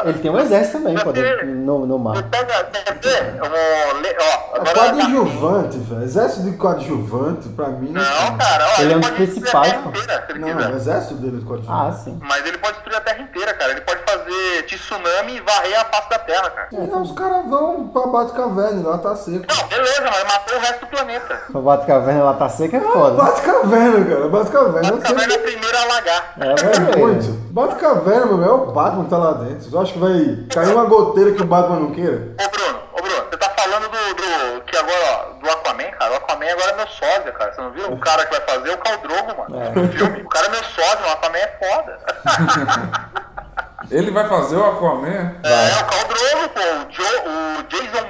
[0.05, 2.21] Ele tem um exército também, pode, no, no mar.
[2.23, 3.35] pega, quer ver?
[3.37, 6.03] Eu vou ler, ó, É coadjuvante, velho.
[6.03, 8.37] Exército de coadjuvante, pra mim não.
[8.37, 10.71] Cara, ó, Ele é um dos principais, inteira, Não, quiser.
[10.71, 11.87] o exército dele de coadjuvante.
[11.87, 12.19] Ah, sim.
[12.21, 13.71] Mas ele pode destruir a terra inteira, cara.
[13.71, 16.67] Ele pode fazer tsunami e varrer a face da terra, cara.
[16.71, 19.45] Não, os caras vão pra Batcaverna, lá tá seco.
[19.47, 21.41] Não, beleza, mas matou o resto do planeta.
[21.53, 23.15] O Batcaverna lá tá seca é foda.
[23.23, 24.27] Batcaverna, cara.
[24.29, 24.89] Batcaverna.
[24.89, 26.33] A caverna é a primeira a alagar.
[26.39, 27.43] É É muito.
[27.53, 29.63] Batcaverna, meu, é o Batman que tá lá dentro.
[29.63, 32.33] Você acha que vai cair uma goteira que o Batman não queira?
[32.43, 36.13] Ô Bruno, ô Bruno, você tá falando do, do- que agora, ó, do Aquaman, cara.
[36.13, 37.53] O Aquaman agora é meu sósia, cara.
[37.53, 37.91] Você não viu?
[37.91, 39.61] O cara que vai fazer é o Caldrogo, mano.
[39.63, 39.69] É.
[39.79, 40.21] No filme.
[40.23, 41.99] O cara é meu sósia, o Aquaman é foda.
[43.93, 45.35] Ele vai fazer o Aquaman?
[45.43, 46.59] É, o Caldrogo, pô.
[46.61, 48.03] O, Jo- o Jason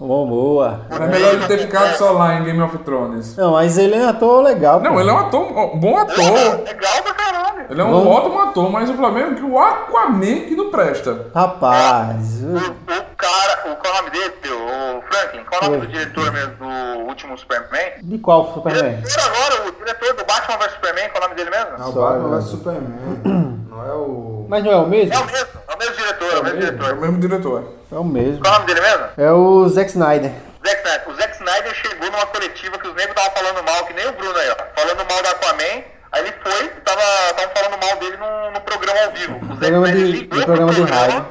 [0.00, 0.26] Momoa.
[0.26, 0.80] Boa.
[0.90, 3.36] É melhor ele ter ficado só lá em Game of Thrones.
[3.36, 4.80] Não, mas ele é um ator legal.
[4.80, 5.00] Não, pô.
[5.00, 6.16] ele é um ator, um bom ator.
[6.64, 7.66] Legal pra caralho.
[7.70, 10.70] Ele é um Vamos- ótimo ator, mas o problema é que o Aquaman que não
[10.70, 11.26] presta.
[11.34, 14.34] Rapaz, O, o cara, o, qual é o nome dele?
[14.52, 17.92] O Franklin, qual é o nome do diretor mesmo do último Superman?
[18.02, 18.96] de qual Superman?
[19.00, 21.70] Diretor agora, o diretor do Batman vs Superman, qual é o nome dele mesmo?
[21.78, 23.64] É o Batman vs Superman.
[23.70, 24.33] Não é o.
[24.54, 25.12] Mas não é o mesmo?
[25.12, 26.94] É o mesmo, é o mesmo diretor, é o mesmo É o diretor.
[26.96, 27.72] mesmo diretor.
[27.90, 28.40] É o mesmo.
[28.40, 29.06] Qual é o nome dele mesmo?
[29.18, 30.30] É o Zack Snyder.
[30.64, 31.08] Zack Snyder.
[31.08, 34.12] O Zack Snyder chegou numa coletiva que os negros estavam falando mal, que nem o
[34.12, 34.80] Bruno aí, ó.
[34.80, 35.82] Falando mal do Aquaman.
[36.12, 37.00] Aí ele foi e tava,
[37.36, 39.34] tava falando mal dele no, no programa ao vivo.
[39.52, 41.26] O Zack Snyder de- ligou no pro programa de rádio.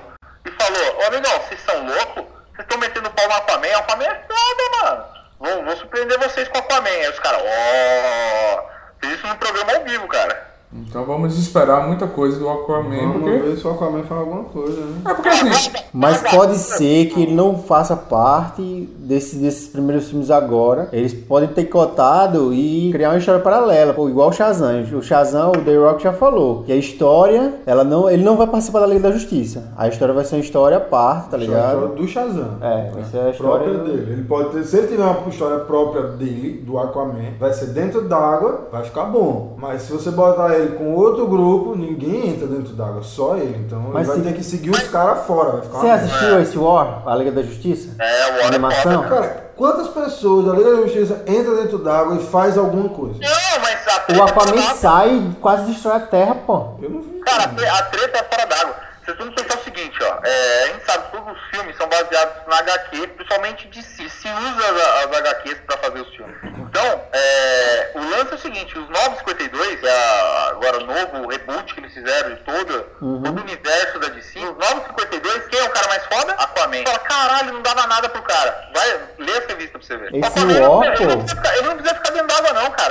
[0.45, 2.23] E falou, ô amigão, vocês são loucos?
[2.51, 3.67] Vocês estão metendo pau no Aquaman?
[3.77, 5.03] Aquaman é foda, mano.
[5.39, 6.89] Vou, vou surpreender vocês com o Aquaman.
[6.89, 8.73] Aí os caras, ó...
[8.99, 10.52] Fez isso no programa ao vivo, cara.
[10.75, 13.37] Então vamos esperar muita coisa do Aquaman, Vamos porque...
[13.37, 15.01] ver se o Aquaman faz alguma coisa, né?
[15.09, 20.31] É porque assim, Mas pode ser que ele não faça parte desse- desses primeiros filmes
[20.31, 20.89] agora.
[20.91, 24.81] Eles podem ter cotado e criar uma história paralela, pô, igual o Shazam.
[24.93, 28.47] O Shazam, o The Rock já falou que a história, ela não, ele não vai
[28.47, 29.71] participar da Liga da Justiça.
[29.77, 31.95] A história vai ser uma história à parte, tá A história ligado?
[31.95, 32.57] do Shazam.
[32.61, 34.11] É, vai ser a história própria dele.
[34.13, 38.01] Ele pode ter, se ele tiver uma história própria dele, do Aquaman, vai ser dentro
[38.07, 39.55] d'água, vai ficar bom.
[39.59, 43.63] Mas se você botar ele com outro grupo, ninguém entra dentro d'água, só ele.
[43.65, 46.39] Então Mas ele vai se- ter que seguir os caras fora, vai ficar Você assistiu
[46.41, 47.95] esse War, a Liga da Justiça?
[47.99, 49.03] É, o War é Animação?
[49.03, 53.19] foda, Cara, quantas pessoas da Liga da Justiça entram dentro d'água e faz alguma coisa?
[53.19, 56.65] Não, mas a O treta Aquaman é sai e quase destrói a Terra, pô.
[56.81, 57.19] Eu não vi.
[57.19, 58.75] Cara, a treta é fora d'água.
[59.05, 60.19] Vocês que pensar o seguinte, ó.
[60.23, 64.09] é, a gente sabe que todos os filmes são baseados na HQ, principalmente de si.
[64.09, 66.35] Se usa as, as HQs pra fazer os filmes.
[66.43, 71.27] Então, é, o lance é o seguinte, os 952, que é a- agora o novo
[71.27, 75.63] reboot que eles fizeram de todo, todo o universo da DC, os 952, quem é
[75.63, 76.33] o cara mais foda?
[76.33, 76.83] Aquaman.
[76.85, 78.69] Fala, caralho, não dava nada pro cara.
[78.73, 80.15] Vai, lê essa revista pra você ver.
[80.15, 80.95] Esse Aquaman, não- ele,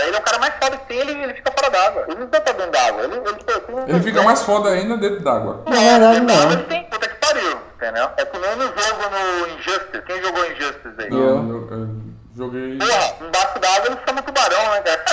[0.02, 0.08] cara.
[0.08, 2.04] Ele é o cara mais foda que tem, ele, ele fica fora d'água.
[2.08, 3.02] Ele não estar dentro d'água.
[3.04, 5.62] Ele, ele, ele, ele fica mais foda ainda dentro d'água.
[5.66, 6.52] Na verdade, não.
[6.52, 8.08] Ele tem puta que pariu, entendeu?
[8.16, 10.02] É que nem no jogo no Injustice.
[10.06, 11.08] Quem jogou Injustice aí?
[11.10, 11.42] Eu.
[11.42, 11.88] Não, eu, eu
[12.36, 12.78] joguei...
[12.78, 15.04] Porra, embaixo d'água ele chama tubarão, né, cara?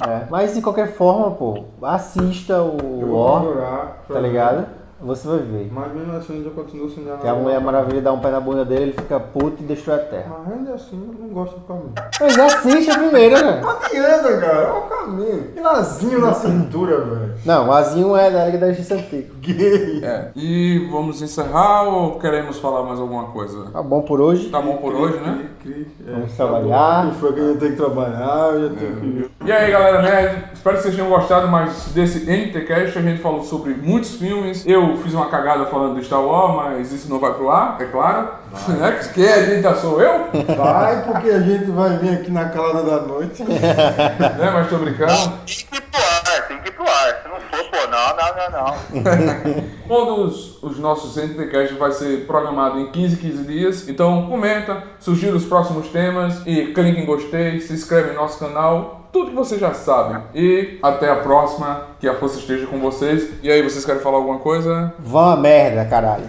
[0.00, 0.26] É.
[0.30, 4.20] Mas de qualquer forma, pô, assista o War, tá ver.
[4.20, 4.66] ligado?
[5.00, 5.70] Você vai ver.
[5.72, 8.64] Mas mesmo assim eu continuo sem Que a Mulher Maravilha dá um pé na bunda
[8.64, 10.36] dele, ele fica puto e destrói a Terra.
[10.44, 11.92] Mas ainda assim eu não gosto do Aquaman.
[12.20, 13.60] Mas assiste a primeira, né?
[13.60, 14.62] Não adianta, cara.
[14.62, 15.52] É o caminho.
[15.54, 17.34] Que lazinho na cintura, velho.
[17.44, 19.28] Não, o Azinho é da Liga da Justiça Antiga.
[19.40, 20.04] Gay.
[20.04, 20.30] É.
[20.34, 23.70] E vamos encerrar ou queremos falar mais alguma coisa?
[23.70, 24.50] Tá bom por hoje.
[24.50, 25.48] Tá bom por hoje, né?
[25.62, 25.86] Cri, cri.
[26.06, 27.06] É, Vamos tá trabalhar.
[27.06, 27.12] bom.
[27.12, 29.30] Foi que a gente tem que trabalhar, eu já tenho que.
[29.44, 32.98] E aí galera nerd, espero que vocês tenham gostado mais desse NTCast.
[32.98, 34.66] A gente falou sobre muitos filmes.
[34.66, 37.84] Eu fiz uma cagada falando do Star Wars, mas isso não vai pro ar, é
[37.84, 38.28] claro.
[38.82, 42.82] É que quem edita sou eu, Vai, porque a gente vai vir aqui na calada
[42.82, 43.44] da noite.
[43.44, 44.50] né?
[44.52, 45.12] Mas tô brincando.
[45.44, 47.22] Tem que ir pro ar, tem que ir pro ar.
[47.22, 49.64] Se não for, pô, não, não, não, não.
[49.88, 53.88] Todos os nossos NTCast vai ser programado em 15, 15 dias.
[53.88, 58.97] Então comenta, sugira os próximos temas e clique em gostei, se inscreve no nosso canal.
[59.12, 60.22] Tudo que vocês já sabem.
[60.34, 61.88] E até a próxima.
[62.00, 63.42] Que a força esteja com vocês.
[63.42, 64.94] E aí, vocês querem falar alguma coisa?
[64.98, 66.28] Vão a merda, caralho.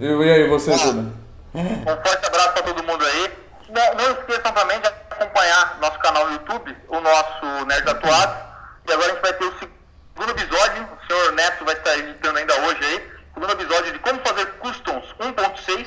[0.00, 1.12] E, e aí, você, Duda?
[1.54, 3.32] Um forte abraço pra todo mundo aí.
[3.68, 8.36] Não, não esqueçam também de acompanhar nosso canal no YouTube, o nosso Nerd Atuado.
[8.88, 10.82] E agora a gente vai ter o segundo episódio.
[10.82, 13.12] O senhor Neto vai estar editando ainda hoje aí.
[13.34, 15.86] Segundo episódio de como fazer customs 1.6.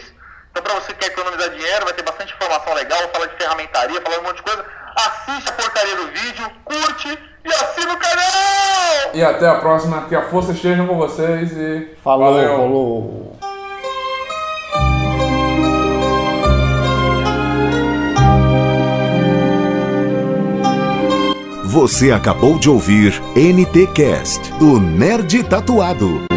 [0.52, 3.00] Então, pra você que quer economizar dinheiro, vai ter bastante informação legal.
[3.14, 4.66] Fala de ferramentaria, fala um monte de coisa.
[4.96, 9.12] Assiste a porcaria do vídeo, curte e assina o canal!
[9.14, 10.06] E até a próxima.
[10.08, 11.96] Que a força esteja com vocês e.
[12.04, 12.58] Falou, Valeu.
[12.58, 13.36] falou.
[21.66, 26.35] Você acabou de ouvir NT Cast do Nerd Tatuado.